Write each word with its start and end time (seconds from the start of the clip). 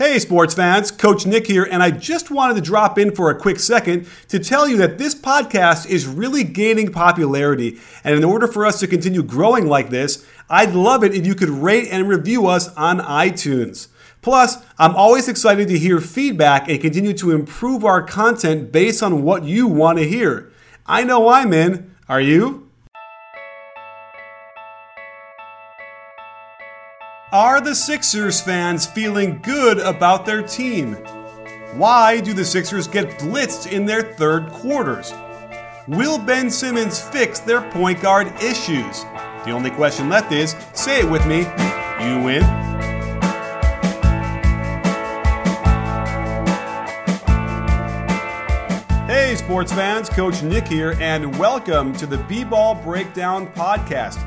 Hey, 0.00 0.18
sports 0.18 0.54
fans, 0.54 0.90
Coach 0.90 1.26
Nick 1.26 1.46
here, 1.46 1.68
and 1.70 1.82
I 1.82 1.90
just 1.90 2.30
wanted 2.30 2.54
to 2.54 2.62
drop 2.62 2.98
in 2.98 3.14
for 3.14 3.28
a 3.28 3.38
quick 3.38 3.58
second 3.58 4.08
to 4.28 4.38
tell 4.38 4.66
you 4.66 4.78
that 4.78 4.96
this 4.96 5.14
podcast 5.14 5.86
is 5.90 6.06
really 6.06 6.42
gaining 6.42 6.90
popularity. 6.90 7.78
And 8.02 8.14
in 8.14 8.24
order 8.24 8.46
for 8.46 8.64
us 8.64 8.80
to 8.80 8.86
continue 8.86 9.22
growing 9.22 9.66
like 9.66 9.90
this, 9.90 10.26
I'd 10.48 10.72
love 10.72 11.04
it 11.04 11.12
if 11.12 11.26
you 11.26 11.34
could 11.34 11.50
rate 11.50 11.88
and 11.90 12.08
review 12.08 12.46
us 12.46 12.74
on 12.76 13.00
iTunes. 13.00 13.88
Plus, 14.22 14.64
I'm 14.78 14.96
always 14.96 15.28
excited 15.28 15.68
to 15.68 15.78
hear 15.78 16.00
feedback 16.00 16.66
and 16.66 16.80
continue 16.80 17.12
to 17.18 17.32
improve 17.32 17.84
our 17.84 18.02
content 18.02 18.72
based 18.72 19.02
on 19.02 19.22
what 19.22 19.44
you 19.44 19.66
want 19.66 19.98
to 19.98 20.08
hear. 20.08 20.50
I 20.86 21.04
know 21.04 21.28
I'm 21.28 21.52
in. 21.52 21.94
Are 22.08 22.22
you? 22.22 22.69
Are 27.32 27.60
the 27.60 27.76
Sixers 27.76 28.40
fans 28.40 28.86
feeling 28.86 29.38
good 29.40 29.78
about 29.78 30.26
their 30.26 30.42
team? 30.42 30.94
Why 31.74 32.18
do 32.18 32.34
the 32.34 32.44
Sixers 32.44 32.88
get 32.88 33.20
blitzed 33.20 33.70
in 33.70 33.86
their 33.86 34.02
third 34.02 34.50
quarters? 34.50 35.14
Will 35.86 36.18
Ben 36.18 36.50
Simmons 36.50 37.00
fix 37.00 37.38
their 37.38 37.60
point 37.70 38.02
guard 38.02 38.26
issues? 38.42 39.04
The 39.44 39.52
only 39.52 39.70
question 39.70 40.08
left 40.08 40.32
is 40.32 40.56
say 40.74 41.02
it 41.02 41.08
with 41.08 41.24
me 41.24 41.42
you 42.02 42.20
win. 42.20 42.42
Hey, 49.06 49.36
sports 49.36 49.72
fans, 49.72 50.08
Coach 50.08 50.42
Nick 50.42 50.66
here, 50.66 50.96
and 50.98 51.38
welcome 51.38 51.92
to 51.92 52.06
the 52.06 52.18
B 52.18 52.42
Ball 52.42 52.74
Breakdown 52.74 53.46
Podcast. 53.52 54.20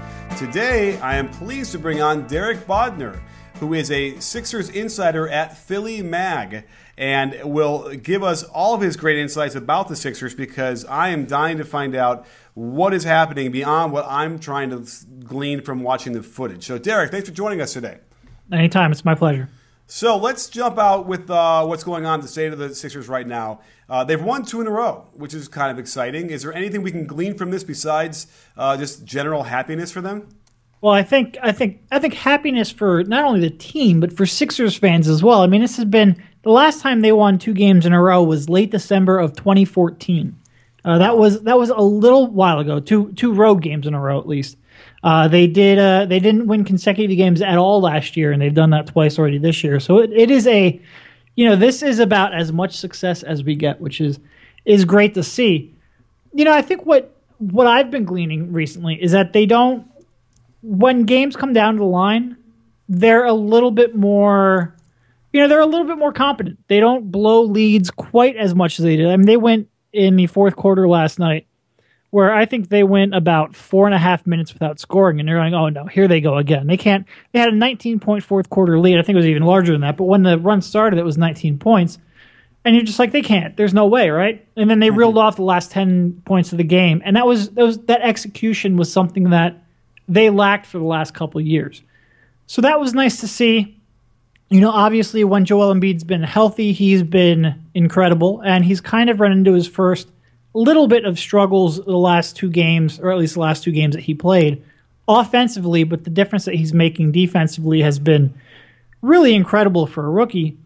Today, 0.46 1.00
I 1.00 1.16
am 1.16 1.30
pleased 1.30 1.72
to 1.72 1.80
bring 1.80 2.02
on 2.02 2.28
Derek 2.28 2.68
Bodner, 2.68 3.22
who 3.62 3.74
is 3.74 3.90
a 3.90 4.20
Sixers 4.20 4.68
insider 4.68 5.26
at 5.30 5.58
Philly 5.58 6.02
Mag, 6.02 6.66
and 6.98 7.40
will 7.46 7.96
give 7.96 8.24
us 8.24 8.44
all 8.44 8.76
of 8.76 8.82
his 8.82 8.98
great 8.98 9.18
insights 9.18 9.56
about 9.56 9.88
the 9.88 9.96
Sixers 9.96 10.36
because 10.36 10.84
I 10.84 11.10
am 11.10 11.28
dying 11.28 11.60
to 11.60 11.64
find 11.64 11.96
out 11.96 12.28
what 12.56 12.94
is 12.94 13.06
happening 13.06 13.54
beyond 13.54 13.94
what 13.94 14.06
I'm 14.06 14.38
trying 14.38 14.70
to 14.72 14.86
glean 15.24 15.62
from 15.62 15.82
watching 15.82 16.12
the 16.12 16.22
footage. 16.22 16.66
So, 16.66 16.78
Derek, 16.78 17.12
thanks 17.12 17.30
for 17.30 17.34
joining 17.34 17.62
us 17.62 17.72
today. 17.72 18.00
Anytime, 18.52 18.92
it's 18.92 19.06
my 19.06 19.16
pleasure. 19.16 19.48
So 19.86 20.18
let's 20.18 20.48
jump 20.48 20.80
out 20.80 21.08
with 21.08 21.30
uh, 21.30 21.66
what's 21.66 21.84
going 21.84 22.06
on 22.06 22.22
the 22.22 22.28
state 22.28 22.54
of 22.54 22.60
the 22.60 22.74
Sixers 22.74 23.08
right 23.08 23.28
now. 23.28 23.60
Uh, 23.90 24.04
they've 24.04 24.24
won 24.24 24.44
two 24.44 24.62
in 24.62 24.68
a 24.68 24.72
row, 24.72 25.06
which 25.14 25.34
is 25.34 25.48
kind 25.48 25.72
of 25.72 25.78
exciting. 25.78 26.30
Is 26.30 26.44
there 26.44 26.54
anything 26.54 26.82
we 26.82 26.92
can 26.92 27.06
glean 27.06 27.38
from 27.38 27.52
this 27.52 27.64
besides 27.64 28.28
uh, 28.58 28.78
just 28.78 29.06
general 29.06 29.44
happiness 29.44 29.92
for 29.92 30.02
them? 30.02 30.30
Well, 30.82 30.94
I 30.94 31.04
think 31.04 31.38
I 31.42 31.52
think 31.52 31.82
I 31.92 32.00
think 32.00 32.14
happiness 32.14 32.70
for 32.70 33.04
not 33.06 33.24
only 33.24 33.40
the 33.40 33.50
team 33.50 34.00
but 34.00 34.12
for 34.12 34.26
Sixers 34.26 34.76
fans 34.76 35.08
as 35.08 35.24
well. 35.24 35.42
I 35.42 35.48
mean, 35.48 35.62
this 35.62 35.78
has 35.78 35.86
been 35.86 36.22
the 36.42 36.52
last 36.52 36.82
time 36.82 37.02
they 37.02 37.14
won 37.14 37.40
two 37.40 37.54
games 37.54 37.86
in 37.86 37.94
a 37.94 38.02
row 38.02 38.22
was 38.22 38.50
late 38.50 38.72
December 38.72 39.18
of 39.18 39.34
2014. 39.36 40.38
Uh, 40.84 40.98
that 40.98 41.18
was 41.18 41.42
that 41.44 41.58
was 41.58 41.70
a 41.70 41.80
little 41.80 42.28
while 42.28 42.60
ago. 42.60 42.80
Two 42.80 43.14
two 43.14 43.34
road 43.34 43.62
games 43.62 43.88
in 43.88 43.94
a 43.94 44.00
row 44.00 44.20
at 44.20 44.28
least. 44.28 44.58
Uh, 45.04 45.28
they 45.28 45.48
did. 45.48 45.78
Uh, 45.78 46.06
they 46.06 46.20
didn't 46.20 46.48
win 46.48 46.64
consecutive 46.64 47.18
games 47.18 47.42
at 47.42 47.58
all 47.58 47.82
last 47.82 48.16
year, 48.16 48.32
and 48.32 48.42
they've 48.42 48.54
done 48.54 48.70
that 48.70 48.88
twice 48.88 49.20
already 49.20 49.38
this 49.38 49.64
year. 49.64 49.80
So 49.80 50.00
it, 50.00 50.12
it 50.14 50.32
is 50.32 50.48
a, 50.48 50.80
you 51.36 51.50
know, 51.50 51.58
this 51.58 51.84
is 51.84 52.00
about 52.00 52.34
as 52.34 52.54
much 52.54 52.78
success 52.78 53.22
as 53.22 53.44
we 53.44 53.56
get, 53.56 53.82
which 53.82 54.00
is 54.00 54.20
is 54.64 54.86
great 54.86 55.14
to 55.16 55.24
see. 55.24 55.76
You 56.34 56.46
know, 56.46 56.54
I 56.54 56.62
think 56.62 56.86
what 56.86 57.14
what 57.38 57.68
I've 57.68 57.92
been 57.92 58.06
gleaning 58.06 58.54
recently 58.54 59.02
is 59.02 59.12
that 59.12 59.34
they 59.34 59.46
don't. 59.46 59.86
When 60.62 61.04
games 61.04 61.36
come 61.36 61.52
down 61.52 61.74
to 61.74 61.80
the 61.80 61.86
line, 61.86 62.38
they're 62.88 63.26
a 63.26 63.34
little 63.34 63.72
bit 63.72 63.94
more. 63.94 64.74
You 65.34 65.42
know, 65.42 65.50
they're 65.50 65.60
a 65.60 65.66
little 65.66 65.88
bit 65.88 65.98
more 65.98 66.14
competent. 66.14 66.60
They 66.70 66.80
don't 66.80 67.12
blow 67.12 67.42
leads 67.42 67.92
quite 67.92 68.38
as 68.38 68.56
much 68.56 68.80
as 68.80 68.86
they 68.86 68.96
did. 68.96 69.08
I 69.08 69.18
mean, 69.18 69.26
they 69.26 69.36
went 69.36 69.68
in 69.92 70.16
the 70.16 70.28
fourth 70.28 70.56
quarter 70.56 70.88
last 70.88 71.20
night 71.20 71.48
where 72.14 72.32
I 72.32 72.46
think 72.46 72.70
they 72.70 72.84
went 72.84 73.16
about 73.16 73.56
four 73.56 73.88
and 73.88 73.96
a 73.96 73.98
half 73.98 74.28
minutes 74.28 74.54
without 74.54 74.80
scoring, 74.80 75.20
and 75.20 75.28
they're 75.28 75.38
going, 75.38 75.56
"Oh 75.56 75.70
no, 75.70 75.86
here 75.86 76.08
they 76.08 76.22
go 76.22 76.38
again." 76.38 76.68
They 76.68 76.78
can't. 76.78 77.08
They 77.32 77.40
had 77.40 77.50
a 77.50 77.56
19 77.56 78.00
point 78.00 78.24
fourth 78.24 78.52
quarter 78.52 78.78
lead. 78.78 79.00
I 79.00 79.02
think 79.02 79.16
it 79.16 79.18
was 79.18 79.26
even 79.26 79.42
larger 79.42 79.72
than 79.72 79.82
that. 79.82 79.98
But 79.98 80.04
when 80.04 80.22
the 80.22 80.38
run 80.38 80.62
started, 80.62 81.00
it 81.00 81.04
was 81.06 81.18
19 81.18 81.58
points, 81.58 81.98
and 82.64 82.76
you're 82.76 82.86
just 82.86 83.00
like, 83.00 83.14
they 83.14 83.24
can't. 83.24 83.58
There's 83.58 83.74
no 83.74 83.88
way, 83.88 84.12
right? 84.12 84.48
And 84.56 84.70
then 84.70 84.80
they 84.80 84.90
mm-hmm. 84.90 85.00
reeled 85.00 85.18
off 85.18 85.38
the 85.38 85.42
last 85.42 85.72
10 85.72 86.22
points 86.24 86.52
of 86.52 86.60
the 86.60 86.64
game, 86.64 87.02
and 87.04 87.16
that 87.16 87.26
was 87.26 87.50
that 87.50 87.64
was 87.64 87.80
that 87.86 88.02
execution 88.02 88.78
was 88.78 88.94
something 88.94 89.32
that 89.32 89.64
they 90.08 90.30
lacked 90.30 90.68
for 90.68 90.78
the 90.78 90.84
last 90.84 91.16
couple 91.16 91.42
years. 91.42 91.82
So 92.46 92.62
that 92.62 92.80
was 92.80 92.94
nice 92.94 93.22
to 93.22 93.28
see. 93.28 93.82
You 94.50 94.62
know, 94.62 94.70
obviously, 94.70 95.24
when 95.24 95.46
Joel 95.46 95.74
Embiid's 95.74 96.04
been 96.04 96.22
healthy, 96.22 96.74
he's 96.74 97.02
been 97.02 97.60
incredible, 97.74 98.40
and 98.42 98.64
he's 98.64 98.82
kind 98.82 99.10
of 99.10 99.20
run 99.20 99.32
into 99.32 99.54
his 99.54 99.68
first 99.68 100.10
little 100.54 100.88
bit 100.88 101.06
of 101.06 101.18
struggles 101.18 101.84
the 101.84 101.98
last 101.98 102.36
two 102.36 102.50
games, 102.50 103.00
or 103.00 103.12
at 103.12 103.18
least 103.18 103.34
the 103.34 103.40
last 103.40 103.64
two 103.64 103.72
games 103.72 103.96
that 103.96 104.04
he 104.04 104.14
played 104.14 104.64
offensively, 105.08 105.84
but 105.84 106.04
the 106.04 106.10
difference 106.10 106.46
that 106.46 106.56
he's 106.56 106.74
making 106.74 107.12
defensively 107.12 107.82
has 107.82 108.00
been 108.00 108.34
really 109.02 109.34
incredible 109.34 109.86
for 109.86 110.06
a 110.06 110.10
rookie. 110.10 110.58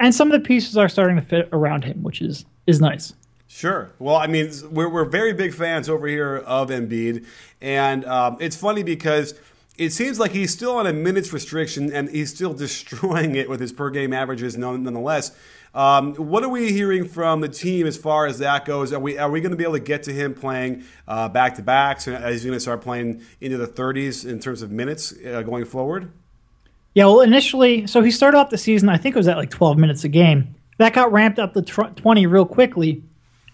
And 0.00 0.14
some 0.14 0.30
of 0.30 0.40
the 0.40 0.46
pieces 0.46 0.76
are 0.76 0.88
starting 0.88 1.16
to 1.16 1.22
fit 1.22 1.48
around 1.52 1.84
him, 1.84 2.02
which 2.02 2.20
is 2.20 2.44
is 2.66 2.80
nice. 2.80 3.14
Sure. 3.48 3.90
Well, 3.98 4.16
I 4.16 4.26
mean, 4.26 4.52
we're, 4.70 4.90
we're 4.90 5.06
very 5.06 5.32
big 5.32 5.54
fans 5.54 5.88
over 5.88 6.06
here 6.06 6.36
of 6.36 6.68
Embiid. 6.68 7.24
And 7.62 8.04
um, 8.04 8.36
it's 8.40 8.56
funny 8.56 8.82
because 8.82 9.34
it 9.78 9.90
seems 9.90 10.18
like 10.18 10.32
he's 10.32 10.52
still 10.52 10.76
on 10.76 10.86
a 10.86 10.92
minutes 10.92 11.32
restriction 11.32 11.90
and 11.90 12.10
he's 12.10 12.32
still 12.32 12.52
destroying 12.66 13.36
it 13.36 13.48
with 13.48 13.60
his 13.60 13.72
per 13.72 13.88
game 13.88 14.12
averages 14.12 14.58
nonetheless. 14.58 15.34
Um, 15.78 16.16
what 16.16 16.42
are 16.42 16.48
we 16.48 16.72
hearing 16.72 17.06
from 17.06 17.40
the 17.40 17.48
team 17.48 17.86
as 17.86 17.96
far 17.96 18.26
as 18.26 18.40
that 18.40 18.64
goes? 18.64 18.92
Are 18.92 18.98
we 18.98 19.16
are 19.16 19.30
we 19.30 19.40
going 19.40 19.52
to 19.52 19.56
be 19.56 19.62
able 19.62 19.74
to 19.74 19.80
get 19.80 20.02
to 20.02 20.12
him 20.12 20.34
playing 20.34 20.82
back 21.06 21.54
to 21.54 21.62
backs? 21.62 22.08
Is 22.08 22.42
he 22.42 22.48
going 22.48 22.56
to 22.56 22.60
start 22.60 22.80
playing 22.80 23.22
into 23.40 23.58
the 23.58 23.68
30s 23.68 24.28
in 24.28 24.40
terms 24.40 24.62
of 24.62 24.72
minutes 24.72 25.14
uh, 25.24 25.42
going 25.42 25.64
forward? 25.64 26.10
Yeah, 26.94 27.04
well, 27.04 27.20
initially, 27.20 27.86
so 27.86 28.02
he 28.02 28.10
started 28.10 28.38
off 28.38 28.50
the 28.50 28.58
season. 28.58 28.88
I 28.88 28.96
think 28.96 29.14
it 29.14 29.20
was 29.20 29.28
at 29.28 29.36
like 29.36 29.50
12 29.50 29.78
minutes 29.78 30.02
a 30.02 30.08
game. 30.08 30.56
That 30.78 30.94
got 30.94 31.12
ramped 31.12 31.38
up 31.38 31.54
to 31.54 31.62
20 31.62 32.26
real 32.26 32.44
quickly, 32.44 33.04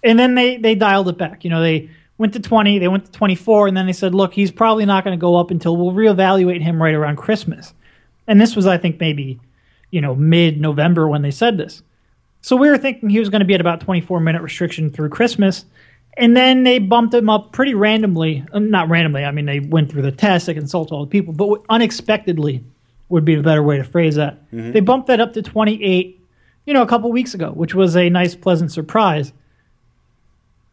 and 0.03 0.19
then 0.19 0.35
they 0.35 0.57
they 0.57 0.75
dialed 0.75 1.11
it 1.11 1.19
back. 1.19 1.45
You 1.45 1.51
know, 1.51 1.61
they 1.61 1.91
went 2.17 2.33
to 2.33 2.41
20, 2.41 2.79
they 2.79 2.89
went 2.89 3.05
to 3.05 3.13
24, 3.13 3.69
and 3.69 3.77
then 3.77 3.85
they 3.85 3.93
said, 3.93 4.15
look, 4.15 4.33
he's 4.33 4.51
probably 4.51 4.87
not 4.87 5.05
going 5.05 5.15
to 5.15 5.21
go 5.21 5.37
up 5.37 5.51
until 5.51 5.77
we'll 5.77 5.93
reevaluate 5.93 6.63
him 6.63 6.83
right 6.83 6.95
around 6.95 7.17
Christmas. 7.17 7.75
And 8.27 8.41
this 8.41 8.57
was, 8.57 8.67
I 8.67 8.79
think, 8.79 8.99
maybe 8.99 9.41
you 9.91 10.01
know 10.01 10.15
mid 10.15 10.59
November 10.59 11.07
when 11.07 11.21
they 11.21 11.31
said 11.31 11.59
this. 11.59 11.83
So 12.45 12.57
we 12.57 12.69
were 12.69 12.77
thinking 12.77 13.09
he 13.09 13.21
was 13.21 13.31
going 13.31 13.41
to 13.41 13.47
be 13.47 13.55
at 13.55 13.63
about 13.63 13.81
24 13.81 14.21
minute 14.21 14.43
restriction 14.43 14.91
through 14.91 15.09
Christmas. 15.09 15.65
And 16.19 16.37
then 16.37 16.63
they 16.63 16.79
bumped 16.79 17.15
him 17.15 17.31
up 17.31 17.53
pretty 17.53 17.73
randomly. 17.73 18.45
Uh, 18.53 18.59
not 18.59 18.91
randomly, 18.91 19.25
I 19.25 19.31
mean, 19.31 19.47
they 19.47 19.61
went 19.61 19.91
through 19.91 20.03
the 20.03 20.13
test, 20.13 20.45
they 20.45 20.53
consulted 20.53 20.95
all 20.95 21.07
the 21.07 21.11
people, 21.11 21.33
but 21.33 21.63
unexpectedly 21.71 22.63
would 23.09 23.25
be 23.25 23.35
the 23.35 23.43
better 23.43 23.63
way 23.63 23.79
to 23.79 23.85
phrase 23.85 24.17
that. 24.17 24.45
Mm-hmm. 24.53 24.73
They 24.73 24.81
bumped 24.81 25.07
that 25.07 25.21
up 25.21 25.33
to 25.33 25.43
28, 25.43 26.21
you 26.67 26.75
know, 26.75 26.83
a 26.83 26.87
couple 26.87 27.11
weeks 27.11 27.33
ago, 27.33 27.51
which 27.51 27.75
was 27.75 27.97
a 27.97 28.11
nice, 28.11 28.35
pleasant 28.35 28.71
surprise. 28.71 29.33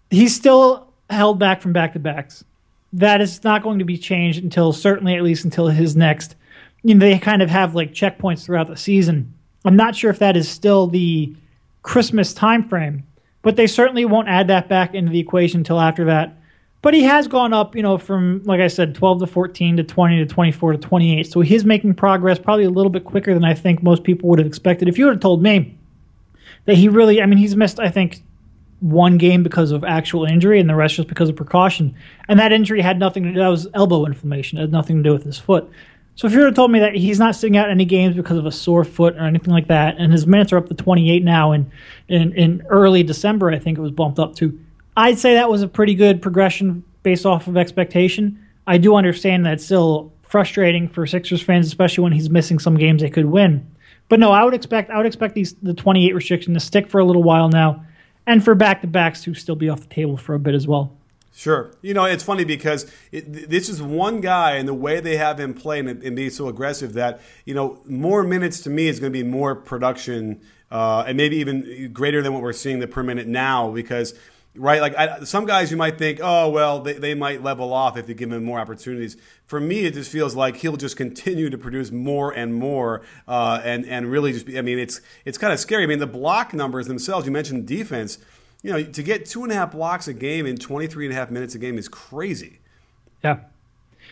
He's 0.10 0.36
still 0.36 0.90
held 1.10 1.40
back 1.40 1.62
from 1.62 1.72
back 1.72 1.94
to 1.94 2.00
backs. 2.00 2.44
That 2.92 3.22
is 3.22 3.46
not 3.46 3.64
going 3.64 3.80
to 3.80 3.86
be 3.86 3.98
changed 3.98 4.44
until 4.44 4.74
certainly 4.74 5.16
at 5.16 5.24
least 5.24 5.46
until 5.46 5.68
his 5.68 5.96
next. 5.96 6.36
You 6.84 6.96
know, 6.96 7.00
they 7.00 7.18
kind 7.18 7.42
of 7.42 7.50
have 7.50 7.76
like 7.76 7.94
checkpoints 7.94 8.44
throughout 8.44 8.68
the 8.68 8.76
season. 8.76 9.34
I'm 9.64 9.78
not 9.78 9.96
sure 9.96 10.12
if 10.12 10.20
that 10.20 10.36
is 10.36 10.50
still 10.50 10.88
the 10.88 11.34
Christmas 11.84 12.34
time 12.34 12.68
frame, 12.68 13.04
but 13.42 13.56
they 13.56 13.68
certainly 13.68 14.06
won't 14.06 14.28
add 14.28 14.48
that 14.48 14.70
back 14.70 14.94
into 14.94 15.12
the 15.12 15.20
equation 15.20 15.62
until 15.62 15.80
after 15.80 16.06
that. 16.06 16.38
But 16.82 16.96
he 16.96 17.04
has 17.04 17.28
gone 17.28 17.54
up, 17.54 17.76
you 17.76 17.84
know, 17.84 17.98
from 17.98 18.42
like 18.44 18.60
I 18.60 18.68
said, 18.68 18.96
12 18.96 19.20
to 19.20 19.28
14 19.28 19.78
to 19.78 19.84
20 19.84 20.18
to 20.18 20.26
24 20.26 20.72
to 20.74 20.78
28. 20.78 21.28
So 21.28 21.42
he's 21.42 21.64
making 21.64 21.94
progress 21.94 22.40
probably 22.40 22.66
a 22.66 22.70
little 22.70 22.90
bit 22.90 23.06
quicker 23.06 23.34
than 23.34 23.46
I 23.46 23.54
think 23.54 23.84
most 23.84 24.04
people 24.04 24.30
would 24.30 24.40
have 24.40 24.48
expected. 24.48 24.88
If 24.88 24.98
you 24.98 25.06
would 25.06 25.16
have 25.16 25.22
told 25.22 25.44
me 25.44 25.78
that 26.66 26.76
he 26.76 26.88
really, 26.90 27.22
I 27.22 27.26
mean, 27.28 27.38
he's 27.38 27.56
missed, 27.56 27.80
I 27.80 27.90
think, 27.90 28.24
one 28.80 29.20
game 29.20 29.44
because 29.44 29.72
of 29.72 29.84
actual 29.84 30.26
injury 30.26 30.60
and 30.60 30.68
the 30.68 30.76
rest 30.76 30.96
just 30.96 31.08
because 31.08 31.30
of 31.30 31.36
precaution. 31.36 31.96
And 32.28 32.40
that 32.40 32.52
injury 32.52 32.82
had 32.82 32.98
nothing 32.98 33.24
to 33.24 33.32
do, 33.32 33.40
that 33.40 33.48
was 33.48 33.68
elbow 33.76 34.06
inflammation, 34.06 34.58
it 34.58 34.62
had 34.62 34.72
nothing 34.72 34.98
to 34.98 35.04
do 35.04 35.14
with 35.14 35.24
his 35.24 35.38
foot. 35.38 35.70
So 36.22 36.28
if 36.28 36.34
you 36.34 36.42
have 36.42 36.54
told 36.54 36.70
me 36.70 36.78
that 36.82 36.94
he's 36.94 37.18
not 37.18 37.36
sitting 37.36 37.58
out 37.58 37.72
any 37.72 37.84
games 37.84 38.16
because 38.16 38.38
of 38.38 38.46
a 38.46 38.52
sore 38.52 38.84
foot 38.84 39.16
or 39.16 39.22
anything 39.22 39.52
like 39.52 39.70
that, 39.70 39.96
and 39.98 40.14
his 40.14 40.28
minutes 40.28 40.54
are 40.54 40.58
up 40.58 40.68
to 40.68 40.76
28 40.76 41.24
now, 41.24 41.52
and 41.52 41.72
in, 42.08 42.34
in 42.34 42.64
early 42.70 43.02
December, 43.02 43.50
I 43.50 43.58
think 43.58 43.80
it 43.80 43.82
was 43.82 43.90
bumped 43.90 44.20
up 44.20 44.36
to, 44.36 44.60
I'd 44.96 45.18
say 45.18 45.34
that 45.34 45.50
was 45.50 45.64
a 45.64 45.68
pretty 45.68 45.96
good 45.96 46.22
progression 46.22 46.84
based 47.02 47.26
off 47.26 47.48
of 47.48 47.58
expectation. 47.58 48.48
I 48.68 48.78
do 48.78 48.94
understand 48.94 49.48
that 49.48 49.54
it's 49.54 49.66
still 49.66 50.14
frustrating 50.22 50.90
for 50.90 51.08
Sixers 51.08 51.42
fans, 51.42 51.66
especially 51.66 52.04
when 52.04 52.14
he's 52.14 52.30
missing 52.30 52.60
some 52.60 52.78
games 52.78 53.02
they 53.02 53.10
could 53.10 53.26
win. 53.26 53.68
But 54.08 54.20
no, 54.20 54.32
I 54.32 54.44
would 54.44 54.54
expect 54.54 54.92
I 54.92 54.98
would 54.98 55.08
expect 55.08 55.34
these 55.34 55.56
the 55.64 55.74
28 55.74 56.14
restriction 56.14 56.54
to 56.54 56.60
stick 56.60 56.88
for 56.88 57.00
a 57.00 57.04
little 57.04 57.24
while 57.24 57.50
now, 57.50 57.84
and 58.28 58.46
for 58.46 58.54
back 58.54 58.82
to 58.82 58.88
backs 58.88 59.24
to 59.24 59.34
still 59.34 59.56
be 59.56 59.70
off 59.70 59.82
the 59.82 59.96
table 59.96 60.18
for 60.18 60.36
a 60.36 60.40
bit 60.40 60.54
as 60.54 60.68
well. 60.68 60.96
Sure. 61.34 61.74
You 61.82 61.94
know, 61.94 62.06
it's 62.06 62.24
funny 62.24 62.44
because 62.44 62.92
it, 63.12 63.50
this 63.50 63.70
is 63.70 63.82
one 63.82 64.20
guy 64.20 64.56
and 64.56 64.68
the 64.68 64.74
way 64.74 65.00
they 65.00 65.16
have 65.18 65.40
him 65.40 65.54
play 65.54 65.80
and, 65.80 66.04
and 66.04 66.16
be 66.16 66.30
so 66.30 66.50
aggressive 66.50 66.94
that, 66.94 67.22
you 67.46 67.54
know, 67.54 67.82
more 67.86 68.24
minutes 68.24 68.60
to 68.62 68.70
me 68.70 68.88
is 68.88 69.00
going 69.00 69.14
to 69.14 69.18
be 69.18 69.24
more 69.24 69.56
production 69.56 70.42
uh, 70.70 71.06
and 71.08 71.18
maybe 71.18 71.38
even 71.38 71.92
greater 71.94 72.22
than 72.22 72.34
what 72.34 72.42
we're 72.42 72.54
seeing 72.54 72.80
the 72.80 72.88
per 72.88 73.02
minute 73.02 73.28
now 73.28 73.72
because 73.72 74.14
right? 74.56 74.82
Like 74.82 74.98
I, 74.98 75.24
some 75.24 75.46
guys, 75.46 75.72
you 75.72 75.78
might 75.78 75.98
think, 75.98 76.20
oh 76.22 76.50
well, 76.50 76.82
they, 76.82 76.94
they 76.94 77.14
might 77.14 77.44
level 77.44 77.74
off 77.74 77.98
if 77.98 78.10
you 78.10 78.16
give 78.16 78.32
him 78.32 78.44
more 78.44 78.60
opportunities. 78.60 79.18
For 79.46 79.60
me, 79.60 79.86
it 79.86 79.94
just 79.94 80.12
feels 80.12 80.36
like 80.36 80.58
he'll 80.58 80.78
just 80.78 80.98
continue 80.98 81.50
to 81.50 81.58
produce 81.58 81.92
more 81.92 82.32
and 82.32 82.54
more, 82.54 83.02
uh, 83.28 83.62
and 83.64 83.86
and 83.86 84.10
really 84.12 84.34
just. 84.34 84.46
Be, 84.46 84.58
I 84.58 84.62
mean, 84.62 84.80
it's 84.80 85.02
it's 85.26 85.38
kind 85.38 85.54
of 85.54 85.60
scary. 85.60 85.84
I 85.84 85.88
mean, 85.88 86.00
the 86.00 86.08
block 86.08 86.54
numbers 86.54 86.88
themselves. 86.88 87.26
You 87.26 87.32
mentioned 87.32 87.68
defense. 87.68 88.18
You 88.62 88.72
know, 88.72 88.84
to 88.84 89.04
get 89.04 89.26
two 89.26 89.44
and 89.44 89.52
a 89.52 89.56
half 89.56 89.72
blocks 89.72 90.08
a 90.08 90.14
game 90.14 90.46
in 90.46 90.58
23 90.58 91.06
and 91.06 91.14
a 91.14 91.18
half 91.18 91.32
minutes 91.32 91.56
a 91.56 91.60
game 91.60 91.78
is 91.78 91.88
crazy. 91.88 92.60
Yeah. 93.24 93.40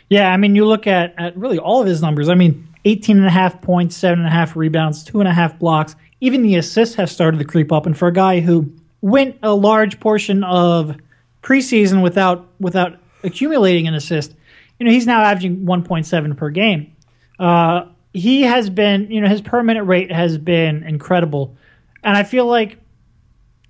Yeah, 0.07 0.31
I 0.31 0.37
mean, 0.37 0.55
you 0.55 0.65
look 0.65 0.87
at, 0.87 1.13
at 1.17 1.37
really 1.37 1.59
all 1.59 1.81
of 1.81 1.87
his 1.87 2.01
numbers. 2.01 2.29
I 2.29 2.35
mean, 2.35 2.67
18 2.85 3.17
and 3.17 3.27
a 3.27 3.31
half 3.31 3.61
points, 3.61 3.95
seven 3.95 4.19
and 4.19 4.27
a 4.27 4.31
half 4.31 4.55
rebounds, 4.55 5.03
two 5.03 5.19
and 5.19 5.27
a 5.27 5.33
half 5.33 5.59
blocks. 5.59 5.95
Even 6.19 6.41
the 6.41 6.55
assists 6.55 6.95
have 6.95 7.11
started 7.11 7.37
to 7.37 7.45
creep 7.45 7.71
up. 7.71 7.85
And 7.85 7.95
for 7.97 8.07
a 8.07 8.13
guy 8.13 8.39
who 8.39 8.73
went 9.01 9.37
a 9.43 9.53
large 9.53 9.99
portion 9.99 10.43
of 10.43 10.97
preseason 11.41 12.01
without 12.01 12.47
without 12.59 12.99
accumulating 13.23 13.87
an 13.87 13.93
assist. 13.93 14.33
You 14.79 14.85
know, 14.85 14.91
he's 14.91 15.07
now 15.07 15.21
averaging 15.21 15.65
1.7 15.65 16.37
per 16.37 16.49
game. 16.49 16.95
Uh, 17.37 17.85
he 18.13 18.43
has 18.43 18.69
been, 18.69 19.11
you 19.11 19.21
know, 19.21 19.27
his 19.27 19.41
per 19.41 19.61
minute 19.61 19.83
rate 19.83 20.11
has 20.11 20.37
been 20.37 20.83
incredible, 20.83 21.55
and 22.03 22.17
I 22.17 22.23
feel 22.23 22.45
like, 22.45 22.78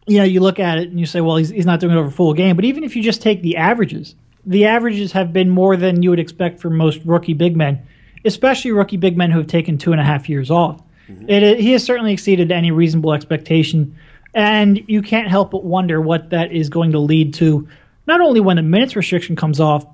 you 0.10 0.18
know, 0.18 0.24
you 0.24 0.40
look 0.40 0.60
at 0.60 0.78
it 0.78 0.90
and 0.90 1.00
you 1.00 1.06
say, 1.06 1.22
well, 1.22 1.38
he's 1.38 1.50
he's 1.50 1.66
not 1.66 1.80
doing 1.80 1.96
it 1.96 2.00
over 2.00 2.10
full 2.10 2.34
game, 2.34 2.56
but 2.56 2.66
even 2.66 2.84
if 2.84 2.96
you 2.96 3.04
just 3.04 3.22
take 3.22 3.42
the 3.42 3.58
averages, 3.58 4.16
the 4.46 4.66
averages 4.66 5.12
have 5.12 5.32
been 5.34 5.50
more 5.50 5.76
than 5.78 6.04
you 6.04 6.10
would 6.10 6.20
expect 6.20 6.60
for 6.60 6.70
most 6.70 7.00
rookie 7.06 7.34
big 7.34 7.56
men, 7.56 7.86
especially 8.26 8.72
rookie 8.72 8.98
big 8.98 9.18
men 9.18 9.32
who 9.32 9.38
have 9.38 9.48
taken 9.48 9.78
two 9.78 9.92
and 9.92 10.02
a 10.02 10.04
half 10.04 10.30
years 10.30 10.50
off. 10.50 10.82
Mm-hmm. 11.08 11.30
It, 11.30 11.60
he 11.60 11.72
has 11.74 11.84
certainly 11.84 12.14
exceeded 12.14 12.52
any 12.52 12.72
reasonable 12.72 13.14
expectation 13.14 13.96
and 14.34 14.84
you 14.88 15.02
can't 15.02 15.28
help 15.28 15.52
but 15.52 15.64
wonder 15.64 16.00
what 16.00 16.30
that 16.30 16.52
is 16.52 16.70
going 16.70 16.92
to 16.92 17.00
lead 17.00 17.34
to, 17.36 17.68
not 18.08 18.22
only 18.22 18.40
when 18.40 18.58
the 18.58 18.62
minutes 18.62 18.96
restriction 18.96 19.36
comes 19.36 19.60
off, 19.60 19.86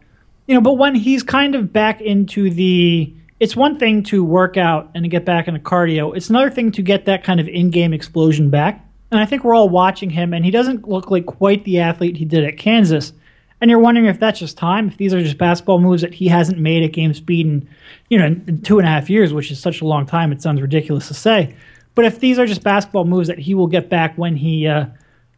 you 0.48 0.56
know, 0.56 0.62
but 0.62 0.74
when 0.74 0.96
he's 0.96 1.24
kind 1.24 1.56
of 1.56 1.72
back 1.72 2.02
into 2.02 2.50
the. 2.50 3.14
It's 3.38 3.54
one 3.54 3.78
thing 3.78 4.04
to 4.04 4.24
work 4.24 4.56
out 4.56 4.92
and 4.96 5.04
to 5.04 5.10
get 5.10 5.26
back 5.26 5.50
into 5.50 5.60
cardio. 5.60 6.16
It's 6.16 6.30
another 6.30 6.50
thing 6.50 6.72
to 6.72 6.82
get 6.82 7.06
that 7.06 7.26
kind 7.26 7.42
of 7.42 7.50
in-game 7.50 7.94
explosion 7.94 8.50
back. 8.50 8.85
And 9.12 9.19
I 9.19 9.25
think 9.25 9.44
we're 9.44 9.56
all 9.56 9.69
watching 9.69 10.10
him, 10.10 10.34
and 10.34 10.44
he 10.44 10.52
doesn't 10.52 10.88
look 10.88 11.12
like 11.12 11.25
quite 11.25 11.63
the 11.63 11.80
athlete 11.80 12.18
he 12.18 12.25
did 12.25 12.44
at 12.44 12.57
Kansas. 12.57 13.13
And 13.62 13.69
you're 13.69 13.80
wondering 13.80 14.07
if 14.07 14.19
that's 14.19 14.40
just 14.40 14.57
time, 14.57 14.88
if 14.88 14.98
these 14.98 15.13
are 15.13 15.22
just 15.22 15.38
basketball 15.38 15.80
moves 15.80 16.02
that 16.02 16.13
he 16.13 16.28
hasn't 16.28 16.60
made 16.60 16.84
at 16.84 16.92
game 16.92 17.13
speed 17.13 17.46
in, 17.46 17.69
you 18.10 18.19
know, 18.19 18.25
in 18.25 18.62
two 18.62 18.80
and 18.80 18.88
a 18.88 18.92
half 18.92 19.10
years, 19.10 19.34
which 19.34 19.52
is 19.52 19.60
such 19.60 19.81
a 19.81 19.86
long 19.86 20.06
time. 20.06 20.31
It 20.31 20.42
sounds 20.42 20.62
ridiculous 20.62 21.07
to 21.07 21.13
say. 21.13 21.56
But 21.94 22.06
if 22.06 22.19
these 22.19 22.38
are 22.38 22.46
just 22.46 22.63
basketball 22.63 23.06
moves 23.06 23.28
that 23.30 23.40
he 23.40 23.54
will 23.54 23.68
get 23.68 23.90
back 23.90 24.18
when 24.18 24.36
he, 24.36 24.68
uh, 24.68 24.88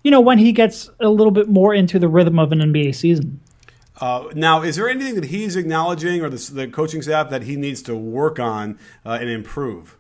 you 0.04 0.10
know, 0.10 0.22
when 0.22 0.40
he 0.40 0.52
gets 0.52 0.90
a 1.00 1.10
little 1.10 1.32
bit 1.32 1.48
more 1.48 1.74
into 1.74 2.00
the 2.00 2.08
rhythm 2.08 2.40
of 2.40 2.52
an 2.52 2.60
NBA 2.60 2.96
season. 2.96 3.40
Uh, 4.00 4.30
now, 4.36 4.62
is 4.62 4.76
there 4.76 4.90
anything 4.90 5.16
that 5.16 5.26
he's 5.26 5.56
acknowledging 5.56 6.22
or 6.22 6.30
the, 6.30 6.52
the 6.52 6.68
coaching 6.68 7.02
staff 7.02 7.30
that 7.30 7.44
he 7.44 7.56
needs 7.56 7.82
to 7.84 7.96
work 7.96 8.40
on 8.40 8.78
uh, 9.06 9.18
and 9.20 9.30
improve? 9.30 9.98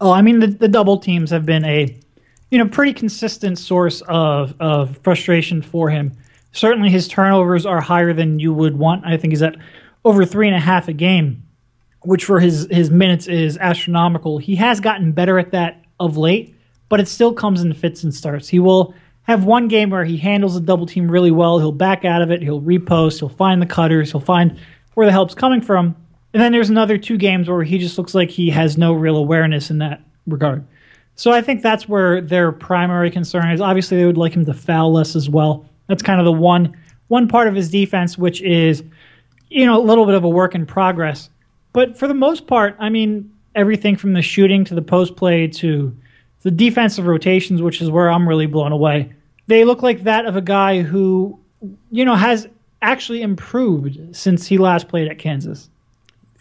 Oh, 0.00 0.10
I 0.10 0.22
mean, 0.22 0.40
the, 0.40 0.46
the 0.46 0.68
double 0.68 0.98
teams 0.98 1.30
have 1.30 1.46
been 1.46 1.64
a, 1.64 1.96
you 2.54 2.58
know, 2.62 2.68
pretty 2.68 2.92
consistent 2.92 3.58
source 3.58 4.00
of, 4.02 4.54
of 4.60 4.98
frustration 5.02 5.60
for 5.60 5.90
him. 5.90 6.12
Certainly, 6.52 6.90
his 6.90 7.08
turnovers 7.08 7.66
are 7.66 7.80
higher 7.80 8.12
than 8.12 8.38
you 8.38 8.54
would 8.54 8.78
want. 8.78 9.04
I 9.04 9.16
think 9.16 9.32
he's 9.32 9.42
at 9.42 9.56
over 10.04 10.24
three 10.24 10.46
and 10.46 10.56
a 10.56 10.60
half 10.60 10.86
a 10.86 10.92
game 10.92 11.44
which 12.04 12.24
for 12.24 12.40
his 12.40 12.68
his 12.70 12.90
minutes 12.90 13.26
is 13.26 13.56
astronomical. 13.58 14.38
He 14.38 14.56
has 14.56 14.80
gotten 14.80 15.12
better 15.12 15.38
at 15.38 15.50
that 15.52 15.84
of 15.98 16.16
late, 16.16 16.54
but 16.88 17.00
it 17.00 17.08
still 17.08 17.32
comes 17.32 17.62
in 17.62 17.72
fits 17.72 18.04
and 18.04 18.14
starts. 18.14 18.48
He 18.48 18.58
will 18.58 18.94
have 19.22 19.44
one 19.44 19.68
game 19.68 19.90
where 19.90 20.04
he 20.04 20.18
handles 20.18 20.56
a 20.56 20.60
double 20.60 20.86
team 20.86 21.10
really 21.10 21.30
well. 21.30 21.58
He'll 21.58 21.72
back 21.72 22.04
out 22.04 22.22
of 22.22 22.30
it. 22.30 22.42
He'll 22.42 22.60
repost. 22.60 23.20
He'll 23.20 23.28
find 23.30 23.60
the 23.60 23.66
cutters. 23.66 24.10
He'll 24.10 24.20
find 24.20 24.58
where 24.92 25.06
the 25.06 25.12
help's 25.12 25.34
coming 25.34 25.62
from. 25.62 25.96
And 26.34 26.42
then 26.42 26.52
there's 26.52 26.68
another 26.68 26.98
two 26.98 27.16
games 27.16 27.48
where 27.48 27.62
he 27.62 27.78
just 27.78 27.96
looks 27.96 28.14
like 28.14 28.28
he 28.28 28.50
has 28.50 28.76
no 28.76 28.92
real 28.92 29.16
awareness 29.16 29.70
in 29.70 29.78
that 29.78 30.02
regard. 30.26 30.66
So 31.16 31.30
I 31.30 31.40
think 31.40 31.62
that's 31.62 31.88
where 31.88 32.20
their 32.20 32.52
primary 32.52 33.10
concern 33.10 33.50
is. 33.50 33.60
Obviously, 33.60 33.96
they 33.96 34.06
would 34.06 34.18
like 34.18 34.32
him 34.32 34.44
to 34.44 34.54
foul 34.54 34.92
less 34.92 35.14
as 35.14 35.28
well. 35.28 35.66
That's 35.86 36.02
kind 36.02 36.20
of 36.20 36.24
the 36.24 36.32
one 36.32 36.76
one 37.08 37.28
part 37.28 37.46
of 37.46 37.54
his 37.54 37.70
defense, 37.70 38.18
which 38.18 38.42
is 38.42 38.82
you 39.48 39.64
know 39.66 39.78
a 39.78 39.84
little 39.84 40.06
bit 40.06 40.14
of 40.14 40.24
a 40.24 40.28
work 40.28 40.54
in 40.54 40.66
progress. 40.66 41.30
But 41.72 41.98
for 41.98 42.08
the 42.08 42.14
most 42.14 42.46
part, 42.46 42.76
I 42.78 42.88
mean, 42.88 43.30
everything 43.54 43.96
from 43.96 44.12
the 44.12 44.22
shooting 44.22 44.64
to 44.64 44.74
the 44.74 44.82
post 44.82 45.16
play 45.16 45.46
to 45.48 45.94
the 46.42 46.50
defensive 46.50 47.06
rotations, 47.06 47.62
which 47.62 47.80
is 47.80 47.90
where 47.90 48.10
I'm 48.10 48.28
really 48.28 48.46
blown 48.46 48.72
away. 48.72 49.12
They 49.46 49.64
look 49.64 49.82
like 49.82 50.04
that 50.04 50.26
of 50.26 50.36
a 50.36 50.40
guy 50.40 50.82
who, 50.82 51.38
you 51.90 52.04
know, 52.04 52.14
has 52.14 52.48
actually 52.82 53.22
improved 53.22 54.14
since 54.14 54.46
he 54.46 54.58
last 54.58 54.88
played 54.88 55.08
at 55.08 55.18
Kansas. 55.18 55.70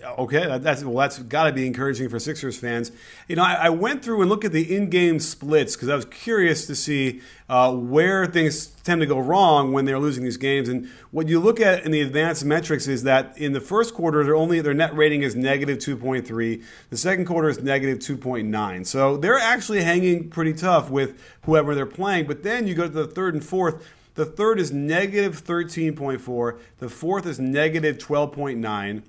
Okay, 0.03 0.57
that's 0.59 0.83
well. 0.83 0.97
That's 0.97 1.19
got 1.19 1.45
to 1.45 1.53
be 1.53 1.65
encouraging 1.65 2.09
for 2.09 2.19
Sixers 2.19 2.57
fans. 2.57 2.91
You 3.27 3.35
know, 3.35 3.44
I, 3.44 3.53
I 3.53 3.69
went 3.69 4.03
through 4.03 4.21
and 4.21 4.29
looked 4.29 4.44
at 4.44 4.51
the 4.51 4.75
in-game 4.75 5.19
splits 5.19 5.75
because 5.75 5.89
I 5.89 5.95
was 5.95 6.05
curious 6.05 6.67
to 6.67 6.75
see 6.75 7.21
uh, 7.50 7.73
where 7.73 8.25
things 8.25 8.67
tend 8.83 9.01
to 9.01 9.07
go 9.07 9.19
wrong 9.19 9.71
when 9.71 9.85
they're 9.85 10.00
losing 10.00 10.23
these 10.23 10.38
games. 10.38 10.67
And 10.67 10.89
what 11.11 11.27
you 11.27 11.39
look 11.39 11.59
at 11.59 11.85
in 11.85 11.91
the 11.91 12.01
advanced 12.01 12.44
metrics 12.44 12.88
is 12.88 13.03
that 13.03 13.38
in 13.38 13.53
the 13.53 13.61
first 13.61 13.94
quarter, 13.94 14.35
only 14.35 14.59
their 14.61 14.73
net 14.73 14.95
rating 14.95 15.21
is 15.21 15.35
negative 15.35 15.77
2.3. 15.77 16.63
The 16.89 16.97
second 16.97 17.25
quarter 17.25 17.49
is 17.49 17.61
negative 17.61 17.99
2.9. 17.99 18.85
So 18.85 19.17
they're 19.17 19.38
actually 19.38 19.83
hanging 19.83 20.29
pretty 20.29 20.53
tough 20.53 20.89
with 20.89 21.21
whoever 21.44 21.73
they're 21.75 21.85
playing. 21.85 22.28
But 22.28 22.44
then 22.44 22.68
you 22.68 22.75
go 22.75 22.83
to 22.83 22.89
the 22.89 23.07
third 23.07 23.35
and 23.35 23.44
fourth. 23.44 23.87
The 24.16 24.25
third 24.25 24.59
is 24.59 24.71
negative 24.71 25.44
13.4. 25.44 26.59
The 26.78 26.89
fourth 26.89 27.25
is 27.25 27.39
negative 27.39 27.97
12.9. 27.97 29.01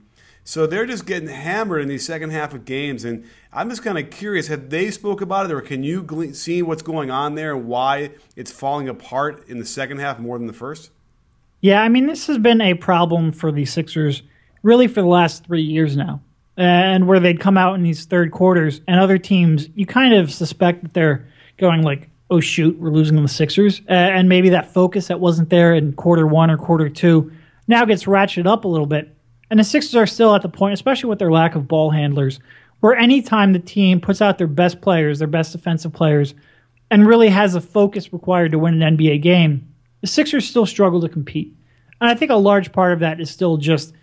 So 0.47 0.67
they're 0.67 0.85
just 0.85 1.07
getting 1.07 1.29
hammered 1.29 1.81
in 1.81 1.89
these 1.89 2.05
second 2.05 2.31
half 2.31 2.53
of 2.53 2.67
games, 2.67 3.07
and 3.07 3.25
I'm 3.51 3.71
just 3.71 3.83
kind 3.83 3.99
of 3.99 4.11
curious: 4.11 4.49
have 4.49 4.69
they 4.69 4.91
spoke 4.91 5.23
about 5.23 5.47
it, 5.47 5.53
or 5.53 5.63
can 5.63 5.83
you 5.83 6.07
see 6.35 6.61
what's 6.61 6.83
going 6.83 7.11
on 7.11 7.35
there 7.35 7.57
and 7.57 7.67
why 7.67 8.11
it's 8.37 8.53
falling 8.53 8.87
apart 8.87 9.49
in 9.49 9.59
the 9.59 9.65
second 9.65 10.01
half 10.01 10.19
more 10.19 10.37
than 10.37 10.47
the 10.47 10.53
first? 10.53 10.91
Yeah, 11.63 11.81
I 11.81 11.89
mean, 11.89 12.07
this 12.07 12.27
has 12.27 12.37
been 12.37 12.61
a 12.61 12.75
problem 12.75 13.33
for 13.33 13.51
the 13.51 13.65
Sixers 13.65 14.23
really 14.63 14.87
for 14.87 15.01
the 15.01 15.09
last 15.09 15.47
three 15.47 15.63
years 15.63 15.97
now, 15.97 16.21
and 16.59 17.09
where 17.09 17.21
they'd 17.21 17.41
come 17.41 17.57
out 17.57 17.75
in 17.75 17.83
these 17.83 18.05
third 18.05 18.31
quarters, 18.31 18.83
and 18.87 19.01
other 19.01 19.17
teams, 19.17 19.71
you 19.75 19.87
kind 19.87 20.13
of 20.13 20.31
suspect 20.31 20.83
that 20.83 20.93
they're 20.93 21.27
going 21.57 21.81
like, 21.81 22.11
"Oh 22.29 22.41
shoot, 22.41 22.79
we're 22.79 22.91
losing 22.91 23.21
the 23.23 23.29
Sixers," 23.29 23.81
and 23.89 24.29
maybe 24.29 24.51
that 24.51 24.75
focus 24.75 25.09
that 25.09 25.21
wasn't 25.21 25.49
there 25.49 25.73
in 25.73 25.95
quarter 25.95 26.27
one 26.27 26.51
or 26.51 26.59
quarter 26.59 26.91
two 26.91 27.33
now 27.67 27.87
gets 27.87 28.05
ratcheted 28.05 28.47
up 28.47 28.67
a 28.67 28.69
little 28.69 28.87
bit 28.87 29.11
and 29.51 29.61
the 29.61 29.65
Sixers 29.65 29.95
are 29.95 30.07
still 30.07 30.35
at 30.35 30.43
the 30.43 30.49
point, 30.49 30.75
especially 30.75 31.09
with 31.09 31.19
their 31.19 31.33
lack 31.33 31.55
of 31.55 31.69
ball 31.69 31.91
handlers, 31.91 32.41
where 32.81 32.97
anytime 32.97 33.53
the 33.53 33.59
team 33.59 34.01
puts 34.01 34.21
out 34.21 34.39
their 34.39 34.47
best 34.47 34.81
players, 34.81 35.19
their 35.19 35.29
best 35.29 35.53
defensive 35.53 35.93
players, 35.93 36.35
and 36.91 37.07
really 37.07 37.29
has 37.29 37.55
a 37.55 37.61
focus 37.61 38.13
required 38.13 38.53
to 38.53 38.59
win 38.59 38.83
an 38.83 38.97
NBA 38.97 39.23
game, 39.23 39.69
the 40.01 40.07
Sixers 40.07 40.49
still 40.49 40.67
struggle 40.67 41.01
to 41.01 41.09
compete. 41.09 41.55
And 42.01 42.11
I 42.11 42.15
think 42.15 42.31
a 42.31 42.37
large 42.37 42.73
part 42.73 42.93
of 42.93 43.01
that 43.01 43.21
is 43.21 43.31
still 43.31 43.57
just, 43.57 43.95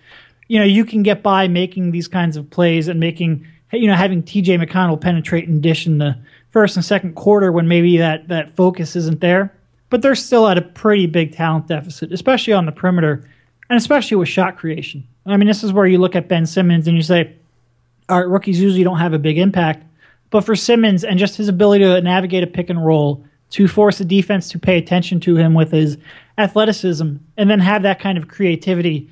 you 0.48 0.58
know, 0.58 0.66
you 0.66 0.86
can 0.86 1.04
get 1.04 1.22
by 1.22 1.48
making 1.48 1.92
these 1.92 2.08
kinds 2.08 2.38
of 2.38 2.50
plays 2.50 2.88
and 2.88 3.00
making, 3.00 3.46
you 3.72 3.88
know, 3.88 3.96
having 3.96 4.24
TJ 4.24 4.64
McConnell 4.64 5.00
penetrate 5.00 5.48
and 5.48 5.62
dish 5.62 5.86
in 5.86 6.00
the 6.00 6.18
first 6.50 6.76
and 6.76 6.84
second 6.84 7.16
quarter 7.16 7.52
when 7.52 7.68
maybe 7.68 7.98
that, 7.98 8.28
that 8.30 8.56
focus 8.56 8.96
isn't 8.96 9.22
there. 9.22 9.54
But 9.90 10.02
they're 10.02 10.16
still 10.16 10.48
at 10.48 10.58
a 10.58 10.62
pretty 10.62 11.06
big 11.06 11.34
talent 11.34 11.68
deficit, 11.68 12.12
especially 12.12 12.54
on 12.54 12.66
the 12.66 12.72
perimeter 12.72 13.30
and 13.70 13.78
especially 13.78 14.18
with 14.18 14.28
shot 14.28 14.58
creation. 14.58 15.08
I 15.26 15.38
mean, 15.38 15.48
this 15.48 15.64
is 15.64 15.72
where 15.72 15.86
you 15.86 16.00
look 16.00 16.16
at 16.16 16.28
Ben 16.28 16.46
Simmons 16.46 16.88
and 16.88 16.98
you 16.98 17.04
say, 17.04 17.36
all 18.10 18.20
right, 18.20 18.28
rookies 18.28 18.60
usually 18.60 18.84
don't 18.84 18.98
have 18.98 19.14
a 19.14 19.20
big 19.20 19.38
impact. 19.38 19.86
But 20.30 20.46
for 20.46 20.56
Simmons 20.56 21.04
and 21.04 21.20
just 21.20 21.36
his 21.36 21.48
ability 21.48 21.84
to 21.84 22.02
navigate 22.02 22.44
a 22.44 22.48
pick 22.48 22.70
and 22.70 22.84
roll, 22.84 23.24
to 23.52 23.68
force 23.68 23.98
the 23.98 24.06
defense 24.06 24.50
to 24.50 24.60
pay 24.60 24.78
attention 24.78 25.20
to 25.20 25.36
him 25.36 25.54
with 25.54 25.72
his 25.72 25.98
athleticism, 26.38 27.16
and 27.38 27.50
then 27.50 27.60
have 27.60 27.84
that 27.84 28.00
kind 28.00 28.18
of 28.18 28.28
creativity, 28.28 29.10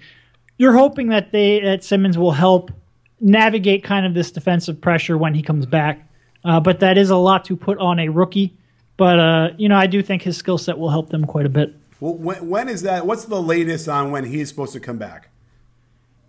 you're 0.58 0.74
hoping 0.74 1.10
that 1.10 1.32
they 1.32 1.60
that 1.60 1.84
Simmons 1.84 2.18
will 2.18 2.32
help 2.32 2.72
navigate 3.20 3.84
kind 3.84 4.06
of 4.06 4.14
this 4.14 4.32
defensive 4.32 4.80
pressure 4.80 5.18
when 5.18 5.34
he 5.34 5.42
comes 5.42 5.66
back. 5.66 6.08
Uh, 6.44 6.60
but 6.60 6.80
that 6.80 6.98
is 6.98 7.10
a 7.10 7.18
lot 7.18 7.44
to 7.46 7.58
put 7.58 7.78
on 7.80 8.00
a 8.00 8.08
rookie. 8.08 8.54
But 8.96 9.20
uh, 9.20 9.50
you 9.58 9.68
know, 9.68 9.78
I 9.78 9.88
do 9.88 10.02
think 10.02 10.22
his 10.22 10.38
skill 10.38 10.58
set 10.58 10.78
will 10.78 10.90
help 10.90 11.10
them 11.10 11.26
quite 11.26 11.46
a 11.46 11.50
bit. 11.50 11.76
Well, 12.00 12.16
when, 12.16 12.48
when 12.48 12.70
is 12.70 12.82
that? 12.84 13.06
What's 13.06 13.26
the 13.26 13.42
latest 13.42 13.90
on 13.90 14.12
when 14.12 14.24
he's 14.24 14.48
supposed 14.48 14.72
to 14.74 14.80
come 14.80 14.98
back? 14.98 15.30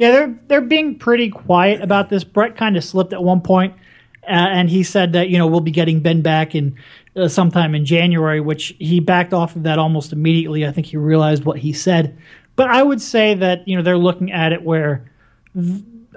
Yeah, 0.00 0.12
they're 0.12 0.34
they're 0.46 0.60
being 0.62 0.98
pretty 0.98 1.28
quiet 1.28 1.82
about 1.82 2.08
this. 2.08 2.24
Brett 2.24 2.56
kind 2.56 2.74
of 2.78 2.82
slipped 2.82 3.12
at 3.12 3.22
one 3.22 3.42
point, 3.42 3.74
uh, 4.22 4.30
and 4.30 4.70
he 4.70 4.82
said 4.82 5.12
that 5.12 5.28
you 5.28 5.36
know 5.36 5.46
we'll 5.46 5.60
be 5.60 5.70
getting 5.70 6.00
Ben 6.00 6.22
back 6.22 6.54
in 6.54 6.74
uh, 7.14 7.28
sometime 7.28 7.74
in 7.74 7.84
January, 7.84 8.40
which 8.40 8.74
he 8.78 8.98
backed 8.98 9.34
off 9.34 9.56
of 9.56 9.64
that 9.64 9.78
almost 9.78 10.14
immediately. 10.14 10.66
I 10.66 10.72
think 10.72 10.86
he 10.86 10.96
realized 10.96 11.44
what 11.44 11.58
he 11.58 11.74
said. 11.74 12.16
But 12.56 12.70
I 12.70 12.82
would 12.82 13.02
say 13.02 13.34
that 13.34 13.68
you 13.68 13.76
know 13.76 13.82
they're 13.82 13.98
looking 13.98 14.32
at 14.32 14.54
it 14.54 14.62
where 14.62 15.04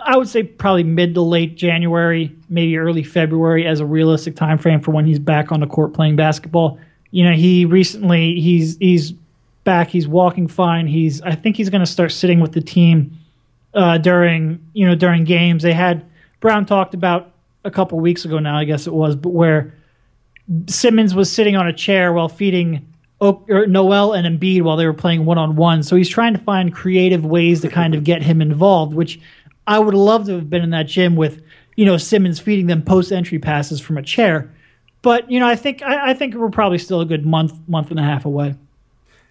I 0.02 0.16
would 0.16 0.30
say 0.30 0.44
probably 0.44 0.86
mid 0.86 1.14
to 1.16 1.22
late 1.22 1.58
January, 1.58 2.34
maybe 2.48 2.78
early 2.78 3.04
February 3.04 3.68
as 3.68 3.82
a 3.82 3.86
realistic 3.86 4.38
time 4.38 4.60
frame 4.60 4.80
for 4.80 4.92
when 4.92 5.06
he's 5.06 5.20
back 5.20 5.52
on 5.52 5.60
the 5.60 5.68
court 5.68 5.94
playing 5.94 6.16
basketball. 6.16 6.80
You 7.12 7.26
know, 7.26 7.34
he 7.34 7.66
recently 7.66 8.40
he's 8.40 8.78
he's 8.78 9.12
back, 9.66 9.90
he's 9.90 10.08
walking 10.08 10.48
fine. 10.48 10.88
He's 10.88 11.22
I 11.24 11.36
think 11.36 11.58
he's 11.58 11.70
going 11.70 11.84
to 11.84 11.92
start 11.92 12.14
sitting 12.14 12.40
with 12.40 12.54
the 12.54 12.62
team 12.62 13.20
uh, 13.74 13.98
during 13.98 14.70
you 14.74 14.88
know 14.88 14.96
during 14.96 15.24
games. 15.24 15.64
They 15.64 15.74
had 15.74 16.06
Brown 16.40 16.66
talked 16.66 16.94
about 16.94 17.32
a 17.66 17.72
couple 17.72 18.00
weeks 18.00 18.26
ago 18.26 18.40
now, 18.40 18.58
I 18.58 18.66
guess 18.66 18.88
it 18.88 18.94
was, 18.94 19.16
but 19.16 19.30
where 19.30 19.74
Simmons 20.68 21.16
was 21.16 21.32
sitting 21.32 21.56
on 21.56 21.68
a 21.68 21.74
chair 21.74 22.12
while 22.12 22.28
feeding 22.28 22.88
Noel 23.22 24.14
and 24.14 24.28
Embiid 24.28 24.64
while 24.64 24.76
they 24.76 24.86
were 24.86 24.94
playing 24.94 25.26
one 25.26 25.38
on 25.38 25.56
one. 25.56 25.84
So 25.84 25.96
he's 25.96 26.10
trying 26.10 26.34
to 26.34 26.40
find 26.40 26.74
creative 26.74 27.26
ways 27.26 27.62
to 27.62 27.70
kind 27.70 27.96
of 27.96 28.04
get 28.04 28.22
him 28.22 28.42
involved, 28.42 28.94
which 28.94 29.20
I 29.66 29.80
would 29.80 29.94
love 29.94 30.26
to 30.26 30.34
have 30.34 30.50
been 30.50 30.62
in 30.62 30.72
that 30.72 30.88
gym 30.88 31.16
with, 31.16 31.42
you 31.76 31.86
know, 31.86 31.96
Simmons 31.96 32.40
feeding 32.40 32.68
them 32.68 32.82
post 32.82 33.12
entry 33.12 33.40
passes 33.40 33.80
from 33.80 33.98
a 33.98 34.02
chair. 34.02 34.54
But 35.02 35.32
you 35.32 35.40
know, 35.40 35.48
I 35.48 35.56
think 35.56 35.82
I, 35.82 36.12
I, 36.12 36.14
think 36.14 36.34
we're 36.34 36.50
probably 36.50 36.78
still 36.78 37.02
a 37.02 37.06
good 37.06 37.26
month, 37.26 37.54
month 37.68 37.92
and 37.92 38.00
a 38.00 38.04
half 38.04 38.26
away. 38.26 38.56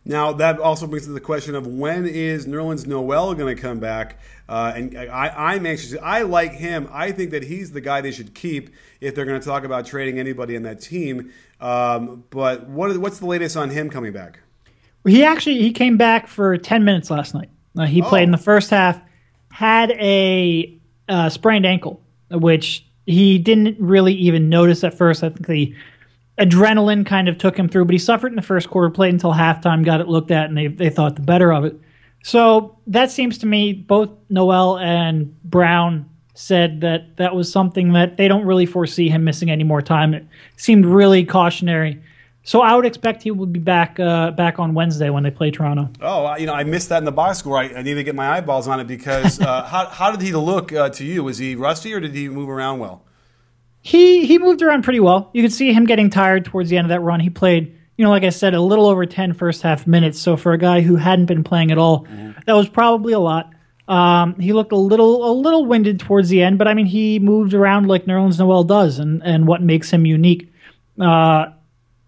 Now 0.04 0.32
that 0.32 0.58
also 0.58 0.86
brings 0.86 1.06
to 1.06 1.12
the 1.12 1.20
question 1.20 1.54
of 1.54 1.66
when 1.66 2.06
is 2.06 2.46
Nerlens 2.46 2.86
Noel 2.86 3.34
going 3.34 3.54
to 3.54 3.60
come 3.60 3.78
back? 3.78 4.18
Uh, 4.48 4.72
and 4.74 4.98
I, 4.98 5.54
am 5.54 5.64
anxious. 5.64 5.96
I 6.02 6.22
like 6.22 6.52
him. 6.52 6.88
I 6.92 7.12
think 7.12 7.30
that 7.30 7.44
he's 7.44 7.72
the 7.72 7.80
guy 7.80 8.00
they 8.00 8.10
should 8.10 8.34
keep 8.34 8.70
if 9.00 9.14
they're 9.14 9.24
going 9.24 9.40
to 9.40 9.46
talk 9.46 9.64
about 9.64 9.86
trading 9.86 10.18
anybody 10.18 10.56
in 10.56 10.64
that 10.64 10.80
team. 10.80 11.32
Um, 11.60 12.24
but 12.30 12.68
what, 12.68 12.96
what's 12.98 13.20
the 13.20 13.26
latest 13.26 13.56
on 13.56 13.70
him 13.70 13.88
coming 13.88 14.12
back? 14.12 14.40
He 15.06 15.24
actually 15.24 15.58
he 15.58 15.72
came 15.72 15.96
back 15.96 16.26
for 16.26 16.56
10 16.58 16.84
minutes 16.84 17.10
last 17.10 17.34
night. 17.34 17.50
Uh, 17.76 17.86
he 17.86 18.02
oh. 18.02 18.08
played 18.08 18.24
in 18.24 18.30
the 18.30 18.38
first 18.38 18.70
half 18.70 19.00
had 19.50 19.90
a 19.92 20.76
uh, 21.08 21.28
sprained 21.28 21.66
ankle, 21.66 22.00
which 22.30 22.84
he 23.06 23.38
didn't 23.38 23.78
really 23.78 24.14
even 24.14 24.48
notice 24.48 24.82
at 24.82 24.94
first. 24.94 25.22
I 25.22 25.28
think 25.28 25.46
the 25.46 25.74
adrenaline 26.38 27.06
kind 27.06 27.28
of 27.28 27.38
took 27.38 27.56
him 27.56 27.68
through, 27.68 27.84
but 27.84 27.92
he 27.92 27.98
suffered 27.98 28.32
in 28.32 28.36
the 28.36 28.42
first 28.42 28.68
quarter, 28.70 28.90
played 28.90 29.12
until 29.12 29.32
halftime, 29.32 29.84
got 29.84 30.00
it 30.00 30.08
looked 30.08 30.30
at, 30.30 30.46
and 30.46 30.56
they, 30.56 30.66
they 30.66 30.90
thought 30.90 31.16
the 31.16 31.22
better 31.22 31.52
of 31.52 31.64
it. 31.64 31.78
So 32.24 32.78
that 32.86 33.10
seems 33.10 33.38
to 33.38 33.46
me, 33.46 33.72
both 33.72 34.10
Noel 34.28 34.78
and 34.78 35.40
Brown 35.42 36.08
said 36.34 36.80
that 36.80 37.16
that 37.16 37.34
was 37.34 37.52
something 37.52 37.92
that 37.92 38.16
they 38.16 38.28
don't 38.28 38.46
really 38.46 38.64
foresee 38.64 39.08
him 39.08 39.24
missing 39.24 39.50
any 39.50 39.64
more 39.64 39.82
time. 39.82 40.14
It 40.14 40.26
seemed 40.56 40.86
really 40.86 41.24
cautionary 41.24 42.00
so 42.44 42.60
I 42.60 42.74
would 42.74 42.86
expect 42.86 43.22
he 43.22 43.30
would 43.30 43.52
be 43.52 43.60
back 43.60 44.00
uh, 44.00 44.32
back 44.32 44.58
on 44.58 44.74
Wednesday 44.74 45.10
when 45.10 45.22
they 45.22 45.30
play 45.30 45.50
Toronto. 45.50 45.88
Oh, 46.00 46.36
you 46.36 46.46
know, 46.46 46.54
I 46.54 46.64
missed 46.64 46.88
that 46.88 46.98
in 46.98 47.04
the 47.04 47.12
box 47.12 47.38
score. 47.38 47.56
I, 47.56 47.72
I 47.74 47.82
need 47.82 47.94
to 47.94 48.02
get 48.02 48.14
my 48.14 48.28
eyeballs 48.30 48.66
on 48.66 48.80
it 48.80 48.86
because 48.86 49.40
uh, 49.40 49.62
how, 49.66 49.86
how 49.86 50.10
did 50.10 50.20
he 50.20 50.32
look 50.32 50.72
uh, 50.72 50.90
to 50.90 51.04
you? 51.04 51.22
Was 51.22 51.38
he 51.38 51.54
rusty 51.54 51.94
or 51.94 52.00
did 52.00 52.14
he 52.14 52.28
move 52.28 52.48
around 52.48 52.80
well? 52.80 53.04
He 53.82 54.26
he 54.26 54.38
moved 54.38 54.62
around 54.62 54.84
pretty 54.84 55.00
well. 55.00 55.30
You 55.32 55.42
could 55.42 55.52
see 55.52 55.72
him 55.72 55.84
getting 55.84 56.08
tired 56.08 56.44
towards 56.44 56.70
the 56.70 56.78
end 56.78 56.86
of 56.86 56.90
that 56.90 57.00
run. 57.00 57.20
He 57.20 57.30
played, 57.30 57.76
you 57.96 58.04
know, 58.04 58.10
like 58.10 58.22
I 58.22 58.30
said, 58.30 58.54
a 58.54 58.60
little 58.60 58.86
over 58.86 59.04
10 59.04 59.34
first 59.34 59.62
half 59.62 59.86
minutes. 59.86 60.20
So 60.20 60.36
for 60.36 60.52
a 60.52 60.58
guy 60.58 60.82
who 60.82 60.96
hadn't 60.96 61.26
been 61.26 61.42
playing 61.42 61.72
at 61.72 61.78
all, 61.78 62.04
mm-hmm. 62.04 62.40
that 62.46 62.52
was 62.54 62.68
probably 62.68 63.12
a 63.12 63.18
lot. 63.18 63.52
Um, 63.88 64.38
he 64.38 64.52
looked 64.52 64.72
a 64.72 64.76
little 64.76 65.28
a 65.28 65.32
little 65.32 65.66
winded 65.66 65.98
towards 65.98 66.28
the 66.28 66.42
end, 66.42 66.58
but 66.58 66.68
I 66.68 66.74
mean, 66.74 66.86
he 66.86 67.18
moved 67.18 67.54
around 67.54 67.88
like 67.88 68.06
Nerlens 68.06 68.38
Noel 68.38 68.64
does, 68.64 68.98
and 68.98 69.22
and 69.24 69.46
what 69.46 69.60
makes 69.60 69.90
him 69.90 70.06
unique. 70.06 70.52
Uh, 71.00 71.46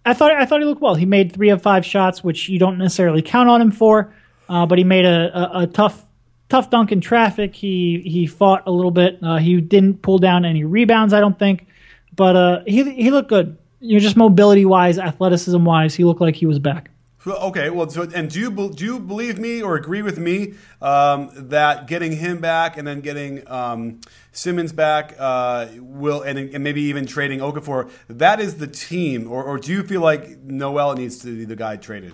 I 0.07 0.15
thought 0.15 0.33
I 0.33 0.45
thought 0.47 0.61
he 0.61 0.67
looked 0.67 0.83
well. 0.83 0.95
He 0.95 1.07
made 1.07 1.33
three 1.33 1.51
of 1.51 1.63
five 1.63 1.85
shots, 1.85 2.23
which 2.23 2.49
you 2.49 2.59
don't 2.59 2.79
necessarily 2.79 3.23
count 3.23 3.49
on 3.49 3.61
him 3.61 3.71
for, 3.73 4.15
uh, 4.49 4.67
but 4.67 4.79
he 4.79 4.85
made 4.85 5.05
a, 5.05 5.59
a, 5.59 5.63
a, 5.63 5.67
tough 5.67 6.04
tough 6.49 6.71
dunk 6.71 6.93
in 6.93 7.01
traffic. 7.01 7.55
He 7.55 8.03
he 8.05 8.27
fought 8.27 8.63
a 8.67 8.71
little 8.71 8.91
bit. 8.91 9.19
Uh, 9.23 9.39
he 9.39 9.61
didn't 9.61 10.03
pull 10.03 10.19
down 10.19 10.45
any 10.45 10.65
rebounds, 10.65 11.13
I 11.13 11.21
don't 11.21 11.39
think, 11.39 11.67
but 12.15 12.37
uh, 12.37 12.63
he 12.67 12.91
he 12.93 13.11
looked 13.11 13.29
good. 13.29 13.59
You 13.81 13.95
know, 13.95 14.01
just 14.01 14.17
mobility 14.17 14.65
wise, 14.65 14.99
athleticism 14.99 15.63
wise, 15.63 15.95
he 15.95 16.05
looked 16.05 16.21
like 16.21 16.37
he 16.37 16.47
was 16.47 16.59
back. 16.59 16.91
Okay, 17.27 17.71
well, 17.71 17.89
so, 17.89 18.03
and 18.03 18.29
do 18.29 18.39
you 18.39 18.71
do 18.75 18.85
you 18.85 19.01
believe 19.01 19.39
me 19.39 19.63
or 19.63 19.77
agree 19.77 20.03
with 20.03 20.19
me 20.19 20.55
um, 20.83 21.31
that 21.35 21.87
getting 21.87 22.13
him 22.13 22.39
back 22.39 22.77
and 22.77 22.87
then 22.87 23.01
getting 23.01 23.49
um, 23.51 24.01
Simmons 24.33 24.73
back 24.73 25.15
uh, 25.19 25.69
will 25.79 26.21
and, 26.21 26.39
and, 26.39 26.63
maybe 26.63 26.83
even 26.83 27.07
trading 27.07 27.39
Okafor 27.39 27.91
that 28.09 28.41
is 28.41 28.57
the 28.57 28.67
team, 28.67 29.31
or, 29.31 29.43
or 29.43 29.59
do 29.59 29.73
you 29.73 29.83
feel 29.83 30.03
like 30.03 30.39
Noel 30.41 30.95
needs 30.95 31.19
to 31.21 31.35
be 31.35 31.47
the 31.47 31.57
guy 31.57 31.77
traded? 31.77 32.13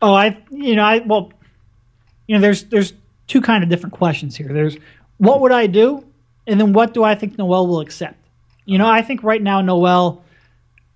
Oh, 0.00 0.14
I 0.14 0.42
you 0.50 0.76
know 0.76 0.84
I 0.84 0.98
well, 1.00 1.30
you 2.26 2.36
know 2.36 2.40
there's 2.40 2.64
there's 2.64 2.94
two 3.28 3.40
kind 3.40 3.62
of 3.62 3.70
different 3.70 3.94
questions 3.94 4.36
here. 4.36 4.48
There's 4.48 4.76
what 5.18 5.40
would 5.40 5.52
I 5.52 5.68
do, 5.68 6.04
and 6.46 6.60
then 6.60 6.72
what 6.72 6.92
do 6.94 7.04
I 7.04 7.14
think 7.14 7.38
Noel 7.38 7.66
will 7.66 7.80
accept? 7.80 8.16
You 8.64 8.78
know, 8.78 8.88
I 8.88 9.02
think 9.02 9.22
right 9.22 9.40
now 9.40 9.60
Noel, 9.60 10.24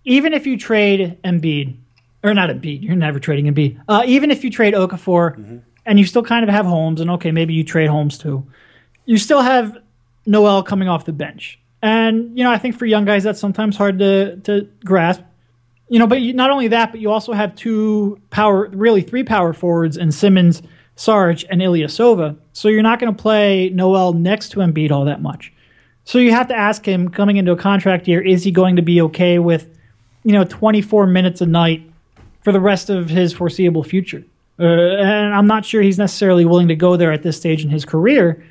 even 0.04 0.32
if 0.32 0.46
you 0.46 0.58
trade 0.58 1.18
Embiid 1.22 1.76
or 2.22 2.34
not 2.34 2.50
Embiid. 2.50 2.82
You're 2.82 2.96
never 2.96 3.18
trading 3.18 3.52
Embiid. 3.52 3.80
Uh, 3.88 4.02
even 4.06 4.30
if 4.30 4.44
you 4.44 4.50
trade 4.50 4.74
Okafor 4.74 5.36
mm-hmm. 5.36 5.58
and 5.84 5.98
you 5.98 6.04
still 6.04 6.22
kind 6.22 6.44
of 6.44 6.50
have 6.50 6.66
Holmes, 6.66 7.00
and 7.00 7.10
okay, 7.12 7.32
maybe 7.32 7.54
you 7.54 7.64
trade 7.64 7.88
Holmes 7.88 8.18
too, 8.18 8.46
you 9.04 9.18
still 9.18 9.42
have 9.42 9.76
Noel 10.26 10.62
coming 10.62 10.88
off 10.88 11.04
the 11.04 11.12
bench. 11.12 11.58
And 11.82 12.36
you 12.38 12.44
know, 12.44 12.52
I 12.52 12.58
think 12.58 12.78
for 12.78 12.86
young 12.86 13.04
guys 13.04 13.24
that's 13.24 13.40
sometimes 13.40 13.76
hard 13.76 13.98
to 13.98 14.36
to 14.44 14.68
grasp. 14.84 15.22
You 15.88 15.98
know, 15.98 16.06
but 16.06 16.22
you, 16.22 16.32
not 16.32 16.50
only 16.50 16.68
that, 16.68 16.90
but 16.90 17.00
you 17.00 17.10
also 17.10 17.32
have 17.32 17.54
two 17.54 18.18
power, 18.30 18.68
really 18.68 19.02
three 19.02 19.24
power 19.24 19.52
forwards 19.52 19.98
and 19.98 20.14
Simmons, 20.14 20.62
Saric, 20.96 21.44
and 21.50 21.60
Ilyasova. 21.60 22.36
So 22.52 22.68
you're 22.68 22.82
not 22.82 23.00
going 23.00 23.14
to 23.14 23.20
play 23.20 23.70
Noel 23.70 24.12
next 24.12 24.50
to 24.50 24.60
Embiid 24.60 24.90
all 24.90 25.04
that 25.06 25.22
much. 25.22 25.52
So 26.04 26.18
you 26.18 26.32
have 26.32 26.48
to 26.48 26.54
ask 26.54 26.84
him 26.86 27.08
coming 27.08 27.36
into 27.36 27.52
a 27.52 27.56
contract 27.56 28.08
year, 28.08 28.20
is 28.20 28.44
he 28.44 28.50
going 28.50 28.76
to 28.76 28.82
be 28.82 29.00
okay 29.02 29.38
with, 29.38 29.68
you 30.24 30.32
know, 30.32 30.44
24 30.44 31.06
minutes 31.06 31.40
a 31.40 31.46
night 31.46 31.82
for 32.42 32.52
the 32.52 32.60
rest 32.60 32.90
of 32.90 33.08
his 33.08 33.32
foreseeable 33.32 33.84
future. 33.84 34.24
Uh, 34.58 34.64
and 34.64 35.34
I'm 35.34 35.46
not 35.46 35.64
sure 35.64 35.80
he's 35.80 35.98
necessarily 35.98 36.44
willing 36.44 36.68
to 36.68 36.76
go 36.76 36.96
there 36.96 37.12
at 37.12 37.22
this 37.22 37.36
stage 37.36 37.64
in 37.64 37.70
his 37.70 37.84
career. 37.84 38.44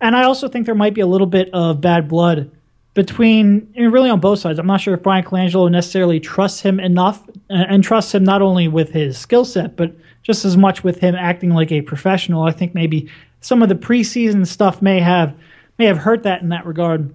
And 0.00 0.14
I 0.14 0.24
also 0.24 0.48
think 0.48 0.66
there 0.66 0.74
might 0.74 0.94
be 0.94 1.00
a 1.00 1.06
little 1.06 1.26
bit 1.26 1.50
of 1.52 1.80
bad 1.80 2.08
blood 2.08 2.50
between, 2.94 3.72
really 3.76 4.10
on 4.10 4.20
both 4.20 4.38
sides. 4.38 4.58
I'm 4.58 4.66
not 4.66 4.80
sure 4.80 4.94
if 4.94 5.02
Bryan 5.02 5.24
Colangelo 5.24 5.70
necessarily 5.70 6.20
trusts 6.20 6.60
him 6.60 6.78
enough 6.78 7.28
and 7.48 7.82
trusts 7.82 8.14
him 8.14 8.24
not 8.24 8.42
only 8.42 8.68
with 8.68 8.90
his 8.90 9.18
skill 9.18 9.44
set, 9.44 9.76
but 9.76 9.92
just 10.28 10.44
as 10.44 10.56
much 10.56 10.84
with 10.84 11.00
him 11.00 11.14
acting 11.14 11.50
like 11.50 11.72
a 11.72 11.80
professional. 11.80 12.42
I 12.42 12.52
think 12.52 12.74
maybe 12.74 13.10
some 13.40 13.62
of 13.62 13.68
the 13.68 13.74
preseason 13.74 14.46
stuff 14.46 14.82
may 14.82 15.00
have 15.00 15.34
may 15.78 15.86
have 15.86 15.98
hurt 15.98 16.22
that 16.24 16.42
in 16.42 16.50
that 16.50 16.66
regard. 16.66 17.08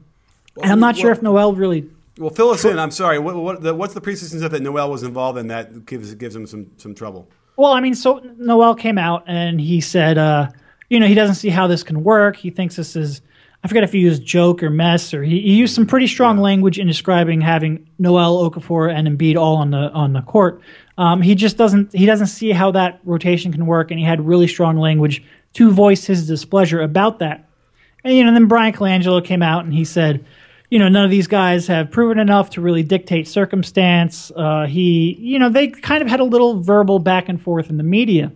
Well, 0.56 0.64
and 0.64 0.72
I'm 0.72 0.80
not 0.80 0.96
well, 0.96 1.02
sure 1.02 1.12
if 1.12 1.22
Noel 1.22 1.54
really 1.54 1.90
well, 2.18 2.32
fill 2.32 2.50
us 2.50 2.66
in. 2.66 2.80
I'm 2.80 2.92
sorry. 2.92 3.20
What, 3.20 3.36
what, 3.36 3.62
the, 3.62 3.74
what's 3.74 3.94
the 3.94 4.02
preseason 4.02 4.40
stuff 4.40 4.52
that 4.52 4.62
Noel 4.62 4.90
was 4.90 5.04
involved 5.04 5.38
in 5.38 5.48
that 5.48 5.86
gives 5.86 6.14
gives 6.16 6.36
him 6.36 6.48
some 6.48 6.72
some 6.78 6.96
trouble? 6.96 7.28
Well, 7.56 7.74
I 7.74 7.82
mean, 7.82 7.94
so 7.94 8.20
Noel 8.38 8.74
came 8.74 8.98
out 8.98 9.24
and 9.28 9.62
he 9.62 9.80
said, 9.80 10.18
uh, 10.18 10.50
you 10.90 11.00
know, 11.00 11.06
he 11.06 11.14
doesn't 11.14 11.36
see 11.36 11.50
how 11.50 11.68
this 11.68 11.84
can 11.84 12.04
work. 12.04 12.36
He 12.36 12.50
thinks 12.50 12.76
this 12.78 12.96
is, 12.96 13.22
I 13.64 13.68
forget 13.68 13.84
if 13.84 13.94
he 13.94 14.00
used 14.00 14.26
joke 14.26 14.64
or 14.64 14.72
mess, 14.72 15.14
or 15.14 15.24
he, 15.24 15.40
he 15.40 15.54
used 15.54 15.76
some 15.76 15.86
pretty 15.86 16.08
strong 16.08 16.38
yeah. 16.38 16.44
language 16.44 16.80
in 16.80 16.88
describing 16.88 17.42
having 17.42 17.88
Noel, 18.00 18.50
Okafor, 18.50 18.92
and 18.92 19.08
Embiid 19.08 19.36
all 19.36 19.58
on 19.58 19.70
the 19.70 19.92
on 19.92 20.14
the 20.14 20.22
court. 20.24 20.62
Um, 20.98 21.22
he 21.22 21.36
just 21.36 21.58
doesn't 21.58 21.94
he 21.94 22.06
doesn't 22.06 22.28
see 22.28 22.52
how 22.52 22.72
that 22.72 23.00
rotation 23.04 23.52
can 23.52 23.66
work, 23.66 23.92
and 23.92 24.00
he 24.00 24.06
had 24.06 24.26
really 24.26 24.48
strong 24.48 24.78
language 24.78 25.24
to 25.54 25.72
voice 25.72 26.06
his 26.06 26.28
displeasure 26.28 26.82
about 26.82 27.20
that. 27.20 27.50
And 28.04 28.16
you 28.16 28.24
know, 28.24 28.34
then 28.34 28.48
Bryan 28.48 28.74
Colangelo 28.74 29.24
came 29.24 29.42
out 29.42 29.66
and 29.66 29.74
he 29.74 29.86
said 29.86 30.26
you 30.74 30.80
know, 30.80 30.90
none 30.90 31.06
of 31.06 31.12
these 31.12 31.28
guys 31.28 31.68
have 31.68 31.92
proven 31.92 32.18
enough 32.18 32.50
to 32.50 32.62
really 32.62 32.82
dictate 32.82 33.28
circumstance. 33.28 34.32
Uh, 34.36 34.66
he, 34.66 35.16
you 35.20 35.38
know, 35.38 35.50
they 35.50 35.68
kind 35.68 36.02
of 36.02 36.08
had 36.08 36.20
a 36.20 36.24
little 36.24 36.62
verbal 36.62 36.98
back 36.98 37.30
and 37.30 37.40
forth 37.40 37.70
in 37.70 37.78
the 37.78 37.84
media, 37.84 38.32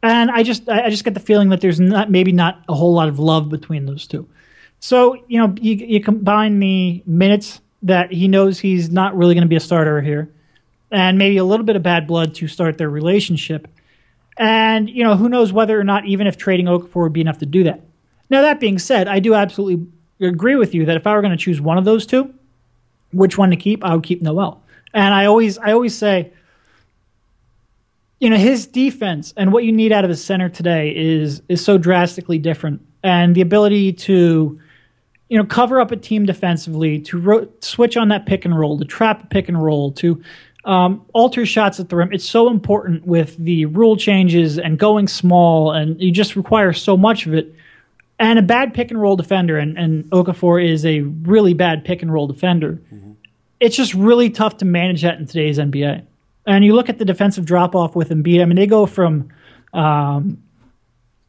and 0.00 0.30
I 0.30 0.44
just, 0.44 0.68
I 0.68 0.90
just 0.90 1.02
get 1.02 1.14
the 1.14 1.18
feeling 1.18 1.48
that 1.48 1.60
there's 1.60 1.80
not, 1.80 2.08
maybe 2.08 2.30
not 2.30 2.62
a 2.68 2.74
whole 2.74 2.94
lot 2.94 3.08
of 3.08 3.18
love 3.18 3.48
between 3.48 3.84
those 3.86 4.06
two. 4.06 4.28
So, 4.78 5.24
you 5.26 5.40
know, 5.40 5.56
you, 5.60 5.74
you 5.74 6.00
combine 6.00 6.60
the 6.60 7.02
minutes 7.04 7.60
that 7.82 8.12
he 8.12 8.28
knows 8.28 8.60
he's 8.60 8.88
not 8.88 9.16
really 9.16 9.34
going 9.34 9.42
to 9.42 9.48
be 9.48 9.56
a 9.56 9.60
starter 9.60 10.00
here, 10.00 10.30
and 10.92 11.18
maybe 11.18 11.36
a 11.36 11.44
little 11.44 11.64
bit 11.64 11.76
of 11.76 11.82
bad 11.82 12.06
blood 12.06 12.34
to 12.36 12.48
start 12.48 12.78
their 12.78 12.90
relationship. 12.90 13.66
And, 14.36 14.88
you 14.88 15.02
know, 15.04 15.16
who 15.16 15.28
knows 15.28 15.52
whether 15.52 15.78
or 15.78 15.84
not 15.84 16.06
even 16.06 16.26
if 16.26 16.36
trading 16.36 16.66
Okafor 16.66 17.02
would 17.02 17.12
be 17.12 17.20
enough 17.20 17.38
to 17.38 17.46
do 17.46 17.64
that. 17.64 17.80
Now, 18.30 18.42
that 18.42 18.60
being 18.60 18.78
said, 18.78 19.08
I 19.08 19.18
do 19.18 19.34
absolutely 19.34 19.86
agree 20.20 20.56
with 20.56 20.74
you 20.74 20.86
that 20.86 20.96
if 20.96 21.06
I 21.06 21.14
were 21.14 21.20
going 21.20 21.36
to 21.36 21.42
choose 21.42 21.60
one 21.60 21.78
of 21.78 21.84
those 21.84 22.06
two, 22.06 22.32
which 23.12 23.36
one 23.36 23.50
to 23.50 23.56
keep, 23.56 23.84
I 23.84 23.94
would 23.94 24.04
keep 24.04 24.22
Noel. 24.22 24.62
And 24.94 25.14
I 25.14 25.26
always 25.26 25.58
I 25.58 25.72
always 25.72 25.96
say, 25.96 26.32
you 28.20 28.30
know, 28.30 28.36
his 28.36 28.66
defense 28.66 29.34
and 29.36 29.52
what 29.52 29.64
you 29.64 29.72
need 29.72 29.92
out 29.92 30.04
of 30.04 30.10
a 30.10 30.16
center 30.16 30.48
today 30.48 30.94
is 30.94 31.42
is 31.48 31.64
so 31.64 31.78
drastically 31.78 32.38
different, 32.38 32.80
and 33.02 33.34
the 33.34 33.40
ability 33.40 33.92
to 33.94 34.60
you 35.32 35.38
know, 35.38 35.46
cover 35.46 35.80
up 35.80 35.90
a 35.90 35.96
team 35.96 36.26
defensively, 36.26 36.98
to 36.98 37.18
ro- 37.18 37.48
switch 37.60 37.96
on 37.96 38.08
that 38.08 38.26
pick 38.26 38.44
and 38.44 38.58
roll, 38.58 38.78
to 38.78 38.84
trap 38.84 39.24
a 39.24 39.26
pick 39.28 39.48
and 39.48 39.64
roll, 39.64 39.90
to 39.90 40.22
um, 40.64 41.04
alter 41.12 41.44
shots 41.44 41.80
at 41.80 41.88
the 41.88 41.96
rim. 41.96 42.12
It's 42.12 42.28
so 42.28 42.48
important 42.48 43.06
with 43.06 43.36
the 43.36 43.66
rule 43.66 43.96
changes 43.96 44.58
and 44.58 44.78
going 44.78 45.08
small, 45.08 45.72
and 45.72 46.00
you 46.00 46.12
just 46.12 46.36
require 46.36 46.72
so 46.72 46.96
much 46.96 47.26
of 47.26 47.34
it. 47.34 47.54
And 48.18 48.38
a 48.38 48.42
bad 48.42 48.72
pick 48.72 48.90
and 48.90 49.00
roll 49.00 49.16
defender, 49.16 49.58
and, 49.58 49.76
and 49.76 50.04
Okafor 50.10 50.64
is 50.64 50.86
a 50.86 51.00
really 51.00 51.54
bad 51.54 51.84
pick 51.84 52.02
and 52.02 52.12
roll 52.12 52.26
defender. 52.26 52.80
Mm-hmm. 52.92 53.12
It's 53.58 53.76
just 53.76 53.94
really 53.94 54.30
tough 54.30 54.58
to 54.58 54.64
manage 54.64 55.02
that 55.02 55.18
in 55.18 55.26
today's 55.26 55.58
NBA. 55.58 56.04
And 56.46 56.64
you 56.64 56.74
look 56.74 56.88
at 56.88 56.98
the 56.98 57.04
defensive 57.04 57.44
drop 57.44 57.74
off 57.74 57.94
with 57.96 58.10
Embiid. 58.10 58.42
I 58.42 58.44
mean, 58.44 58.56
they 58.56 58.66
go 58.66 58.86
from 58.86 59.30
um, 59.72 60.42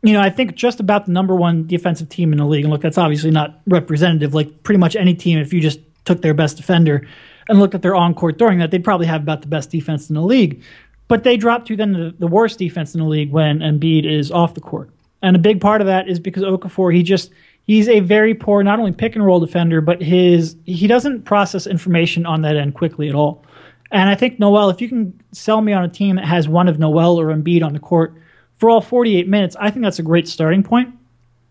you 0.04 0.12
know, 0.12 0.22
I 0.22 0.30
think 0.30 0.56
just 0.56 0.82
about 0.82 1.06
the 1.06 1.14
number 1.14 1.34
one 1.34 1.66
defensive 1.66 2.10
team 2.10 2.34
in 2.34 2.38
the 2.38 2.46
league. 2.46 2.66
And 2.66 2.72
look, 2.72 2.82
that's 2.82 2.98
obviously 2.98 3.32
not 3.32 3.62
representative. 3.66 4.34
Like 4.34 4.64
pretty 4.64 4.78
much 4.78 4.98
any 4.98 5.14
team, 5.14 5.40
if 5.40 5.54
you 5.54 5.62
just 5.62 5.80
took 6.04 6.22
their 6.22 6.34
best 6.34 6.58
defender 6.58 7.08
and 7.50 7.60
looked 7.60 7.76
at 7.76 7.82
their 7.82 7.96
on 7.96 8.14
court 8.14 8.38
during 8.38 8.60
that, 8.60 8.72
they'd 8.72 8.84
probably 8.84 9.08
have 9.08 9.22
about 9.22 9.42
the 9.42 9.48
best 9.48 9.70
defense 9.70 10.10
in 10.10 10.16
the 10.16 10.22
league. 10.22 10.64
But 11.08 11.24
they 11.24 11.38
drop 11.38 11.66
to 11.66 11.76
then 11.76 11.94
the, 11.94 12.16
the 12.18 12.28
worst 12.28 12.60
defense 12.60 12.96
in 12.96 13.02
the 13.02 13.08
league 13.08 13.32
when 13.32 13.60
Embiid 13.60 14.06
is 14.06 14.32
off 14.32 14.54
the 14.54 14.62
court. 14.62 14.90
And 15.22 15.36
a 15.36 15.40
big 15.40 15.62
part 15.62 15.82
of 15.82 15.88
that 15.88 16.08
is 16.08 16.20
because 16.20 16.44
Okafor, 16.44 16.94
he 16.94 17.04
just 17.04 17.32
he's 17.66 17.88
a 17.88 18.00
very 18.02 18.34
poor 18.34 18.64
not 18.64 18.80
only 18.80 18.92
pick 18.92 19.16
and 19.16 19.26
roll 19.26 19.40
defender, 19.40 19.82
but 19.82 20.02
his 20.02 20.56
he 20.66 20.88
doesn't 20.88 21.24
process 21.24 21.68
information 21.68 22.26
on 22.26 22.42
that 22.42 22.58
end 22.58 22.76
quickly 22.76 23.10
at 23.10 23.16
all. 23.16 23.46
And 23.92 24.10
I 24.10 24.16
think 24.16 24.40
Noel, 24.40 24.70
if 24.70 24.82
you 24.82 24.90
can 24.90 25.20
sell 25.32 25.62
me 25.62 25.72
on 25.72 25.84
a 25.84 25.90
team 25.90 26.16
that 26.16 26.26
has 26.26 26.48
one 26.48 26.68
of 26.68 26.80
Noel 26.80 27.20
or 27.20 27.28
Embiid 27.28 27.64
on 27.64 27.74
the 27.74 27.80
court 27.80 28.16
for 28.58 28.70
all 28.70 28.82
48 28.82 29.28
minutes, 29.28 29.56
I 29.60 29.70
think 29.70 29.84
that's 29.84 30.00
a 30.00 30.04
great 30.04 30.28
starting 30.28 30.64
point. 30.64 30.96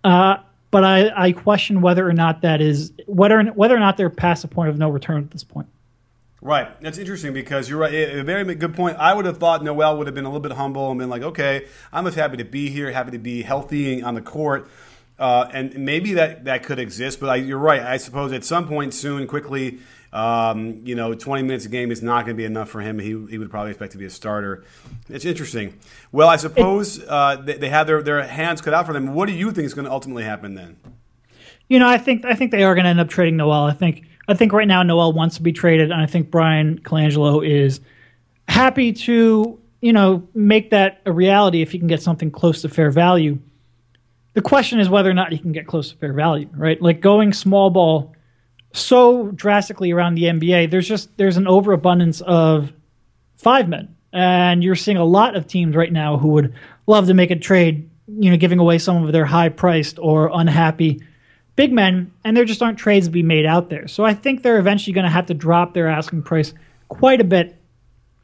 Uh, 0.02 0.38
but 0.72 0.84
I, 0.84 1.26
I, 1.28 1.32
question 1.32 1.82
whether 1.82 2.08
or 2.08 2.12
not 2.12 2.42
that 2.42 2.60
is 2.60 2.92
whether 3.06 3.40
whether 3.44 3.76
or 3.76 3.78
not 3.78 3.96
they're 3.96 4.10
past 4.10 4.42
the 4.42 4.48
point 4.48 4.70
of 4.70 4.78
no 4.78 4.88
return 4.88 5.22
at 5.22 5.30
this 5.30 5.44
point. 5.44 5.68
Right. 6.42 6.80
That's 6.80 6.98
interesting 6.98 7.32
because 7.32 7.68
you're 7.68 7.78
right. 7.78 7.94
A 7.94 8.24
very 8.24 8.42
good 8.56 8.74
point. 8.74 8.96
I 8.98 9.14
would 9.14 9.26
have 9.26 9.38
thought 9.38 9.62
Noel 9.62 9.96
would 9.96 10.08
have 10.08 10.14
been 10.14 10.24
a 10.24 10.28
little 10.28 10.40
bit 10.40 10.50
humble 10.52 10.90
and 10.90 10.98
been 10.98 11.08
like, 11.08 11.22
okay, 11.22 11.66
I'm 11.92 12.04
just 12.04 12.16
happy 12.16 12.36
to 12.38 12.44
be 12.44 12.68
here, 12.68 12.90
happy 12.90 13.12
to 13.12 13.18
be 13.18 13.42
healthy 13.42 14.02
on 14.02 14.14
the 14.14 14.20
court. 14.20 14.68
Uh, 15.20 15.48
and 15.52 15.78
maybe 15.78 16.14
that, 16.14 16.46
that 16.46 16.64
could 16.64 16.80
exist, 16.80 17.20
but 17.20 17.28
I, 17.28 17.36
you're 17.36 17.58
right. 17.58 17.80
I 17.80 17.96
suppose 17.96 18.32
at 18.32 18.44
some 18.44 18.66
point 18.66 18.92
soon, 18.92 19.28
quickly, 19.28 19.78
um, 20.12 20.80
you 20.84 20.96
know, 20.96 21.14
20 21.14 21.44
minutes 21.44 21.64
a 21.64 21.68
game 21.68 21.92
is 21.92 22.02
not 22.02 22.24
going 22.24 22.36
to 22.36 22.40
be 22.40 22.44
enough 22.44 22.68
for 22.68 22.80
him. 22.80 22.98
He, 22.98 23.10
he 23.30 23.38
would 23.38 23.48
probably 23.48 23.70
expect 23.70 23.92
to 23.92 23.98
be 23.98 24.06
a 24.06 24.10
starter. 24.10 24.64
It's 25.08 25.24
interesting. 25.24 25.78
Well, 26.10 26.28
I 26.28 26.36
suppose 26.36 27.00
uh, 27.06 27.36
they, 27.36 27.54
they 27.54 27.68
have 27.68 27.86
their, 27.86 28.02
their 28.02 28.26
hands 28.26 28.60
cut 28.60 28.74
out 28.74 28.86
for 28.86 28.92
them. 28.92 29.14
What 29.14 29.26
do 29.26 29.32
you 29.32 29.52
think 29.52 29.64
is 29.64 29.74
going 29.74 29.84
to 29.84 29.92
ultimately 29.92 30.24
happen 30.24 30.54
then? 30.54 30.76
You 31.68 31.78
know, 31.78 31.88
I 31.88 31.98
think 31.98 32.24
I 32.24 32.34
think 32.34 32.50
they 32.50 32.64
are 32.64 32.74
going 32.74 32.84
to 32.84 32.90
end 32.90 33.00
up 33.00 33.08
trading 33.08 33.36
Noel. 33.36 33.64
I 33.64 33.72
think 33.72 34.06
I 34.28 34.34
think 34.34 34.52
right 34.52 34.68
now 34.68 34.82
Noel 34.82 35.12
wants 35.12 35.36
to 35.36 35.42
be 35.42 35.52
traded, 35.52 35.90
and 35.90 36.00
I 36.00 36.06
think 36.06 36.30
Bryan 36.30 36.78
Colangelo 36.80 37.46
is 37.46 37.80
happy 38.48 38.92
to 38.92 39.58
you 39.80 39.92
know 39.92 40.26
make 40.34 40.70
that 40.70 41.00
a 41.06 41.12
reality 41.12 41.62
if 41.62 41.72
he 41.72 41.78
can 41.78 41.88
get 41.88 42.02
something 42.02 42.30
close 42.30 42.62
to 42.62 42.68
fair 42.68 42.90
value. 42.90 43.38
The 44.34 44.42
question 44.42 44.80
is 44.80 44.88
whether 44.88 45.10
or 45.10 45.14
not 45.14 45.32
he 45.32 45.38
can 45.38 45.52
get 45.52 45.66
close 45.66 45.90
to 45.90 45.96
fair 45.96 46.12
value, 46.12 46.48
right? 46.54 46.80
Like 46.80 47.00
going 47.00 47.32
small 47.32 47.70
ball 47.70 48.14
so 48.72 49.30
drastically 49.32 49.90
around 49.92 50.14
the 50.14 50.24
NBA. 50.24 50.70
There's 50.70 50.88
just 50.88 51.16
there's 51.18 51.36
an 51.36 51.46
overabundance 51.46 52.20
of 52.22 52.72
five 53.36 53.68
men, 53.68 53.94
and 54.12 54.62
you're 54.62 54.76
seeing 54.76 54.96
a 54.96 55.04
lot 55.04 55.36
of 55.36 55.46
teams 55.46 55.76
right 55.76 55.92
now 55.92 56.16
who 56.16 56.28
would 56.28 56.54
love 56.86 57.08
to 57.08 57.14
make 57.14 57.30
a 57.30 57.36
trade, 57.36 57.90
you 58.06 58.30
know, 58.30 58.36
giving 58.36 58.58
away 58.58 58.78
some 58.78 59.04
of 59.04 59.12
their 59.12 59.26
high 59.26 59.48
priced 59.48 59.98
or 59.98 60.30
unhappy 60.32 61.02
big 61.56 61.72
men, 61.72 62.12
and 62.24 62.36
there 62.36 62.44
just 62.44 62.62
aren't 62.62 62.78
trades 62.78 63.06
to 63.06 63.12
be 63.12 63.22
made 63.22 63.46
out 63.46 63.70
there. 63.70 63.88
So 63.88 64.04
I 64.04 64.14
think 64.14 64.42
they're 64.42 64.58
eventually 64.58 64.94
going 64.94 65.04
to 65.04 65.10
have 65.10 65.26
to 65.26 65.34
drop 65.34 65.74
their 65.74 65.88
asking 65.88 66.22
price 66.22 66.54
quite 66.88 67.20
a 67.20 67.24
bit, 67.24 67.60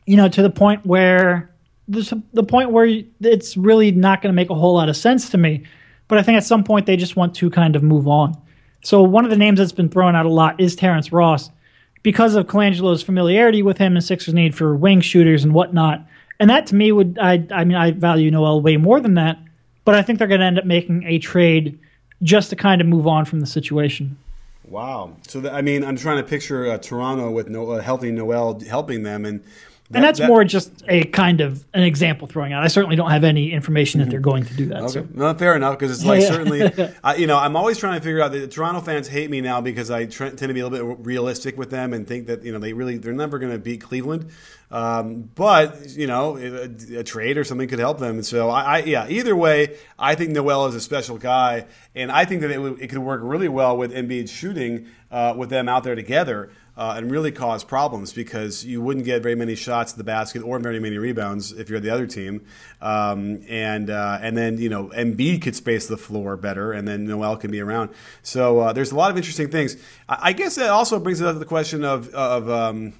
you 0.07 0.17
know, 0.17 0.29
to 0.29 0.43
the 0.43 0.51
point 0.51 0.87
where 0.87 1.55
the, 1.89 2.23
the 2.33 2.43
point 2.43 2.71
where 2.71 2.87
it's 3.21 3.57
really 3.57 3.91
not 3.91 4.23
going 4.23 4.33
to 4.33 4.37
make 4.37 4.51
a 4.51 4.55
whole 4.55 4.75
lot 4.75 4.89
of 4.89 4.97
sense 4.97 5.31
to 5.31 5.39
me. 5.39 5.65
But 6.07 6.19
I 6.19 6.23
think 6.23 6.37
at 6.37 6.45
some 6.45 6.65
point 6.65 6.87
they 6.87 6.97
just 6.97 7.17
want 7.17 7.35
to 7.37 7.51
kind 7.51 7.77
of 7.77 7.83
move 7.83 8.09
on. 8.09 8.37
So 8.83 9.03
one 9.03 9.25
of 9.25 9.31
the 9.31 9.37
names 9.37 9.59
that's 9.59 9.73
been 9.73 9.89
thrown 9.89 10.15
out 10.15 10.27
a 10.27 10.31
lot 10.31 10.61
is 10.61 10.77
Terrence 10.77 11.13
Ross 11.13 11.51
because 12.03 12.35
of 12.35 12.47
Colangelo's 12.47 13.03
familiarity 13.03 13.63
with 13.63 13.79
him 13.79 13.97
and 13.97 14.05
Sixers' 14.05 14.35
need 14.35 14.55
for 14.55 14.77
wing 14.77 15.01
shooters 15.01 15.45
and 15.45 15.53
whatnot. 15.53 16.07
And 16.41 16.49
that 16.49 16.67
to 16.69 16.75
me 16.75 16.93
would 16.93 17.19
I 17.21 17.47
I 17.51 17.65
mean 17.65 17.77
I 17.77 17.91
value 17.91 18.31
Noel 18.31 18.63
way 18.63 18.77
more 18.77 19.01
than 19.01 19.15
that, 19.15 19.39
but 19.85 19.95
I 19.95 20.03
think 20.03 20.19
they're 20.19 20.29
going 20.29 20.41
to 20.41 20.47
end 20.47 20.59
up 20.59 20.65
making 20.65 21.05
a 21.05 21.19
trade 21.19 21.79
just 22.23 22.51
to 22.51 22.57
kind 22.57 22.81
of 22.81 22.87
move 22.87 23.07
on 23.07 23.25
from 23.25 23.41
the 23.41 23.47
situation. 23.47 24.19
Wow. 24.65 25.17
So 25.27 25.41
the, 25.41 25.53
I 25.53 25.63
mean, 25.63 25.85
I'm 25.85 25.97
trying 25.97 26.19
to 26.19 26.29
picture 26.29 26.71
uh, 26.71 26.79
Toronto 26.79 27.31
with 27.31 27.49
no, 27.49 27.71
uh, 27.71 27.81
healthy 27.81 28.11
Noel 28.11 28.61
helping 28.61 29.03
them, 29.03 29.25
and 29.25 29.41
that, 29.91 29.97
and 29.97 30.05
that's 30.05 30.19
that, 30.19 30.29
more 30.29 30.45
just 30.45 30.85
a 30.87 31.05
kind 31.05 31.41
of 31.41 31.65
an 31.73 31.83
example 31.83 32.29
throwing 32.29 32.53
out. 32.53 32.63
I 32.63 32.69
certainly 32.69 32.95
don't 32.95 33.11
have 33.11 33.25
any 33.25 33.53
information 33.53 34.01
that 34.01 34.11
they're 34.11 34.21
going 34.21 34.45
to 34.45 34.55
do 34.55 34.67
that. 34.67 34.83
Okay, 34.83 34.93
so. 34.93 35.09
no, 35.15 35.33
fair 35.33 35.57
enough 35.57 35.79
because 35.79 35.97
it's 35.97 36.05
like 36.05 36.21
yeah. 36.21 36.29
certainly, 36.29 36.95
I, 37.05 37.15
you 37.15 37.27
know, 37.27 37.39
I'm 37.39 37.57
always 37.57 37.79
trying 37.79 37.99
to 37.99 38.05
figure 38.05 38.21
out. 38.21 38.33
The 38.33 38.47
Toronto 38.47 38.83
fans 38.83 39.09
hate 39.09 39.31
me 39.31 39.41
now 39.41 39.63
because 39.63 39.91
I 39.91 40.05
tend 40.05 40.37
to 40.37 40.53
be 40.53 40.61
a 40.61 40.69
little 40.69 40.95
bit 40.95 41.07
realistic 41.07 41.57
with 41.57 41.71
them 41.71 41.95
and 41.95 42.07
think 42.07 42.27
that 42.27 42.45
you 42.45 42.53
know 42.53 42.59
they 42.59 42.75
really 42.75 42.99
they're 42.99 43.15
never 43.15 43.39
going 43.39 43.53
to 43.53 43.59
beat 43.59 43.81
Cleveland. 43.81 44.31
Um, 44.71 45.31
but 45.35 45.89
you 45.91 46.07
know, 46.07 46.37
a, 46.37 46.99
a, 46.99 47.05
trade 47.05 47.39
or 47.39 47.45
something 47.45 47.69
could 47.69 47.79
help 47.79 47.99
them. 47.99 48.23
So 48.23 48.51
I, 48.51 48.61
I, 48.61 48.79
yeah, 48.81 49.09
either 49.09 49.35
way, 49.35 49.79
I 49.99 50.15
think 50.15 50.31
Noel 50.31 50.67
is 50.67 50.75
a 50.75 50.81
special 50.81 51.17
guy, 51.17 51.65
and 51.95 52.13
I 52.13 52.27
think 52.27 52.43
that 52.43 52.51
it, 52.51 52.61
it 52.79 52.89
could 52.89 52.99
work 52.99 53.23
really 53.25 53.49
well 53.49 53.79
with 53.79 53.93
Embiid 53.93 54.29
shooting 54.29 54.87
uh, 55.11 55.33
with 55.35 55.49
them 55.49 55.71
out 55.71 55.85
there 55.85 55.95
together 55.95 56.51
uh, 56.77 56.95
and 56.97 57.11
really 57.11 57.33
cause 57.33 57.65
problems 57.65 58.13
because 58.13 58.65
you 58.65 58.83
wouldn't 58.83 59.07
get 59.07 59.23
very 59.23 59.35
many 59.35 59.55
shots 59.55 59.93
at 59.93 59.99
the 59.99 60.05
basket 60.05 60.43
or 60.43 60.59
very 60.59 60.79
many 60.79 60.99
rebounds 60.99 61.51
if 61.53 61.71
you're 61.71 61.81
the 61.81 61.91
other 61.91 62.07
team. 62.07 62.45
Um, 62.83 63.43
and 63.49 63.89
uh, 63.89 64.19
and 64.21 64.37
then 64.37 64.59
you 64.59 64.69
know 64.69 64.89
Embiid 64.89 65.41
could 65.41 65.57
space 65.57 65.87
the 65.87 65.97
floor 65.97 66.37
better, 66.37 66.73
and 66.73 66.87
then 66.87 67.07
Noel 67.07 67.39
can 67.39 67.51
be 67.51 67.61
around. 67.61 67.91
So 68.23 68.61
uh, 68.61 68.73
there's 68.75 68.93
a 68.93 68.97
lot 68.97 69.11
of 69.11 69.17
interesting 69.17 69.49
things. 69.49 69.79
I, 70.09 70.19
I 70.25 70.33
guess 70.35 70.57
that 70.57 70.69
also 70.69 71.01
brings 71.01 71.23
up 71.23 71.39
the 71.39 71.47
question 71.47 71.85
of 71.85 72.11
of 72.11 72.51
um, 72.51 72.93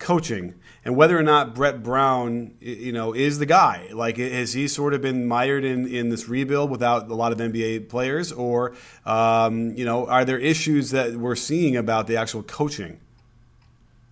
coaching 0.00 0.54
and 0.84 0.96
whether 0.96 1.16
or 1.16 1.22
not 1.22 1.54
Brett 1.54 1.82
Brown, 1.82 2.54
you 2.60 2.92
know, 2.92 3.12
is 3.12 3.38
the 3.38 3.46
guy. 3.46 3.88
Like, 3.92 4.16
has 4.16 4.52
he 4.52 4.66
sort 4.66 4.94
of 4.94 5.02
been 5.02 5.26
mired 5.26 5.64
in, 5.64 5.86
in 5.86 6.08
this 6.08 6.28
rebuild 6.28 6.70
without 6.70 7.08
a 7.08 7.14
lot 7.14 7.32
of 7.32 7.38
NBA 7.38 7.88
players, 7.88 8.32
or 8.32 8.74
um, 9.06 9.74
you 9.74 9.84
know, 9.84 10.06
are 10.06 10.24
there 10.24 10.38
issues 10.38 10.90
that 10.90 11.14
we're 11.14 11.36
seeing 11.36 11.76
about 11.76 12.06
the 12.08 12.16
actual 12.16 12.42
coaching? 12.42 12.98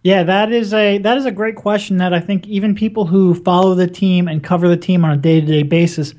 Yeah, 0.03 0.23
that 0.23 0.51
is 0.53 0.73
a 0.73 0.99
that 0.99 1.19
is 1.19 1.27
a 1.27 1.31
great 1.31 1.57
question 1.57 1.99
that 1.99 2.15
I 2.15 2.21
think 2.21 2.47
even 2.47 2.75
people 2.75 3.05
who 3.05 3.35
follow 3.35 3.75
the 3.75 3.87
team 3.87 4.29
and 4.29 4.43
cover 4.43 4.69
the 4.69 4.77
team 4.77 5.05
on 5.05 5.11
a 5.11 5.17
day-to-day 5.17 5.65
basis, 5.65 6.15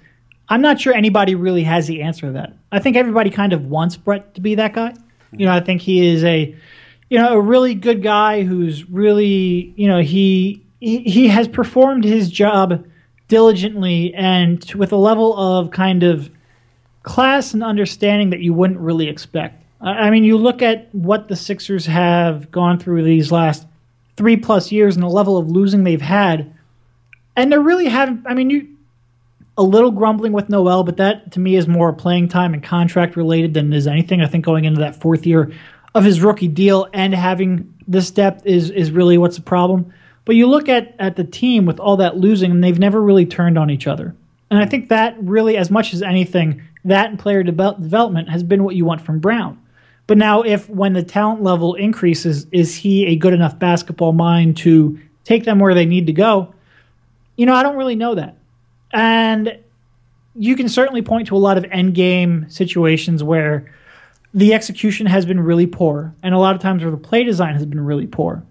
I'm 0.49 0.61
not 0.61 0.79
sure 0.79 0.93
anybody 0.93 1.33
really 1.33 1.63
has 1.63 1.87
the 1.87 2.01
answer 2.01 2.27
to 2.27 2.33
that. 2.33 2.53
I 2.71 2.79
think 2.79 2.95
everybody 2.95 3.29
kind 3.29 3.53
of 3.53 3.67
wants 3.67 3.97
Brett 3.97 4.35
to 4.35 4.41
be 4.41 4.55
that 4.55 4.73
guy. 4.73 4.93
You 5.31 5.45
know, 5.45 5.53
I 5.53 5.61
think 5.61 5.81
he 5.81 6.05
is 6.05 6.23
a 6.25 6.55
you 7.12 7.17
know, 7.17 7.34
a 7.34 7.41
really 7.41 7.76
good 7.76 8.02
guy 8.02 8.43
who's 8.43 8.89
really, 8.89 9.74
you 9.76 9.89
know, 9.89 10.00
he 10.00 10.63
he, 10.80 11.00
he 11.00 11.28
has 11.28 11.47
performed 11.47 12.06
his 12.06 12.32
job 12.32 12.86
diligently 13.28 14.13
and 14.13 14.63
with 14.76 14.93
a 14.93 14.95
level 14.95 15.38
of 15.38 15.71
kind 15.71 16.04
of 16.04 16.32
class 17.04 17.54
and 17.54 17.63
understanding 17.63 18.30
that 18.30 18.39
you 18.39 18.54
wouldn't 18.54 18.80
really 18.80 19.10
expect. 19.10 19.62
I 19.82 20.10
mean, 20.10 20.24
you 20.24 20.38
look 20.38 20.62
at 20.62 20.88
what 20.95 21.28
the 21.28 21.36
Sixers 21.36 21.86
have 21.86 22.50
gone 22.50 22.80
through 22.80 23.04
these 23.04 23.30
last 23.30 23.67
three 24.15 24.38
plus 24.38 24.71
years 24.71 24.95
and 24.95 25.04
the 25.04 25.10
level 25.10 25.38
of 25.38 25.52
losing 25.52 25.84
they've 25.84 26.02
had. 26.02 26.54
And 27.36 27.52
they're 27.52 27.60
really 27.60 27.88
having, 27.88 28.24
I 28.26 28.36
mean, 28.36 28.50
you, 28.50 28.78
a 29.58 29.63
little 29.63 29.91
grumbling 29.91 30.32
with 30.32 30.50
Noel, 30.50 30.84
but 30.84 30.97
that 30.97 31.34
to 31.34 31.39
me 31.41 31.56
is 31.56 31.67
more 31.67 31.91
playing 31.91 32.30
time 32.30 32.54
and 32.54 32.63
contract 32.63 33.17
related 33.17 33.54
than 33.54 33.74
is 33.74 33.88
anything. 33.88 34.21
I 34.21 34.28
think 34.28 34.45
going 34.45 34.63
into 34.65 34.80
that 34.80 34.95
fourth 34.95 35.26
year 35.26 35.52
of 35.93 36.04
his 36.04 36.21
rookie 36.21 36.47
deal 36.47 36.88
and 36.93 37.13
having 37.13 37.73
this 37.88 38.12
depth 38.12 38.45
is 38.45 38.69
is 38.69 38.91
really 38.91 39.17
what's 39.17 39.36
the 39.36 39.41
problem. 39.41 39.93
But 40.25 40.36
you 40.36 40.47
look 40.47 40.69
at 40.69 40.95
at 40.99 41.15
the 41.15 41.23
team 41.23 41.65
with 41.65 41.80
all 41.80 41.97
that 41.97 42.17
losing, 42.17 42.51
and 42.51 42.63
they've 42.63 42.80
never 42.80 43.01
really 43.01 43.25
turned 43.25 43.58
on 43.58 43.69
each 43.69 43.88
other. 43.88 44.15
And 44.49 44.60
I 44.60 44.65
think 44.65 44.89
that 44.89 45.15
really, 45.21 45.58
as 45.58 45.71
much 45.71 45.93
as 45.93 46.01
anything, 46.01 46.62
that 46.86 47.10
and 47.10 47.19
player 47.19 47.43
de- 47.43 47.51
development 47.51 48.30
has 48.30 48.43
been 48.43 48.63
what 48.63 48.75
you 48.75 48.86
want 48.86 49.01
from 49.01 49.19
Brown. 49.19 49.60
But 50.08 50.17
now, 50.17 50.41
if 50.41 50.69
when 50.69 50.93
the 50.93 51.04
talent 51.04 51.41
level 51.41 51.75
increases, 51.75 52.45
is 52.51 52.75
he 52.75 53.08
a 53.08 53.15
good 53.15 53.34
enough 53.34 53.58
basketball 53.58 54.13
mind 54.13 54.58
to 54.58 54.99
take 55.23 55.45
them 55.45 55.60
where 55.60 55.73
they 55.73 55.86
need 55.86 56.08
to 56.08 56.13
go? 56.13 56.54
You 57.38 57.45
know, 57.45 57.54
I 57.54 57.63
don't 57.63 57.77
really 57.77 57.95
know 57.95 58.15
that. 58.15 58.36
And 58.91 59.58
you 60.36 60.56
can 60.56 60.69
certainly 60.69 61.01
point 61.01 61.27
to 61.27 61.36
a 61.36 61.39
lot 61.39 61.58
of 61.58 61.65
end 61.71 61.95
game 61.95 62.49
situations 62.49 63.23
where 63.23 63.73
the 64.33 64.53
execution 64.53 65.05
has 65.07 65.25
been 65.25 65.39
really 65.39 65.67
poor, 65.67 66.13
and 66.23 66.33
a 66.33 66.37
lot 66.37 66.55
of 66.55 66.61
times 66.61 66.83
where 66.83 66.91
the 66.91 66.97
play 66.97 67.23
design 67.23 67.53
has 67.53 67.65
been 67.65 67.81
really 67.81 68.07
poor. 68.07 68.43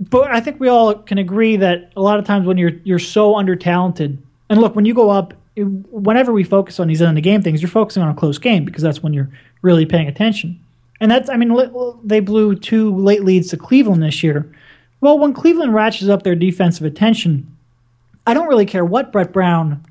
But 0.00 0.32
I 0.32 0.40
think 0.40 0.58
we 0.58 0.68
all 0.68 0.94
can 0.94 1.18
agree 1.18 1.56
that 1.56 1.92
a 1.96 2.00
lot 2.00 2.18
of 2.18 2.24
times 2.24 2.46
when 2.46 2.58
you're 2.58 2.72
you're 2.82 2.98
so 2.98 3.36
under 3.36 3.54
talented, 3.54 4.20
and 4.50 4.60
look, 4.60 4.74
when 4.74 4.84
you 4.84 4.94
go 4.94 5.10
up, 5.10 5.34
whenever 5.56 6.32
we 6.32 6.44
focus 6.44 6.80
on 6.80 6.88
these 6.88 7.00
end 7.00 7.10
of 7.10 7.14
the 7.14 7.20
game 7.20 7.42
things, 7.42 7.62
you're 7.62 7.68
focusing 7.68 8.02
on 8.02 8.08
a 8.08 8.14
close 8.14 8.38
game 8.38 8.64
because 8.64 8.82
that's 8.82 9.02
when 9.02 9.12
you're 9.12 9.30
really 9.62 9.86
paying 9.86 10.08
attention. 10.08 10.58
And 11.00 11.10
that's, 11.10 11.28
I 11.28 11.36
mean, 11.36 11.56
they 12.04 12.20
blew 12.20 12.54
two 12.54 12.94
late 12.96 13.24
leads 13.24 13.48
to 13.48 13.56
Cleveland 13.56 14.02
this 14.02 14.22
year. 14.22 14.50
Well, 15.00 15.18
when 15.18 15.32
Cleveland 15.34 15.74
ratchets 15.74 16.08
up 16.08 16.22
their 16.22 16.36
defensive 16.36 16.86
attention, 16.86 17.56
I 18.24 18.34
don't 18.34 18.48
really 18.48 18.66
care 18.66 18.84
what 18.84 19.10
Brett 19.10 19.32
Brown 19.32 19.84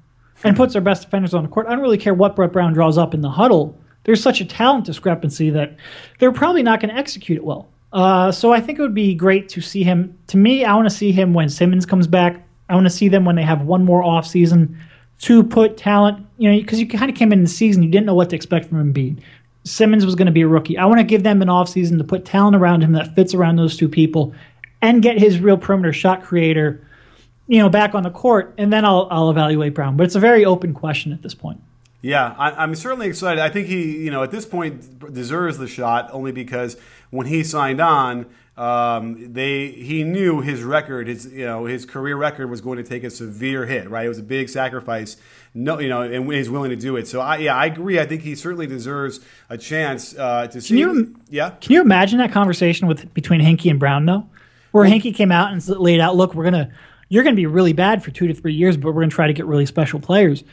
and 0.43 0.56
puts 0.56 0.73
their 0.73 0.82
best 0.82 1.04
defenders 1.04 1.34
on 1.34 1.43
the 1.43 1.49
court. 1.49 1.67
I 1.67 1.71
don't 1.71 1.82
really 1.82 1.97
care 1.97 2.13
what 2.13 2.36
Brett 2.36 2.54
Brown 2.54 2.73
draws 2.73 2.97
up 2.97 3.13
in 3.13 3.21
the 3.21 3.30
huddle. 3.30 3.77
There's 4.04 4.22
such 4.22 4.42
a 4.42 4.46
talent 4.46 4.86
discrepancy 4.86 5.50
that 5.52 5.76
they're 6.20 6.32
probably 6.32 6.64
not 6.64 6.80
going 6.80 6.94
to 6.94 7.00
execute 7.00 7.38
it 7.38 7.44
well. 7.44 7.68
Uh, 7.94 8.32
so 8.32 8.54
I 8.54 8.62
think 8.62 8.80
it 8.80 8.82
would 8.82 8.96
be 8.96 9.14
great 9.14 9.50
to 9.50 9.62
see 9.62 9.84
him. 9.84 10.18
To 10.28 10.38
me, 10.38 10.66
I 10.66 10.74
want 10.76 10.90
to 10.90 10.96
see 10.96 11.12
him 11.12 11.34
when 11.34 11.50
Simmons 11.50 11.86
comes 11.86 12.08
back. 12.08 12.44
I 12.70 12.76
want 12.76 12.86
to 12.86 12.92
see 12.92 13.10
them 13.10 13.26
when 13.26 13.36
they 13.36 13.44
have 13.44 13.64
one 13.64 13.84
more 13.84 14.02
off 14.04 14.26
season 14.26 14.78
to 15.20 15.44
put 15.44 15.78
talent. 15.78 16.26
You 16.38 16.52
know, 16.52 16.58
because 16.58 16.80
you 16.80 16.88
kind 16.88 17.12
of 17.12 17.18
came 17.18 17.34
in 17.34 17.44
the 17.44 17.50
season, 17.50 17.84
you 17.84 17.90
didn't 17.90 18.06
know 18.06 18.16
what 18.16 18.30
to 18.30 18.36
expect 18.36 18.70
from 18.70 18.94
Embiid. 18.94 19.22
Simmons 19.64 20.06
was 20.06 20.16
going 20.16 20.26
to 20.26 20.32
be 20.32 20.42
a 20.42 20.48
rookie. 20.48 20.78
I 20.78 20.86
want 20.86 21.00
to 21.00 21.04
give 21.04 21.24
them 21.24 21.42
an 21.42 21.50
off 21.50 21.70
season 21.70 21.98
to 21.98 22.04
put 22.04 22.26
talent 22.26 22.56
around 22.56 22.84
him 22.84 22.94
that 22.94 23.14
fits 23.14 23.34
around 23.34 23.58
those 23.58 23.78
two 23.78 23.90
people, 23.90 24.34
and 24.82 25.04
get 25.04 25.20
his 25.20 25.40
real 25.40 25.58
perimeter 25.58 25.94
shot 25.94 26.24
creator 26.24 26.88
you 27.52 27.58
know, 27.58 27.68
back 27.68 27.94
on 27.94 28.04
the 28.04 28.10
court, 28.10 28.54
and 28.58 28.72
then 28.72 28.86
I'll, 28.86 29.10
I'll 29.12 29.30
evaluate 29.30 29.74
Brown. 29.74 29.98
But 29.98 30.06
it's 30.06 30.16
a 30.16 30.22
very 30.22 30.46
open 30.46 30.74
question 30.74 31.12
at 31.12 31.22
this 31.22 31.34
point. 31.34 31.62
Yeah, 32.02 32.36
I, 32.38 32.64
am 32.64 32.74
certainly 32.74 33.08
excited. 33.08 33.42
I 33.42 33.50
think 33.50 33.68
he, 33.68 33.98
you 34.04 34.12
know, 34.12 34.24
at 34.24 34.32
this 34.32 34.46
point 34.46 35.14
deserves 35.14 35.58
the 35.58 35.68
shot 35.68 36.10
only 36.12 36.32
because 36.32 36.76
when 37.12 37.28
he 37.28 37.44
signed 37.44 37.80
on, 37.80 38.26
um, 38.58 39.34
they 39.34 39.70
he 39.70 40.04
knew 40.04 40.42
his 40.42 40.64
record, 40.64 41.08
his 41.08 41.26
you 41.28 41.46
know, 41.46 41.66
his 41.66 41.86
career 41.86 42.18
record 42.18 42.50
was 42.50 42.60
going 42.60 42.78
to 42.78 42.84
take 42.84 43.04
a 43.04 43.10
severe 43.10 43.66
hit. 43.66 43.90
Right, 43.90 44.06
it 44.06 44.10
was 44.10 44.20
a 44.20 44.24
big 44.24 44.50
sacrifice. 44.50 45.16
No, 45.54 45.80
you 45.80 45.90
know, 45.90 46.02
and 46.02 46.32
he's 46.32 46.50
willing 46.50 46.72
to 46.72 46.76
do 46.76 46.96
it. 46.96 47.08
So 47.08 47.22
I, 47.22 47.38
yeah, 47.38 47.56
I 47.56 47.68
agree. 47.68 48.00
I 48.00 48.06
think 48.06 48.24
he 48.24 48.36
certainly 48.36 48.68
deserves 48.68 49.20
a 49.50 49.58
chance 49.58 50.18
uh, 50.18 50.48
to 50.48 50.60
see. 50.60 50.70
Can 50.70 50.78
you, 50.78 51.16
yeah, 51.30 51.52
can 51.62 51.72
you 51.72 51.82
imagine 51.82 52.18
that 52.20 52.32
conversation 52.32 52.88
with 52.88 53.14
between 53.14 53.42
Hinkie 53.42 53.70
and 53.70 53.80
Brown 53.80 54.06
though, 54.06 54.28
where 54.72 54.84
well, 54.84 54.92
Hinkie 54.92 55.16
came 55.16 55.32
out 55.32 55.54
and 55.54 55.68
laid 55.68 56.00
out, 56.00 56.16
"Look, 56.16 56.34
we're 56.34 56.46
gonna." 56.46 56.72
you're 57.12 57.24
going 57.24 57.36
to 57.36 57.40
be 57.40 57.46
really 57.46 57.74
bad 57.74 58.02
for 58.02 58.10
two 58.10 58.26
to 58.28 58.34
three 58.34 58.54
years, 58.54 58.78
but 58.78 58.94
we're 58.94 59.02
going 59.02 59.10
to 59.10 59.14
try 59.14 59.28
to 59.28 59.34
get 59.34 59.46
really 59.46 59.66
special 59.66 60.00
players. 60.00 60.46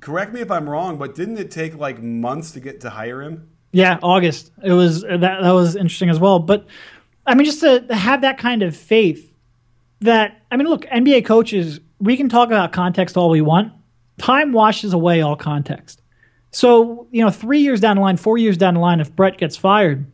Correct 0.00 0.32
me 0.32 0.40
if 0.40 0.50
I'm 0.50 0.68
wrong, 0.68 0.98
but 0.98 1.14
didn't 1.14 1.38
it 1.38 1.50
take 1.50 1.76
like 1.76 2.02
months 2.02 2.52
to 2.52 2.60
get 2.60 2.80
to 2.82 2.90
hire 2.90 3.22
him? 3.22 3.48
Yeah, 3.72 3.98
August. 4.02 4.50
It 4.62 4.72
was 4.72 5.04
uh, 5.04 5.16
that 5.18 5.42
that 5.42 5.52
was 5.52 5.76
interesting 5.76 6.10
as 6.10 6.18
well. 6.18 6.38
But 6.38 6.66
I 7.26 7.34
mean, 7.34 7.44
just 7.44 7.60
to 7.60 7.84
have 7.94 8.22
that 8.22 8.38
kind 8.38 8.62
of 8.62 8.76
faith 8.76 9.34
that 10.00 10.42
I 10.50 10.56
mean, 10.56 10.68
look, 10.68 10.84
NBA 10.86 11.24
coaches, 11.24 11.80
we 11.98 12.16
can 12.16 12.28
talk 12.28 12.48
about 12.48 12.72
context 12.72 13.16
all 13.16 13.30
we 13.30 13.40
want. 13.40 13.72
Time 14.18 14.52
washes 14.52 14.92
away 14.92 15.20
all 15.20 15.36
context. 15.36 16.02
So, 16.50 17.06
you 17.10 17.22
know, 17.22 17.30
three 17.30 17.60
years 17.60 17.80
down 17.80 17.96
the 17.96 18.02
line, 18.02 18.16
four 18.16 18.38
years 18.38 18.56
down 18.56 18.74
the 18.74 18.80
line, 18.80 19.00
if 19.00 19.14
Brett 19.14 19.36
gets 19.36 19.56
fired, 19.56 20.10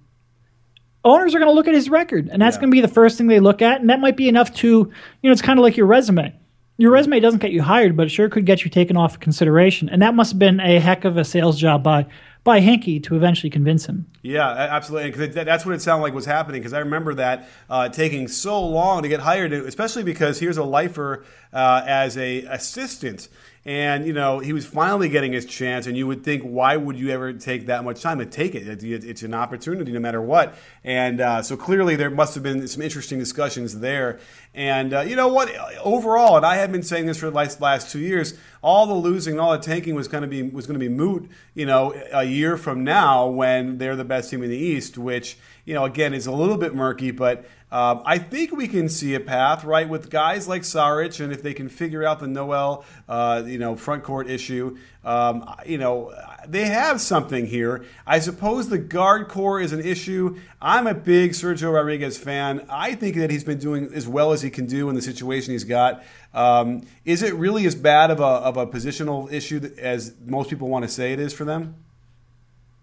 owners 1.05 1.35
are 1.35 1.38
going 1.38 1.51
to 1.51 1.55
look 1.55 1.68
at 1.68 1.75
his 1.75 1.88
record, 1.88 2.29
and 2.31 2.42
that's 2.42 2.57
yeah. 2.57 2.62
going 2.62 2.70
to 2.70 2.75
be 2.75 2.81
the 2.81 2.88
first 2.88 3.16
thing 3.16 3.29
they 3.29 3.40
look 3.40 3.62
at, 3.62 3.81
and 3.81 3.88
that 3.90 4.01
might 4.01 4.16
be 4.16 4.29
enough 4.29 4.53
to, 4.57 4.66
you 4.68 4.90
know, 5.23 5.31
it's 5.31 5.42
kind 5.42 5.59
of 5.59 5.62
like 5.62 5.77
your 5.77 5.87
resume. 5.87 6.35
Your 6.77 6.91
resume 6.91 7.21
doesn't 7.21 7.41
get 7.41 7.53
you 7.53 7.63
hired, 7.63 7.97
but 7.97 8.07
it 8.07 8.11
sure 8.11 8.29
could 8.29 8.47
get 8.47 8.65
you 8.65 8.71
taken 8.71 8.97
off 8.97 9.21
consideration, 9.21 9.89
and 9.89 10.03
that 10.03 10.15
must 10.15 10.33
have 10.33 10.39
been 10.41 10.59
a 10.59 10.81
heck 10.81 11.05
of 11.05 11.17
a 11.17 11.25
sales 11.25 11.59
job 11.59 11.83
by 11.83 12.07
by 12.43 12.61
Hinkie 12.61 13.03
to 13.05 13.17
eventually 13.17 13.49
convince 13.49 13.87
him. 13.87 14.07
Yeah, 14.23 14.49
absolutely. 14.49 15.11
Because 15.11 15.35
that's 15.35 15.65
what 15.65 15.75
it 15.75 15.81
sounded 15.81 16.03
like 16.03 16.13
was 16.13 16.27
happening. 16.27 16.61
Because 16.61 16.75
I 16.75 16.81
remember 16.81 17.15
that 17.15 17.49
uh, 17.71 17.89
taking 17.89 18.29
so 18.29 18.63
long 18.67 19.03
to 19.03 19.09
get 19.09 19.21
hired, 19.21 19.53
especially 19.53 20.03
because 20.03 20.41
here's 20.41 20.59
a 20.59 20.65
lifer 20.65 21.25
uh, 21.55 21.83
as 21.87 22.19
a 22.19 22.43
assistant 22.43 23.29
and 23.66 24.07
you 24.07 24.12
know 24.12 24.38
he 24.40 24.53
was 24.53 24.66
finally 24.66 25.09
getting 25.09 25.33
his 25.33 25.46
chance 25.46 25.87
and 25.87 25.96
you 25.96 26.07
would 26.07 26.22
think 26.22 26.42
why 26.42 26.77
would 26.77 26.98
you 26.98 27.11
ever 27.11 27.33
take 27.33 27.66
that 27.66 27.85
much 27.85 28.03
time 28.03 28.18
to 28.18 28.27
take 28.27 28.55
it? 28.55 28.83
It's 28.85 29.22
an 29.22 29.35
opportunity 29.35 29.92
no 29.92 30.00
matter 30.00 30.20
what. 30.20 30.55
And 30.83 31.20
uh, 31.20 31.42
so 31.42 31.57
clearly 31.57 31.96
there 31.96 32.11
must 32.11 32.35
have 32.35 32.42
been 32.42 32.66
some 32.68 32.83
interesting 32.83 33.18
discussions 33.18 33.81
there. 33.81 34.20
And 34.55 34.92
uh, 34.92 35.00
you 35.00 35.16
know 35.16 35.29
what? 35.29 35.50
Overall 35.83 36.37
and 36.37 36.46
i 36.46 36.57
have 36.57 36.72
been 36.72 36.83
saying 36.83 37.07
this 37.07 37.18
for 37.18 37.27
the 37.27 37.37
last, 37.37 37.61
last 37.61 37.90
two 37.90 37.98
years 37.98 38.35
all 38.62 38.87
the 38.87 38.94
losing 38.94 39.38
all 39.38 39.53
the 39.53 39.59
tanking 39.59 39.94
was 39.94 40.09
going 40.09 40.22
to 40.22 40.29
be 40.29 40.42
was 40.42 40.66
going 40.66 40.79
to 40.79 40.81
be 40.81 40.88
moot 40.88 41.31
you 41.55 41.66
know 41.66 41.94
a 42.12 42.24
year 42.24 42.57
from 42.57 42.85
now 42.85 43.27
when 43.27 43.79
they're 43.79 43.96
the 43.96 44.05
best 44.05 44.31
team 44.31 44.42
in 44.42 44.50
the 44.50 44.57
east 44.57 44.96
which 44.98 45.37
you 45.64 45.74
know 45.74 45.85
again 45.85 46.14
is 46.14 46.27
a 46.27 46.33
little 46.33 46.57
bit 46.57 46.74
murky 46.74 47.11
but 47.11 47.44
um, 47.74 48.03
I 48.05 48.18
think 48.18 48.53
we 48.53 48.68
can 48.68 48.88
see 48.88 49.16
a 49.16 49.20
path, 49.20 49.64
right, 49.64 49.88
with 49.88 50.09
guys 50.09 50.46
like 50.46 50.62
Saric, 50.62 51.18
and 51.18 51.33
if 51.33 51.42
they 51.42 51.53
can 51.53 51.68
figure 51.68 52.05
out 52.05 52.20
the 52.20 52.29
Noel, 52.29 52.85
uh, 53.09 53.42
you 53.44 53.59
know, 53.59 53.74
front 53.74 54.05
court 54.05 54.31
issue, 54.31 54.79
um, 55.05 55.44
you 55.66 55.77
know, 55.77 56.14
they 56.46 56.66
have 56.66 57.00
something 57.00 57.46
here. 57.46 57.85
I 58.07 58.20
suppose 58.20 58.68
the 58.68 58.79
guard 58.79 59.27
core 59.27 59.61
is 59.61 59.72
an 59.72 59.81
issue. 59.81 60.38
I'm 60.62 60.87
a 60.87 60.94
big 60.94 61.33
Sergio 61.33 61.74
Rodriguez 61.74 62.16
fan. 62.16 62.64
I 62.70 62.94
think 62.94 63.16
that 63.16 63.33
he's 63.33 63.42
been 63.42 63.59
doing 63.59 63.90
as 63.92 64.07
well 64.07 64.31
as 64.31 64.42
he 64.42 64.50
can 64.50 64.66
do 64.66 64.88
in 64.88 64.94
the 64.94 65.03
situation 65.03 65.50
he's 65.50 65.64
got. 65.64 66.05
Um, 66.33 66.83
is 67.05 67.24
it 67.24 67.35
really 67.35 67.66
as 67.66 67.74
bad 67.74 68.12
of 68.12 68.20
a, 68.20 68.22
of 68.22 68.57
a 68.57 68.68
positional 68.68 69.33
issue 69.33 69.74
as 69.79 70.14
most 70.24 70.48
people 70.48 70.68
want 70.68 70.85
to 70.85 70.88
say 70.88 71.12
it 71.12 71.18
is 71.18 71.33
for 71.33 71.44
them? 71.44 71.74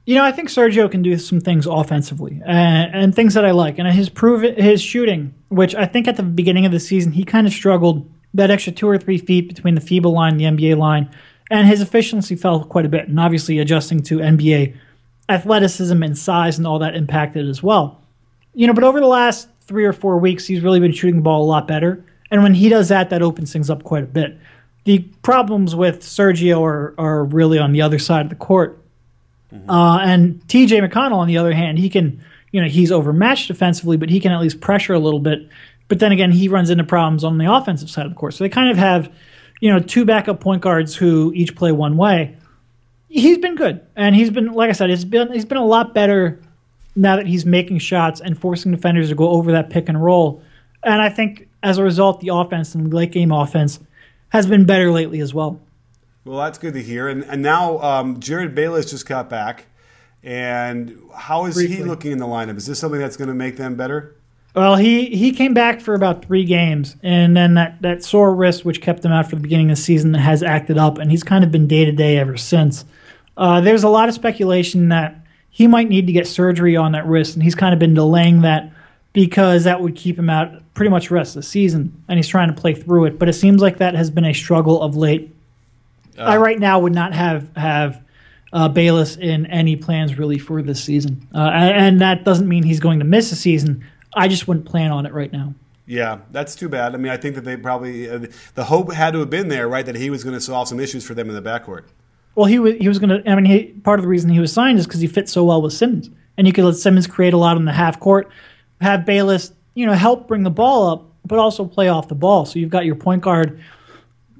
You 0.05 0.15
know, 0.15 0.23
I 0.23 0.31
think 0.31 0.49
Sergio 0.49 0.89
can 0.89 1.03
do 1.03 1.17
some 1.17 1.39
things 1.39 1.67
offensively 1.67 2.41
and, 2.45 2.93
and 2.93 3.15
things 3.15 3.35
that 3.35 3.45
I 3.45 3.51
like. 3.51 3.77
And 3.77 3.87
his 3.87 4.09
prove 4.09 4.41
his 4.41 4.81
shooting, 4.81 5.33
which 5.49 5.75
I 5.75 5.85
think 5.85 6.07
at 6.07 6.17
the 6.17 6.23
beginning 6.23 6.65
of 6.65 6.71
the 6.71 6.79
season 6.79 7.11
he 7.11 7.23
kind 7.23 7.45
of 7.45 7.53
struggled 7.53 8.09
that 8.33 8.49
extra 8.49 8.71
two 8.73 8.87
or 8.87 8.97
three 8.97 9.17
feet 9.17 9.47
between 9.47 9.75
the 9.75 9.81
FIBA 9.81 10.11
line 10.11 10.41
and 10.41 10.57
the 10.57 10.69
NBA 10.69 10.77
line, 10.77 11.09
and 11.49 11.67
his 11.67 11.81
efficiency 11.81 12.35
fell 12.35 12.63
quite 12.63 12.85
a 12.85 12.89
bit. 12.89 13.07
And 13.09 13.19
obviously, 13.19 13.59
adjusting 13.59 14.01
to 14.03 14.19
NBA 14.19 14.75
athleticism 15.29 16.01
and 16.03 16.17
size 16.17 16.57
and 16.57 16.67
all 16.67 16.79
that 16.79 16.95
impacted 16.95 17.47
as 17.47 17.61
well. 17.61 18.01
You 18.53 18.67
know, 18.67 18.73
but 18.73 18.83
over 18.83 18.99
the 18.99 19.07
last 19.07 19.47
three 19.61 19.85
or 19.85 19.93
four 19.93 20.17
weeks, 20.17 20.45
he's 20.45 20.61
really 20.61 20.79
been 20.79 20.91
shooting 20.91 21.17
the 21.17 21.21
ball 21.21 21.43
a 21.43 21.45
lot 21.45 21.67
better. 21.67 22.03
And 22.29 22.43
when 22.43 22.53
he 22.53 22.69
does 22.69 22.89
that, 22.89 23.09
that 23.09 23.21
opens 23.21 23.51
things 23.51 23.69
up 23.69 23.83
quite 23.83 24.03
a 24.03 24.07
bit. 24.07 24.37
The 24.83 24.99
problems 25.21 25.75
with 25.75 26.01
Sergio 26.01 26.61
are, 26.61 26.95
are 26.97 27.23
really 27.23 27.59
on 27.59 27.71
the 27.71 27.81
other 27.81 27.99
side 27.99 28.25
of 28.25 28.29
the 28.29 28.35
court. 28.35 28.80
Mm-hmm. 29.53 29.69
Uh, 29.69 29.99
and 29.99 30.39
TJ 30.47 30.87
McConnell, 30.87 31.17
on 31.17 31.27
the 31.27 31.37
other 31.37 31.53
hand, 31.53 31.77
he 31.77 31.89
can, 31.89 32.23
you 32.51 32.61
know, 32.61 32.67
he's 32.67 32.91
overmatched 32.91 33.47
defensively, 33.47 33.97
but 33.97 34.09
he 34.09 34.19
can 34.19 34.31
at 34.31 34.39
least 34.39 34.61
pressure 34.61 34.93
a 34.93 34.99
little 34.99 35.19
bit. 35.19 35.47
But 35.87 35.99
then 35.99 36.11
again, 36.11 36.31
he 36.31 36.47
runs 36.47 36.69
into 36.69 36.83
problems 36.83 37.23
on 37.23 37.37
the 37.37 37.53
offensive 37.53 37.89
side 37.89 38.05
of 38.05 38.13
the 38.13 38.17
court. 38.17 38.33
So 38.33 38.43
they 38.43 38.49
kind 38.49 38.69
of 38.69 38.77
have, 38.77 39.11
you 39.59 39.71
know, 39.71 39.79
two 39.79 40.05
backup 40.05 40.39
point 40.39 40.61
guards 40.61 40.95
who 40.95 41.31
each 41.35 41.55
play 41.55 41.71
one 41.71 41.97
way. 41.97 42.37
He's 43.09 43.37
been 43.37 43.55
good, 43.55 43.85
and 43.97 44.15
he's 44.15 44.29
been, 44.29 44.53
like 44.53 44.69
I 44.69 44.71
said, 44.71 44.89
he's 44.89 45.03
been 45.03 45.33
he's 45.33 45.43
been 45.43 45.57
a 45.57 45.65
lot 45.65 45.93
better 45.93 46.39
now 46.95 47.17
that 47.17 47.27
he's 47.27 47.45
making 47.45 47.79
shots 47.79 48.21
and 48.21 48.39
forcing 48.39 48.71
defenders 48.71 49.09
to 49.09 49.15
go 49.15 49.29
over 49.29 49.51
that 49.51 49.69
pick 49.69 49.89
and 49.89 50.01
roll. 50.01 50.41
And 50.83 51.01
I 51.01 51.09
think 51.09 51.49
as 51.61 51.77
a 51.77 51.83
result, 51.83 52.21
the 52.21 52.29
offense 52.29 52.73
and 52.73 52.93
late 52.93 53.11
game 53.11 53.31
offense 53.31 53.79
has 54.29 54.47
been 54.47 54.65
better 54.65 54.91
lately 54.91 55.19
as 55.19 55.33
well. 55.33 55.59
Well, 56.25 56.39
that's 56.39 56.57
good 56.57 56.73
to 56.75 56.83
hear. 56.83 57.07
And, 57.07 57.23
and 57.23 57.41
now 57.41 57.79
um, 57.79 58.19
Jerryd 58.19 58.53
Bayless 58.53 58.89
just 58.89 59.07
got 59.07 59.29
back. 59.29 59.67
And 60.23 60.99
how 61.15 61.45
is 61.45 61.55
Briefly. 61.55 61.77
he 61.77 61.83
looking 61.83 62.11
in 62.11 62.19
the 62.19 62.27
lineup? 62.27 62.57
Is 62.57 62.67
this 62.67 62.79
something 62.79 62.99
that's 62.99 63.17
going 63.17 63.27
to 63.27 63.33
make 63.33 63.57
them 63.57 63.75
better? 63.75 64.15
Well, 64.55 64.75
he, 64.75 65.05
he 65.05 65.31
came 65.31 65.53
back 65.53 65.79
for 65.79 65.93
about 65.93 66.25
three 66.25 66.43
games, 66.43 66.97
and 67.01 67.37
then 67.37 67.53
that, 67.53 67.81
that 67.81 68.03
sore 68.03 68.35
wrist, 68.35 68.65
which 68.65 68.81
kept 68.81 69.03
him 69.03 69.11
out 69.13 69.29
for 69.29 69.37
the 69.37 69.41
beginning 69.41 69.71
of 69.71 69.77
the 69.77 69.81
season, 69.81 70.13
has 70.13 70.43
acted 70.43 70.77
up, 70.77 70.97
and 70.97 71.09
he's 71.09 71.23
kind 71.23 71.45
of 71.45 71.51
been 71.53 71.67
day 71.67 71.85
to 71.85 71.91
day 71.93 72.17
ever 72.17 72.35
since. 72.35 72.83
Uh, 73.37 73.61
there's 73.61 73.83
a 73.83 73.89
lot 73.89 74.09
of 74.09 74.13
speculation 74.13 74.89
that 74.89 75.15
he 75.49 75.67
might 75.67 75.87
need 75.87 76.05
to 76.07 76.13
get 76.13 76.27
surgery 76.27 76.75
on 76.75 76.91
that 76.91 77.07
wrist, 77.07 77.33
and 77.35 77.43
he's 77.43 77.55
kind 77.55 77.73
of 77.73 77.79
been 77.79 77.93
delaying 77.93 78.41
that 78.41 78.71
because 79.13 79.63
that 79.63 79.81
would 79.81 79.95
keep 79.95 80.19
him 80.19 80.29
out 80.29 80.61
pretty 80.73 80.89
much 80.89 81.07
the 81.07 81.15
rest 81.15 81.35
of 81.35 81.43
the 81.43 81.47
season, 81.47 82.03
and 82.09 82.17
he's 82.17 82.27
trying 82.27 82.53
to 82.53 82.61
play 82.61 82.73
through 82.73 83.05
it. 83.05 83.17
But 83.17 83.29
it 83.29 83.33
seems 83.33 83.61
like 83.61 83.77
that 83.77 83.95
has 83.95 84.11
been 84.11 84.25
a 84.25 84.33
struggle 84.33 84.81
of 84.81 84.97
late. 84.97 85.33
Uh, 86.21 86.25
I 86.25 86.37
right 86.37 86.59
now 86.59 86.79
would 86.79 86.93
not 86.93 87.13
have 87.13 87.55
have 87.55 88.03
uh, 88.53 88.67
Bayless 88.67 89.15
in 89.15 89.45
any 89.47 89.75
plans 89.75 90.17
really 90.17 90.37
for 90.37 90.61
this 90.61 90.83
season, 90.83 91.27
uh, 91.33 91.49
and, 91.53 92.01
that 92.01 92.25
doesn't 92.25 92.47
mean 92.47 92.63
he's 92.63 92.79
going 92.79 92.99
to 92.99 93.05
miss 93.05 93.31
a 93.31 93.35
season. 93.35 93.85
I 94.13 94.27
just 94.27 94.47
wouldn't 94.47 94.65
plan 94.65 94.91
on 94.91 95.05
it 95.05 95.13
right 95.13 95.31
now. 95.31 95.53
Yeah, 95.85 96.19
that's 96.31 96.55
too 96.55 96.69
bad. 96.69 96.93
I 96.93 96.97
mean, 96.97 97.11
I 97.11 97.17
think 97.17 97.35
that 97.35 97.41
they 97.45 97.57
probably 97.57 98.09
uh, 98.09 98.25
the 98.55 98.65
hope 98.65 98.91
had 98.91 99.13
to 99.13 99.19
have 99.19 99.29
been 99.29 99.47
there, 99.47 99.67
right? 99.67 99.85
That 99.85 99.95
he 99.95 100.09
was 100.09 100.23
going 100.23 100.35
to 100.35 100.41
solve 100.41 100.67
some 100.67 100.79
issues 100.79 101.05
for 101.05 101.13
them 101.13 101.29
in 101.29 101.35
the 101.35 101.41
backcourt. 101.41 101.85
Well, 102.35 102.45
he 102.45 102.59
was 102.59 102.75
he 102.75 102.87
was 102.87 102.99
going 102.99 103.09
to. 103.09 103.29
I 103.29 103.35
mean, 103.35 103.45
he, 103.45 103.63
part 103.83 103.99
of 103.99 104.03
the 104.03 104.09
reason 104.09 104.29
he 104.29 104.39
was 104.39 104.53
signed 104.53 104.79
is 104.79 104.85
because 104.85 105.01
he 105.01 105.07
fits 105.07 105.31
so 105.31 105.43
well 105.43 105.61
with 105.61 105.73
Simmons, 105.73 106.09
and 106.37 106.47
you 106.47 106.53
could 106.53 106.65
let 106.65 106.75
Simmons 106.75 107.07
create 107.07 107.33
a 107.33 107.37
lot 107.37 107.57
in 107.57 107.65
the 107.65 107.71
half 107.71 107.99
court, 107.99 108.31
have 108.79 109.05
Bayless, 109.05 109.51
you 109.73 109.85
know, 109.85 109.93
help 109.93 110.27
bring 110.27 110.43
the 110.43 110.51
ball 110.51 110.87
up, 110.87 111.11
but 111.25 111.39
also 111.39 111.65
play 111.65 111.89
off 111.89 112.07
the 112.07 112.15
ball. 112.15 112.45
So 112.45 112.59
you've 112.59 112.69
got 112.69 112.85
your 112.85 112.95
point 112.95 113.21
guard 113.21 113.61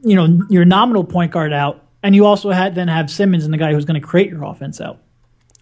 you 0.04 0.16
know 0.16 0.46
your 0.50 0.66
nominal 0.66 1.04
point 1.04 1.32
guard 1.32 1.54
out, 1.54 1.86
and 2.04 2.16
you 2.16 2.26
also 2.26 2.52
had 2.52 2.76
then 2.76 2.88
have 2.88 3.10
Simmons 3.10 3.46
and 3.46 3.54
the 3.54 3.58
guy 3.58 3.74
who's 3.74 3.86
going 3.86 4.00
to 4.00 4.06
create 4.06 4.30
your 4.30 4.44
offense 4.44 4.82
out. 4.82 5.00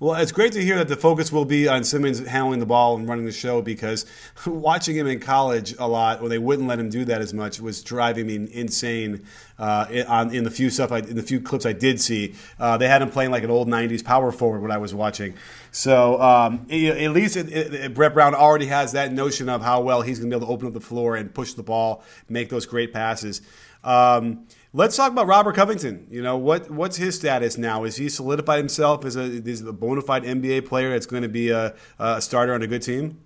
Well, 0.02 0.16
it's 0.16 0.32
great 0.32 0.54
to 0.54 0.64
hear 0.64 0.78
that 0.78 0.88
the 0.88 0.96
focus 0.96 1.30
will 1.30 1.44
be 1.44 1.68
on 1.68 1.84
Simmons 1.84 2.26
handling 2.26 2.62
the 2.62 2.66
ball 2.66 2.96
and 2.96 3.06
running 3.06 3.26
the 3.26 3.34
show 3.34 3.62
because 3.62 4.06
watching 4.46 4.96
him 4.96 5.08
in 5.08 5.20
college 5.20 5.76
a 5.78 5.90
lot 5.90 6.22
when 6.22 6.30
they 6.30 6.38
wouldn't 6.38 6.70
let 6.70 6.80
him 6.80 6.90
do 6.90 7.04
that 7.04 7.20
as 7.20 7.34
much 7.34 7.60
was 7.60 7.84
driving 7.84 8.28
me 8.28 8.48
insane. 8.54 9.26
Uh, 9.58 9.88
in, 9.90 10.34
in 10.34 10.44
the 10.46 10.52
few 10.52 10.70
stuff 10.70 10.94
I, 10.94 11.00
in 11.00 11.18
the 11.18 11.22
few 11.22 11.42
clips 11.42 11.66
I 11.66 11.74
did 11.74 12.00
see, 12.00 12.36
uh, 12.62 12.78
they 12.78 12.88
had 12.88 13.02
him 13.02 13.10
playing 13.10 13.32
like 13.32 13.44
an 13.44 13.52
old 13.52 13.68
'90s 13.68 14.02
power 14.02 14.32
forward 14.32 14.62
when 14.62 14.72
I 14.72 14.78
was 14.78 14.94
watching. 14.94 15.34
So 15.74 16.22
um, 16.22 16.66
at 16.72 17.12
least 17.12 17.36
it, 17.36 17.52
it, 17.52 17.94
Brett 17.94 18.14
Brown 18.14 18.34
already 18.34 18.68
has 18.68 18.94
that 18.94 19.12
notion 19.12 19.50
of 19.50 19.62
how 19.62 19.82
well 19.82 20.02
he's 20.02 20.18
going 20.18 20.32
to 20.32 20.34
be 20.34 20.38
able 20.38 20.48
to 20.48 20.54
open 20.54 20.68
up 20.68 20.74
the 20.74 20.80
floor 20.80 21.18
and 21.18 21.34
push 21.34 21.56
the 21.56 21.64
ball, 21.64 22.06
make 22.30 22.48
those 22.48 22.66
great 22.66 22.94
passes. 22.94 23.42
Um, 23.84 24.48
Let's 24.72 24.96
talk 24.96 25.12
about 25.12 25.26
Robert 25.26 25.56
Covington. 25.56 26.06
You 26.12 26.22
know 26.22 26.38
what? 26.38 26.70
What's 26.70 26.98
his 26.98 27.16
status 27.16 27.58
now? 27.58 27.86
Is 27.86 27.96
he 27.96 28.08
solidified 28.08 28.60
himself 28.60 29.04
as 29.04 29.16
a, 29.16 29.24
as 29.24 29.62
a 29.62 29.74
bona 29.74 30.02
fide 30.02 30.24
NBA 30.24 30.68
player 30.68 30.92
that's 30.92 31.08
going 31.08 31.24
to 31.24 31.30
be 31.30 31.50
a, 31.50 31.74
a 31.98 32.22
starter 32.22 32.54
on 32.54 32.62
a 32.62 32.68
good 32.68 32.84
team? 32.84 33.20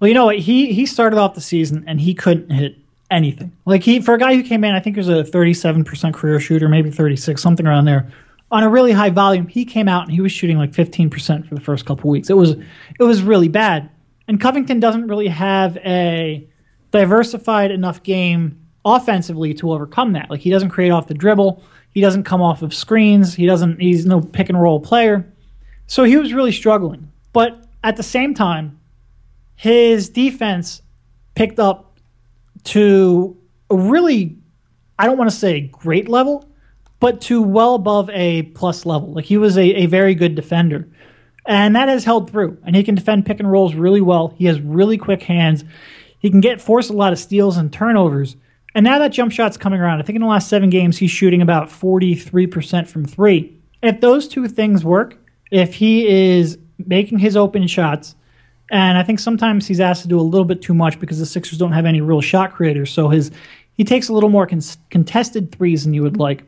Well, 0.00 0.08
you 0.08 0.14
know 0.14 0.26
what? 0.26 0.38
He 0.38 0.74
he 0.74 0.84
started 0.84 1.18
off 1.18 1.34
the 1.34 1.40
season 1.40 1.84
and 1.86 1.98
he 2.00 2.12
couldn't 2.12 2.50
hit 2.50 2.76
anything. 3.10 3.56
Like 3.64 3.82
he 3.82 4.00
for 4.00 4.14
a 4.14 4.18
guy 4.18 4.34
who 4.34 4.42
came 4.42 4.64
in, 4.64 4.74
I 4.74 4.80
think 4.80 4.96
he 4.96 5.00
was 5.00 5.08
a 5.08 5.24
37% 5.24 6.12
career 6.12 6.38
shooter, 6.40 6.68
maybe 6.68 6.90
36, 6.90 7.40
something 7.40 7.66
around 7.66 7.86
there. 7.86 8.12
On 8.50 8.62
a 8.62 8.68
really 8.68 8.92
high 8.92 9.10
volume, 9.10 9.48
he 9.48 9.64
came 9.64 9.88
out 9.88 10.04
and 10.04 10.12
he 10.12 10.20
was 10.20 10.30
shooting 10.30 10.58
like 10.58 10.72
15% 10.72 11.48
for 11.48 11.54
the 11.54 11.60
first 11.60 11.86
couple 11.86 12.10
weeks. 12.10 12.28
It 12.28 12.36
was 12.36 12.50
it 12.50 13.02
was 13.02 13.22
really 13.22 13.48
bad. 13.48 13.88
And 14.28 14.40
Covington 14.40 14.78
doesn't 14.78 15.06
really 15.08 15.28
have 15.28 15.78
a 15.78 16.46
diversified 16.90 17.70
enough 17.70 18.02
game 18.02 18.65
offensively 18.86 19.52
to 19.52 19.72
overcome 19.72 20.12
that. 20.12 20.30
Like 20.30 20.40
he 20.40 20.48
doesn't 20.48 20.70
create 20.70 20.90
off 20.90 21.08
the 21.08 21.14
dribble, 21.14 21.62
he 21.90 22.00
doesn't 22.00 22.22
come 22.22 22.40
off 22.40 22.62
of 22.62 22.72
screens, 22.72 23.34
he 23.34 23.44
doesn't 23.44 23.80
he's 23.80 24.06
no 24.06 24.20
pick 24.20 24.48
and 24.48 24.60
roll 24.60 24.80
player. 24.80 25.30
So 25.88 26.04
he 26.04 26.16
was 26.16 26.32
really 26.32 26.52
struggling. 26.52 27.10
But 27.32 27.66
at 27.82 27.96
the 27.96 28.02
same 28.02 28.32
time, 28.32 28.78
his 29.56 30.08
defense 30.08 30.80
picked 31.34 31.58
up 31.58 31.98
to 32.64 33.36
a 33.68 33.76
really 33.76 34.38
I 34.98 35.06
don't 35.06 35.18
want 35.18 35.30
to 35.30 35.36
say 35.36 35.60
great 35.60 36.08
level, 36.08 36.48
but 37.00 37.20
to 37.22 37.42
well 37.42 37.74
above 37.74 38.08
a 38.10 38.42
plus 38.42 38.86
level. 38.86 39.12
Like 39.12 39.24
he 39.24 39.36
was 39.36 39.58
a, 39.58 39.64
a 39.64 39.86
very 39.86 40.14
good 40.14 40.36
defender. 40.36 40.88
And 41.44 41.76
that 41.76 41.88
has 41.88 42.04
held 42.04 42.30
through. 42.30 42.58
And 42.64 42.74
he 42.74 42.82
can 42.82 42.94
defend 42.94 43.26
pick 43.26 43.40
and 43.40 43.50
rolls 43.50 43.74
really 43.74 44.00
well. 44.00 44.34
He 44.36 44.46
has 44.46 44.60
really 44.60 44.96
quick 44.96 45.22
hands. 45.22 45.64
He 46.18 46.30
can 46.30 46.40
get 46.40 46.60
force 46.60 46.88
a 46.88 46.92
lot 46.92 47.12
of 47.12 47.18
steals 47.18 47.56
and 47.56 47.72
turnovers. 47.72 48.36
And 48.76 48.84
now 48.84 48.98
that 48.98 49.08
jump 49.08 49.32
shot's 49.32 49.56
coming 49.56 49.80
around. 49.80 50.00
I 50.00 50.02
think 50.02 50.16
in 50.16 50.20
the 50.20 50.28
last 50.28 50.50
seven 50.50 50.68
games, 50.68 50.98
he's 50.98 51.10
shooting 51.10 51.40
about 51.40 51.70
43% 51.70 52.86
from 52.86 53.06
three. 53.06 53.58
If 53.82 54.02
those 54.02 54.28
two 54.28 54.46
things 54.48 54.84
work, 54.84 55.16
if 55.50 55.72
he 55.72 56.06
is 56.06 56.58
making 56.76 57.20
his 57.20 57.38
open 57.38 57.68
shots, 57.68 58.14
and 58.70 58.98
I 58.98 59.02
think 59.02 59.18
sometimes 59.18 59.66
he's 59.66 59.80
asked 59.80 60.02
to 60.02 60.08
do 60.08 60.20
a 60.20 60.20
little 60.20 60.44
bit 60.44 60.60
too 60.60 60.74
much 60.74 61.00
because 61.00 61.18
the 61.18 61.24
Sixers 61.24 61.58
don't 61.58 61.72
have 61.72 61.86
any 61.86 62.02
real 62.02 62.20
shot 62.20 62.52
creators. 62.52 62.90
So 62.90 63.08
his 63.08 63.30
he 63.72 63.82
takes 63.82 64.10
a 64.10 64.12
little 64.12 64.28
more 64.28 64.46
con- 64.46 64.60
contested 64.90 65.56
threes 65.56 65.84
than 65.84 65.94
you 65.94 66.02
would 66.02 66.18
like. 66.18 66.44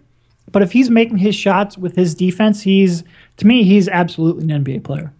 But 0.52 0.60
if 0.60 0.72
he's 0.72 0.90
making 0.90 1.16
his 1.16 1.34
shots 1.34 1.78
with 1.78 1.96
his 1.96 2.14
defense, 2.14 2.60
he's 2.60 3.04
to 3.38 3.46
me 3.46 3.64
he's 3.64 3.88
absolutely 3.88 4.52
an 4.52 4.64
NBA 4.64 4.84
player. 4.84 5.14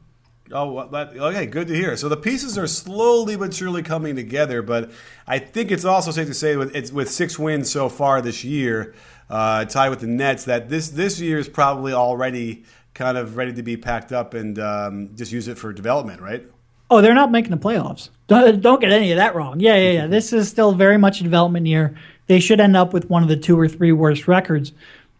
Oh, 0.53 0.89
that, 0.89 1.17
okay, 1.17 1.47
good 1.47 1.69
to 1.69 1.75
hear. 1.75 1.97
So 1.97 2.09
the 2.09 2.17
pieces 2.17 2.57
are 2.57 2.67
slowly 2.67 3.37
but 3.37 3.53
surely 3.53 3.83
coming 3.83 4.17
together, 4.17 4.63
but 4.63 4.91
I 5.27 5.39
think 5.39 5.71
it's 5.71 5.85
also 5.85 6.11
safe 6.11 6.27
to 6.29 6.35
say 6.35 6.57
with 6.57 6.93
with 6.93 7.11
six 7.11 7.39
wins 7.39 7.71
so 7.71 7.89
far 7.89 8.23
this 8.23 8.45
year, 8.45 8.95
uh, 9.29 9.65
tied 9.67 9.91
with 9.91 10.01
the 10.01 10.07
Nets, 10.07 10.45
that 10.45 10.69
this 10.69 10.89
this 10.91 11.21
year 11.21 11.39
is 11.39 11.49
probably 11.49 11.93
already 11.93 12.65
kind 12.95 13.17
of 13.17 13.37
ready 13.37 13.53
to 13.53 13.63
be 13.63 13.77
packed 13.77 14.13
up 14.13 14.35
and 14.35 14.59
um, 14.59 15.11
just 15.15 15.33
use 15.33 15.49
it 15.49 15.57
for 15.59 15.73
development, 15.73 16.21
right? 16.21 16.45
Oh, 16.91 17.01
they're 17.01 17.15
not 17.15 17.31
making 17.31 17.51
the 17.51 17.59
playoffs. 17.59 18.09
Don't, 18.29 18.61
don't 18.61 18.81
get 18.81 18.93
any 18.93 19.13
of 19.13 19.19
that 19.19 19.35
wrong. 19.35 19.61
Yeah, 19.61 19.77
yeah, 19.77 19.91
yeah. 19.91 20.07
this 20.09 20.33
is 20.33 20.49
still 20.49 20.73
very 20.73 20.99
much 20.99 21.21
a 21.21 21.23
development 21.23 21.67
year. 21.67 21.97
They 22.27 22.41
should 22.41 22.61
end 22.61 22.77
up 22.77 22.93
with 22.93 23.09
one 23.09 23.23
of 23.23 23.29
the 23.29 23.37
two 23.37 23.59
or 23.59 23.69
three 23.69 23.93
worst 23.93 24.27
records. 24.29 24.73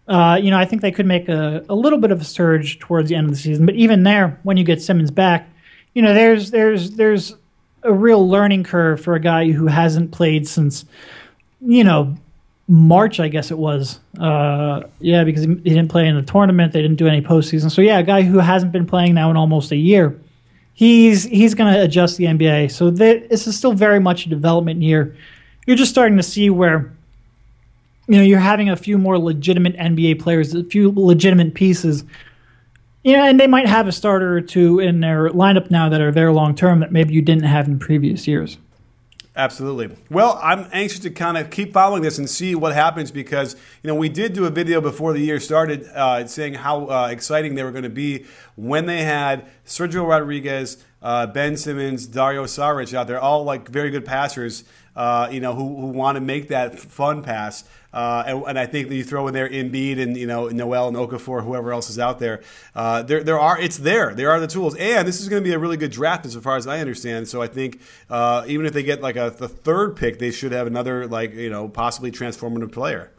Uh, 0.09 0.39
you 0.41 0.51
know, 0.51 0.59
I 0.59 0.65
think 0.65 0.81
they 0.81 0.91
could 0.91 1.07
make 1.07 1.29
a, 1.29 1.65
a 1.69 1.75
little 1.75 1.99
bit 1.99 2.11
of 2.11 2.21
a 2.21 2.25
surge 2.25 2.79
towards 2.79 3.11
the 3.11 3.15
end 3.15 3.27
of 3.27 3.31
the 3.31 3.39
season. 3.39 3.67
But 3.67 3.75
even 3.75 4.05
there, 4.05 4.41
when 4.43 4.57
you 4.57 4.65
get 4.65 4.81
Simmons 4.81 5.11
back, 5.11 5.49
you 5.95 6.01
know, 6.01 6.15
there's 6.15 6.51
there's 6.51 6.93
there's 6.93 7.35
a 7.83 7.93
real 7.93 8.27
learning 8.27 8.65
curve 8.65 9.01
for 9.01 9.15
a 9.15 9.21
guy 9.21 9.53
who 9.53 9.67
hasn't 9.67 10.11
played 10.11 10.49
since, 10.49 10.85
you 11.61 11.85
know, 11.85 12.17
March, 12.69 13.21
I 13.21 13.29
guess 13.29 13.51
it 13.51 13.59
was. 13.59 14.01
Uh, 14.19 14.83
yeah, 14.99 15.25
because 15.25 15.45
he 15.45 15.55
didn't 15.55 15.89
play 15.89 16.07
in 16.07 16.17
the 16.17 16.23
tournament. 16.23 16.73
They 16.73 16.83
didn't 16.83 16.99
do 16.99 17.07
any 17.07 17.23
postseason. 17.23 17.71
So 17.71 17.83
yeah, 17.83 17.99
a 17.99 18.03
guy 18.03 18.23
who 18.23 18.39
hasn't 18.39 18.73
been 18.73 18.87
playing 18.87 19.15
now 19.15 19.31
in 19.31 19.37
almost 19.37 19.73
a 19.73 19.77
year. 19.77 20.19
He's 20.73 21.25
he's 21.25 21.55
going 21.55 21.73
to 21.73 21.83
adjust 21.83 22.17
the 22.17 22.25
NBA. 22.25 22.71
So 22.71 22.91
this 22.91 23.47
is 23.47 23.57
still 23.57 23.73
very 23.73 24.01
much 24.01 24.27
a 24.27 24.29
development 24.29 24.81
year. 24.83 25.17
You're 25.67 25.77
just 25.77 25.91
starting 25.91 26.17
to 26.19 26.23
see 26.23 26.51
where 26.51 26.97
you 28.09 28.17
know 28.17 28.23
you're 28.23 28.41
having 28.41 28.69
a 28.69 28.77
few 28.77 28.99
more 28.99 29.19
legitimate 29.19 29.77
NBA 29.77 30.21
players, 30.21 30.55
a 30.55 30.65
few 30.65 30.91
legitimate 30.91 31.55
pieces. 31.55 32.05
Yeah, 33.05 33.27
and 33.27 33.39
they 33.39 33.47
might 33.47 33.69
have 33.69 33.87
a 33.87 33.93
starter 33.93 34.37
or 34.37 34.41
two 34.41 34.81
in 34.81 35.01
their 35.01 35.31
lineup 35.31 35.71
now 35.71 35.89
that 35.89 36.01
are 36.01 36.11
there 36.11 36.33
long 36.33 36.55
term 36.55 36.81
that 36.81 36.91
maybe 36.91 37.15
you 37.15 37.23
didn't 37.23 37.45
have 37.45 37.69
in 37.69 37.79
previous 37.79 38.27
years. 38.27 38.59
Absolutely. 39.39 39.97
Well, 40.11 40.41
I'm 40.43 40.67
anxious 40.73 40.99
to 41.01 41.11
kind 41.11 41.39
of 41.39 41.49
keep 41.51 41.73
following 41.73 42.03
this 42.03 42.19
and 42.19 42.29
see 42.29 42.57
what 42.57 42.75
happens 42.75 43.13
because 43.13 43.55
you 43.85 43.89
know 43.89 43.95
we 43.95 44.09
did 44.09 44.33
do 44.33 44.47
a 44.47 44.51
video 44.51 44.81
before 44.81 45.13
the 45.13 45.21
year 45.21 45.39
started 45.39 45.85
uh, 45.95 46.27
saying 46.27 46.55
how 46.55 46.87
uh, 46.87 47.09
exciting 47.09 47.55
they 47.55 47.63
were 47.63 47.71
going 47.71 47.85
to 47.85 47.89
be 47.89 48.27
when 48.57 48.87
they 48.87 49.05
had 49.05 49.47
Sergio 49.65 50.09
Rodriguez, 50.09 50.85
uh, 51.01 51.29
Ben 51.29 51.57
Simmons, 51.57 52.09
Dario 52.09 52.47
Saric 52.47 52.93
out 52.95 53.07
there, 53.07 53.21
all 53.21 53.45
like 53.45 53.69
very 53.69 53.91
good 53.91 54.05
passers. 54.05 54.65
Uh, 54.97 55.29
you 55.31 55.39
know 55.39 55.55
who, 55.55 55.83
who 55.83 55.87
want 55.87 56.17
to 56.17 56.21
make 56.21 56.49
that 56.49 56.77
fun 56.77 57.23
pass. 57.23 57.63
Uh, 57.93 58.23
and, 58.27 58.45
and, 58.49 58.59
I 58.59 58.67
think 58.67 58.89
that 58.89 58.95
you 58.95 59.03
throw 59.03 59.29
in 59.29 59.35
there 59.35 59.49
Embiid 59.49 59.99
and 59.99 60.15
you 60.15 60.27
know 60.27 60.49
Noel 60.49 60.89
and 60.89 60.97
Okafor, 60.97 61.43
whoever 61.43 61.73
else 61.73 61.89
is 61.89 61.99
out 61.99 62.19
there. 62.19 62.43
Uh, 62.75 63.03
there, 63.03 63.25
there 63.25 63.39
are 63.39 63.59
it's 63.59 63.79
there. 63.79 64.15
There 64.15 64.31
are 64.31 64.39
the 64.39 64.47
tools, 64.47 64.75
and 64.77 65.09
this 65.09 65.23
is 65.23 65.29
going 65.31 65.43
to 65.43 65.49
be 65.49 65.55
a 65.55 65.59
really 65.59 65.79
good 65.79 65.91
draft 65.91 66.27
as 66.27 66.37
far 66.37 66.57
as 66.57 66.67
I 66.67 66.81
understand. 66.81 67.29
So 67.29 67.41
I 67.41 67.47
think 67.47 67.81
uh, 68.11 68.45
even 68.47 68.67
if 68.67 68.75
they 68.75 68.83
get 68.83 69.01
like 69.01 69.17
a 69.17 69.31
the 69.31 69.49
third 69.49 69.97
pick, 69.97 70.19
they 70.19 70.31
should 70.31 70.53
have 70.53 70.67
another 70.67 71.07
like 71.07 71.33
you 71.33 71.49
know 71.49 71.69
possibly 71.69 72.13
transformative 72.13 72.73
player. 72.73 73.11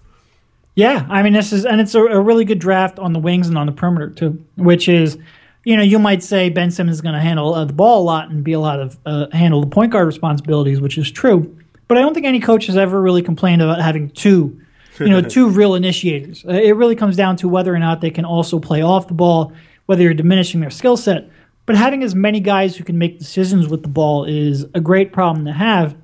Yeah, 0.76 1.08
I 1.10 1.24
mean 1.24 1.34
this 1.34 1.52
is 1.52 1.66
and 1.66 1.82
it's 1.82 1.96
a, 1.96 2.04
a 2.04 2.22
really 2.22 2.46
good 2.46 2.60
draft 2.60 3.00
on 3.00 3.14
the 3.14 3.20
wings 3.20 3.48
and 3.48 3.58
on 3.58 3.66
the 3.66 3.72
perimeter 3.72 4.12
too, 4.12 4.46
which 4.56 4.88
is 4.88 5.18
you 5.66 5.76
know, 5.76 5.84
you 5.84 6.00
might 6.00 6.24
say 6.24 6.50
Ben 6.50 6.72
Simmons 6.72 6.98
is 6.98 7.02
going 7.02 7.16
to 7.16 7.22
handle 7.22 7.54
uh, 7.54 7.66
the 7.66 7.74
ball 7.74 8.02
a 8.02 8.06
lot 8.06 8.30
and 8.30 8.44
be 8.44 8.54
a 8.54 8.60
lot 8.60 8.80
of 8.80 8.98
uh, 9.06 9.28
handle 9.32 9.62
the 9.62 9.68
point 9.68 9.92
guard 9.92 10.08
responsibilities, 10.08 10.80
which 10.80 10.98
is 10.98 11.12
true. 11.12 11.56
But 11.90 11.98
I 11.98 12.02
don't 12.02 12.14
think 12.14 12.28
any 12.28 12.40
coach 12.40 12.68
has 12.68 12.78
ever 12.78 13.02
really 13.02 13.24
complained 13.24 13.64
about 13.64 13.82
having 13.82 14.12
two, 14.12 14.62
you 15.00 15.10
know, 15.10 15.22
two 15.36 15.50
real 15.50 15.74
initiators. 15.74 16.46
Uh, 16.46 16.52
it 16.52 16.76
really 16.76 16.96
comes 16.96 17.18
down 17.18 17.36
to 17.38 17.50
whether 17.50 17.74
or 17.74 17.80
not 17.80 18.00
they 18.00 18.12
can 18.12 18.26
also 18.26 18.60
play 18.60 18.84
off 18.84 19.08
the 19.08 19.16
ball, 19.16 19.52
whether 19.88 20.04
you're 20.04 20.14
diminishing 20.14 20.62
their 20.62 20.70
skill 20.70 20.96
set. 20.96 21.28
But 21.66 21.76
having 21.76 22.04
as 22.04 22.14
many 22.14 22.42
guys 22.42 22.78
who 22.78 22.84
can 22.84 23.00
make 23.00 23.18
decisions 23.18 23.68
with 23.68 23.82
the 23.82 23.90
ball 23.90 24.26
is 24.26 24.66
a 24.76 24.80
great 24.80 25.12
problem 25.12 25.46
to 25.46 25.52
have. 25.52 25.98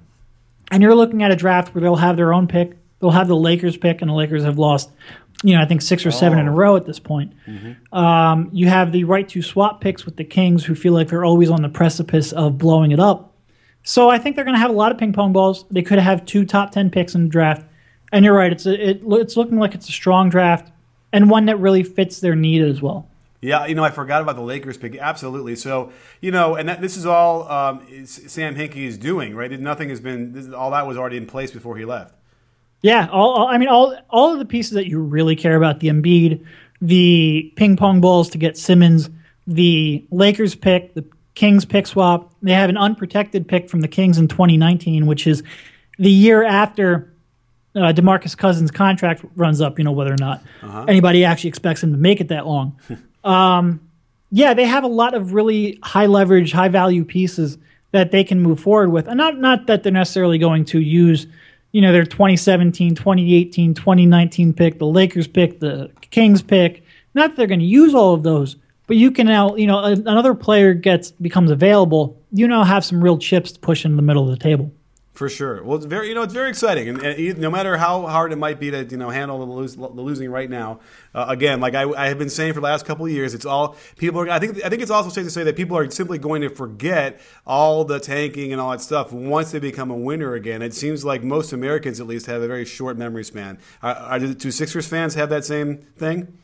And 0.72 0.82
you're 0.82 0.96
looking 0.96 1.22
at 1.22 1.32
a 1.32 1.36
draft 1.36 1.76
where 1.76 1.84
they'll 1.84 1.96
have 1.96 2.18
their 2.18 2.34
own 2.34 2.48
pick. 2.48 2.76
They'll 3.00 3.12
have 3.12 3.28
the 3.28 3.36
Lakers 3.36 3.78
pick, 3.78 4.02
and 4.02 4.10
the 4.10 4.16
Lakers 4.16 4.44
have 4.44 4.58
lost, 4.58 4.90
you 5.44 5.54
know, 5.54 5.62
I 5.62 5.66
think 5.66 5.84
six 5.84 6.04
or 6.04 6.10
seven 6.10 6.40
oh. 6.40 6.42
in 6.42 6.48
a 6.48 6.52
oh. 6.52 6.56
row 6.56 6.76
at 6.76 6.88
this 6.88 6.98
point. 6.98 7.34
Mm-hmm. 7.46 7.96
Um, 7.96 8.50
you 8.52 8.68
have 8.70 8.92
the 8.92 9.04
right 9.04 9.30
to 9.30 9.44
swap 9.44 9.82
picks 9.82 10.04
with 10.04 10.16
the 10.16 10.24
Kings, 10.24 10.66
who 10.66 10.74
feel 10.74 10.94
like 10.94 11.10
they're 11.10 11.26
always 11.26 11.52
on 11.52 11.62
the 11.62 11.70
precipice 11.70 12.32
of 12.32 12.58
blowing 12.58 12.90
it 12.90 13.00
up. 13.00 13.35
So 13.86 14.10
I 14.10 14.18
think 14.18 14.36
they're 14.36 14.44
going 14.44 14.56
to 14.56 14.60
have 14.60 14.72
a 14.72 14.74
lot 14.74 14.92
of 14.92 14.98
ping 14.98 15.14
pong 15.14 15.32
balls. 15.32 15.64
They 15.72 15.84
could 15.84 16.00
have 16.00 16.26
two 16.26 16.44
top 16.44 16.72
ten 16.72 16.90
picks 16.90 17.16
in 17.16 17.24
the 17.24 17.30
draft. 17.30 17.66
And 18.12 18.26
you're 18.26 18.36
right; 18.36 18.52
it's 18.52 18.66
a, 18.66 18.90
it, 18.90 19.02
it's 19.06 19.38
looking 19.38 19.58
like 19.58 19.74
it's 19.74 19.88
a 19.88 19.92
strong 19.92 20.30
draft 20.30 20.72
and 21.14 21.30
one 21.30 21.46
that 21.46 21.60
really 21.60 21.84
fits 21.84 22.20
their 22.20 22.36
need 22.36 22.62
as 22.62 22.82
well. 22.82 23.08
Yeah, 23.42 23.68
you 23.68 23.76
know, 23.76 23.84
I 23.84 23.92
forgot 23.92 24.22
about 24.22 24.36
the 24.36 24.42
Lakers 24.42 24.78
pick. 24.78 24.98
Absolutely. 24.98 25.56
So, 25.56 25.92
you 26.20 26.32
know, 26.32 26.56
and 26.56 26.68
that, 26.68 26.82
this 26.82 26.98
is 26.98 27.06
all 27.06 27.48
um, 27.48 28.06
Sam 28.06 28.56
Hinkie 28.56 28.88
is 28.88 28.98
doing, 28.98 29.36
right? 29.36 29.52
Nothing 29.60 29.90
has 29.90 30.00
been. 30.00 30.34
This, 30.34 30.52
all 30.52 30.72
that 30.72 30.88
was 30.88 30.98
already 30.98 31.18
in 31.18 31.28
place 31.28 31.52
before 31.52 31.78
he 31.78 31.86
left. 31.86 32.16
Yeah, 32.82 33.08
all, 33.12 33.32
all, 33.32 33.48
I 33.48 33.58
mean, 33.58 33.70
all 33.70 33.96
all 34.10 34.34
of 34.34 34.40
the 34.40 34.46
pieces 34.46 34.74
that 34.74 34.88
you 34.88 35.00
really 35.00 35.36
care 35.36 35.56
about: 35.56 35.80
the 35.80 35.90
Embiid, 35.90 36.44
the 36.82 37.54
ping 37.56 37.78
pong 37.78 38.02
balls 38.02 38.30
to 38.32 38.38
get 38.38 38.58
Simmons, 38.58 39.10
the 39.46 40.06
Lakers 40.12 40.56
pick, 40.56 40.94
the 40.96 41.06
Kings 41.36 41.66
pick 41.66 41.86
swap. 41.86 42.34
They 42.42 42.54
have 42.54 42.70
an 42.70 42.78
unprotected 42.78 43.48
pick 43.48 43.70
from 43.70 43.82
the 43.82 43.88
Kings 43.88 44.18
in 44.18 44.28
2019, 44.28 45.06
which 45.06 45.28
is 45.28 45.44
the 46.00 46.10
year 46.10 46.44
after 46.44 47.14
uh, 47.76 47.92
Demarcus 47.92 48.38
Cousins' 48.38 48.72
contract 48.72 49.24
runs 49.36 49.62
up. 49.62 49.78
You 49.78 49.86
know 49.86 49.92
whether 49.92 50.14
or 50.14 50.18
not 50.18 50.42
uh-huh. 50.64 50.86
anybody 50.88 51.26
actually 51.26 51.50
expects 51.50 51.84
him 51.84 51.92
to 51.92 51.98
make 51.98 52.22
it 52.22 52.30
that 52.30 52.48
long. 52.48 52.80
um, 53.24 53.82
yeah, 54.32 54.54
they 54.54 54.66
have 54.66 54.84
a 54.84 54.88
lot 54.88 55.14
of 55.14 55.34
really 55.34 55.78
high 55.84 56.06
leverage, 56.08 56.52
high 56.54 56.70
value 56.70 57.04
pieces 57.04 57.58
that 57.92 58.12
they 58.12 58.24
can 58.24 58.42
move 58.42 58.60
forward 58.60 58.90
with, 58.92 59.08
and 59.08 59.18
not 59.18 59.38
not 59.38 59.68
that 59.68 59.84
they're 59.84 59.92
necessarily 59.92 60.38
going 60.38 60.66
to 60.66 60.80
use. 60.80 61.28
You 61.74 61.82
know, 61.82 61.92
their 61.92 62.06
2017, 62.06 62.96
2018, 62.96 63.74
2019 63.74 64.54
pick, 64.54 64.80
the 64.80 64.86
Lakers 64.86 65.28
pick, 65.28 65.60
the 65.60 65.92
Kings 66.10 66.42
pick. 66.42 66.86
Not 67.14 67.32
that 67.32 67.36
they're 67.36 67.48
going 67.48 67.60
to 67.60 67.66
use 67.66 67.94
all 67.94 68.14
of 68.14 68.24
those, 68.24 68.56
But 68.88 68.98
you 68.98 69.12
can 69.12 69.28
now, 69.28 69.56
you 69.56 69.68
know, 69.68 69.84
another 69.84 70.34
player 70.34 70.74
gets 70.74 71.12
becomes 71.12 71.52
available. 71.52 72.22
You 72.32 72.48
now 72.48 72.64
have 72.64 72.86
some 72.86 73.04
real 73.04 73.18
chips 73.18 73.52
to 73.54 73.60
push 73.60 73.86
in 73.86 73.96
the 73.96 74.02
middle 74.02 74.24
of 74.24 74.38
the 74.38 74.44
table. 74.44 74.72
For 75.16 75.30
sure. 75.30 75.64
Well, 75.64 75.78
it's 75.78 75.86
very 75.86 76.10
you 76.10 76.14
know 76.14 76.24
it's 76.24 76.34
very 76.34 76.50
exciting, 76.50 76.90
and, 76.90 77.02
and 77.02 77.38
no 77.38 77.50
matter 77.50 77.78
how 77.78 78.06
hard 78.06 78.34
it 78.34 78.36
might 78.36 78.60
be 78.60 78.70
to 78.72 78.84
you 78.84 78.98
know 78.98 79.10
handle 79.10 79.40
the, 79.40 79.46
lose, 79.46 79.78
the 79.78 79.88
losing 79.88 80.30
right 80.30 80.50
now, 80.50 80.82
uh, 81.14 81.28
again, 81.30 81.62
like 81.62 81.74
I, 81.74 81.90
I, 81.90 82.10
have 82.10 82.20
been 82.20 82.30
saying 82.30 82.52
for 82.52 82.60
the 82.60 82.66
last 82.66 82.86
couple 82.86 83.06
of 83.06 83.14
years, 83.14 83.34
it's 83.34 83.46
all 83.46 83.78
people 83.98 84.20
are. 84.20 84.30
I 84.30 84.40
think 84.40 84.62
I 84.66 84.68
think 84.68 84.82
it's 84.82 84.92
also 84.92 85.10
safe 85.10 85.24
to 85.24 85.32
say 85.32 85.44
that 85.44 85.56
people 85.56 85.78
are 85.78 85.90
simply 85.90 86.18
going 86.18 86.42
to 86.42 86.50
forget 86.50 87.22
all 87.48 87.86
the 87.86 87.98
tanking 87.98 88.52
and 88.52 88.60
all 88.60 88.72
that 88.72 88.82
stuff 88.82 89.14
once 89.14 89.54
they 89.54 89.60
become 89.60 89.90
a 89.90 89.96
winner 89.96 90.34
again. 90.34 90.62
It 90.62 90.74
seems 90.74 91.06
like 91.06 91.24
most 91.24 91.54
Americans, 91.54 92.02
at 92.02 92.08
least, 92.08 92.26
have 92.26 92.42
a 92.42 92.48
very 92.48 92.66
short 92.66 92.98
memory 92.98 93.24
span. 93.24 93.58
Are, 93.82 93.96
are 93.96 94.20
do 94.20 94.52
Sixers 94.52 94.86
fans 94.86 95.14
have 95.16 95.30
that 95.30 95.46
same 95.46 95.78
thing? 95.78 96.38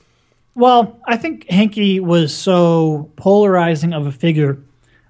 Well, 0.54 1.00
I 1.06 1.18
think 1.18 1.48
Hinkie 1.48 2.02
was 2.02 2.36
so 2.36 3.12
polarizing 3.16 3.94
of 3.94 4.06
a 4.06 4.12
figure 4.12 4.60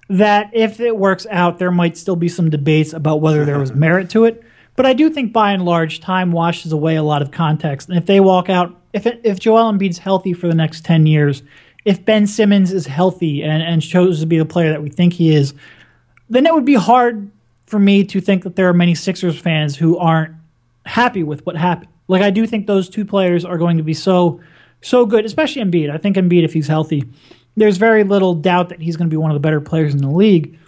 that 0.08 0.50
if 0.52 0.78
it 0.78 0.96
works 0.96 1.26
out, 1.30 1.58
there 1.58 1.70
might 1.70 1.96
still 1.96 2.16
be 2.16 2.28
some 2.28 2.50
debates 2.50 2.92
about 2.92 3.20
whether 3.20 3.44
there 3.44 3.58
was 3.58 3.72
merit 3.74 4.10
to 4.10 4.24
it. 4.24 4.42
But 4.76 4.86
I 4.86 4.92
do 4.92 5.10
think 5.10 5.32
by 5.32 5.52
and 5.52 5.64
large, 5.64 6.00
time 6.00 6.32
washes 6.32 6.72
away 6.72 6.96
a 6.96 7.02
lot 7.02 7.22
of 7.22 7.30
context. 7.30 7.88
And 7.88 7.98
if 7.98 8.06
they 8.06 8.20
walk 8.20 8.48
out, 8.48 8.78
if 8.92 9.06
it, 9.06 9.20
if 9.24 9.38
Joel 9.38 9.72
Embiid's 9.72 9.98
healthy 9.98 10.32
for 10.32 10.48
the 10.48 10.54
next 10.54 10.84
ten 10.84 11.06
years, 11.06 11.42
if 11.84 12.04
Ben 12.04 12.26
Simmons 12.26 12.72
is 12.72 12.86
healthy 12.86 13.42
and, 13.42 13.62
and 13.62 13.82
shows 13.82 14.20
to 14.20 14.26
be 14.26 14.38
the 14.38 14.44
player 14.44 14.70
that 14.70 14.82
we 14.82 14.90
think 14.90 15.14
he 15.14 15.34
is, 15.34 15.54
then 16.30 16.46
it 16.46 16.54
would 16.54 16.64
be 16.64 16.74
hard 16.74 17.30
for 17.66 17.78
me 17.78 18.04
to 18.04 18.20
think 18.20 18.44
that 18.44 18.56
there 18.56 18.68
are 18.68 18.74
many 18.74 18.94
Sixers 18.94 19.38
fans 19.38 19.76
who 19.76 19.98
aren't 19.98 20.34
happy 20.86 21.22
with 21.22 21.44
what 21.44 21.56
happened. 21.56 21.88
Like 22.08 22.22
I 22.22 22.30
do 22.30 22.46
think 22.46 22.66
those 22.66 22.88
two 22.88 23.04
players 23.04 23.44
are 23.44 23.58
going 23.58 23.76
to 23.78 23.82
be 23.82 23.94
so 23.94 24.40
so 24.82 25.06
good, 25.06 25.24
especially 25.24 25.62
Embiid. 25.62 25.90
I 25.90 25.96
think 25.96 26.16
Embiid, 26.16 26.44
if 26.44 26.52
he's 26.52 26.68
healthy, 26.68 27.04
there's 27.56 27.78
very 27.78 28.04
little 28.04 28.34
doubt 28.34 28.68
that 28.68 28.80
he's 28.80 28.96
going 28.96 29.08
to 29.08 29.12
be 29.12 29.16
one 29.16 29.30
of 29.30 29.34
the 29.34 29.40
better 29.40 29.60
players 29.60 29.94
in 29.94 30.00
the 30.00 30.10
league. 30.10 30.58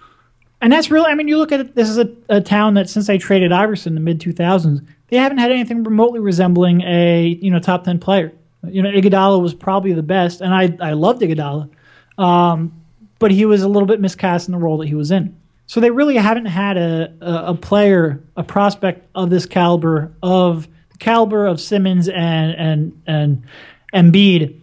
And 0.60 0.72
that's 0.72 0.90
really, 0.90 1.10
I 1.10 1.14
mean, 1.14 1.28
you 1.28 1.36
look 1.36 1.52
at 1.52 1.60
it, 1.60 1.74
this 1.74 1.90
is 1.90 1.98
a, 1.98 2.10
a 2.28 2.40
town 2.40 2.74
that 2.74 2.88
since 2.88 3.06
they 3.06 3.18
traded 3.18 3.52
Iverson 3.52 3.90
in 3.90 3.94
the 3.96 4.00
mid 4.00 4.20
2000s, 4.20 4.86
they 5.08 5.18
haven't 5.18 5.38
had 5.38 5.50
anything 5.52 5.84
remotely 5.84 6.20
resembling 6.20 6.82
a 6.82 7.38
you 7.40 7.50
know 7.50 7.58
top 7.58 7.84
10 7.84 7.98
player. 7.98 8.32
You 8.66 8.82
know, 8.82 8.90
Iguodala 8.90 9.42
was 9.42 9.52
probably 9.52 9.92
the 9.92 10.02
best, 10.02 10.40
and 10.40 10.54
I, 10.54 10.74
I 10.80 10.92
loved 10.94 11.20
Iguodala, 11.20 11.68
um, 12.16 12.72
but 13.18 13.30
he 13.30 13.44
was 13.44 13.62
a 13.62 13.68
little 13.68 13.86
bit 13.86 14.00
miscast 14.00 14.48
in 14.48 14.52
the 14.52 14.58
role 14.58 14.78
that 14.78 14.86
he 14.86 14.94
was 14.94 15.10
in. 15.10 15.36
So 15.66 15.80
they 15.80 15.90
really 15.90 16.16
haven't 16.16 16.46
had 16.46 16.78
a, 16.78 17.12
a, 17.20 17.34
a 17.48 17.54
player, 17.54 18.22
a 18.36 18.42
prospect 18.42 19.06
of 19.14 19.28
this 19.28 19.44
caliber, 19.44 20.12
of 20.22 20.66
caliber 20.98 21.46
of 21.46 21.60
Simmons 21.60 22.08
and 22.08 22.54
and 22.56 23.02
and 23.06 23.42
Embiid 23.94 24.60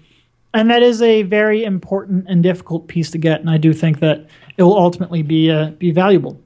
and 0.53 0.69
that 0.69 0.83
is 0.83 1.01
a 1.01 1.23
very 1.23 1.63
important 1.63 2.25
and 2.27 2.43
difficult 2.43 2.87
piece 2.87 3.11
to 3.11 3.17
get. 3.17 3.39
And 3.39 3.49
I 3.49 3.57
do 3.57 3.73
think 3.73 3.99
that 3.99 4.27
it 4.57 4.63
will 4.63 4.77
ultimately 4.77 5.21
be 5.21 5.49
uh, 5.49 5.71
be 5.71 5.91
valuable. 5.91 6.39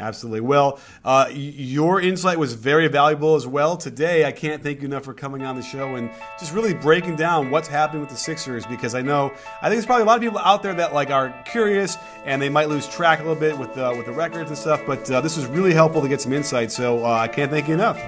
Absolutely. 0.00 0.42
Well, 0.42 0.78
uh, 1.04 1.28
your 1.32 2.00
insight 2.00 2.38
was 2.38 2.54
very 2.54 2.86
valuable 2.86 3.34
as 3.34 3.48
well 3.48 3.76
today. 3.76 4.24
I 4.24 4.30
can't 4.30 4.62
thank 4.62 4.80
you 4.80 4.86
enough 4.86 5.02
for 5.02 5.12
coming 5.12 5.42
on 5.42 5.56
the 5.56 5.62
show 5.62 5.96
and 5.96 6.08
just 6.38 6.54
really 6.54 6.72
breaking 6.72 7.16
down 7.16 7.50
what's 7.50 7.66
happening 7.66 8.02
with 8.02 8.10
the 8.10 8.16
Sixers 8.16 8.64
because 8.64 8.94
I 8.94 9.02
know 9.02 9.32
I 9.60 9.62
think 9.68 9.72
there's 9.72 9.86
probably 9.86 10.04
a 10.04 10.06
lot 10.06 10.18
of 10.18 10.22
people 10.22 10.38
out 10.38 10.62
there 10.62 10.74
that 10.74 10.94
like 10.94 11.10
are 11.10 11.34
curious 11.46 11.96
and 12.24 12.40
they 12.40 12.48
might 12.48 12.68
lose 12.68 12.86
track 12.86 13.18
a 13.18 13.22
little 13.22 13.40
bit 13.40 13.58
with 13.58 13.76
uh, 13.76 13.92
with 13.96 14.06
the 14.06 14.12
records 14.12 14.50
and 14.50 14.58
stuff. 14.58 14.82
But 14.86 15.10
uh, 15.10 15.20
this 15.20 15.36
was 15.36 15.46
really 15.46 15.72
helpful 15.72 16.00
to 16.00 16.08
get 16.08 16.20
some 16.20 16.32
insight. 16.32 16.70
So 16.70 17.04
uh, 17.04 17.08
I 17.08 17.26
can't 17.26 17.50
thank 17.50 17.66
you 17.66 17.74
enough. 17.74 17.98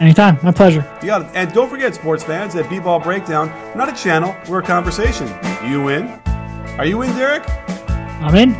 Anytime. 0.00 0.38
My 0.42 0.52
pleasure. 0.52 0.86
Yeah, 1.02 1.28
and 1.34 1.52
don't 1.52 1.68
forget, 1.68 1.94
sports 1.94 2.22
fans, 2.22 2.54
that 2.54 2.70
B-Ball 2.70 3.00
Breakdown, 3.00 3.48
we're 3.48 3.74
not 3.74 3.88
a 3.88 3.96
channel, 3.96 4.34
we're 4.48 4.60
a 4.60 4.62
conversation. 4.62 5.26
You 5.68 5.88
in? 5.88 6.08
Are 6.78 6.86
you 6.86 7.02
in, 7.02 7.10
Derek? 7.16 7.42
I'm 8.20 8.34
in. 8.36 8.54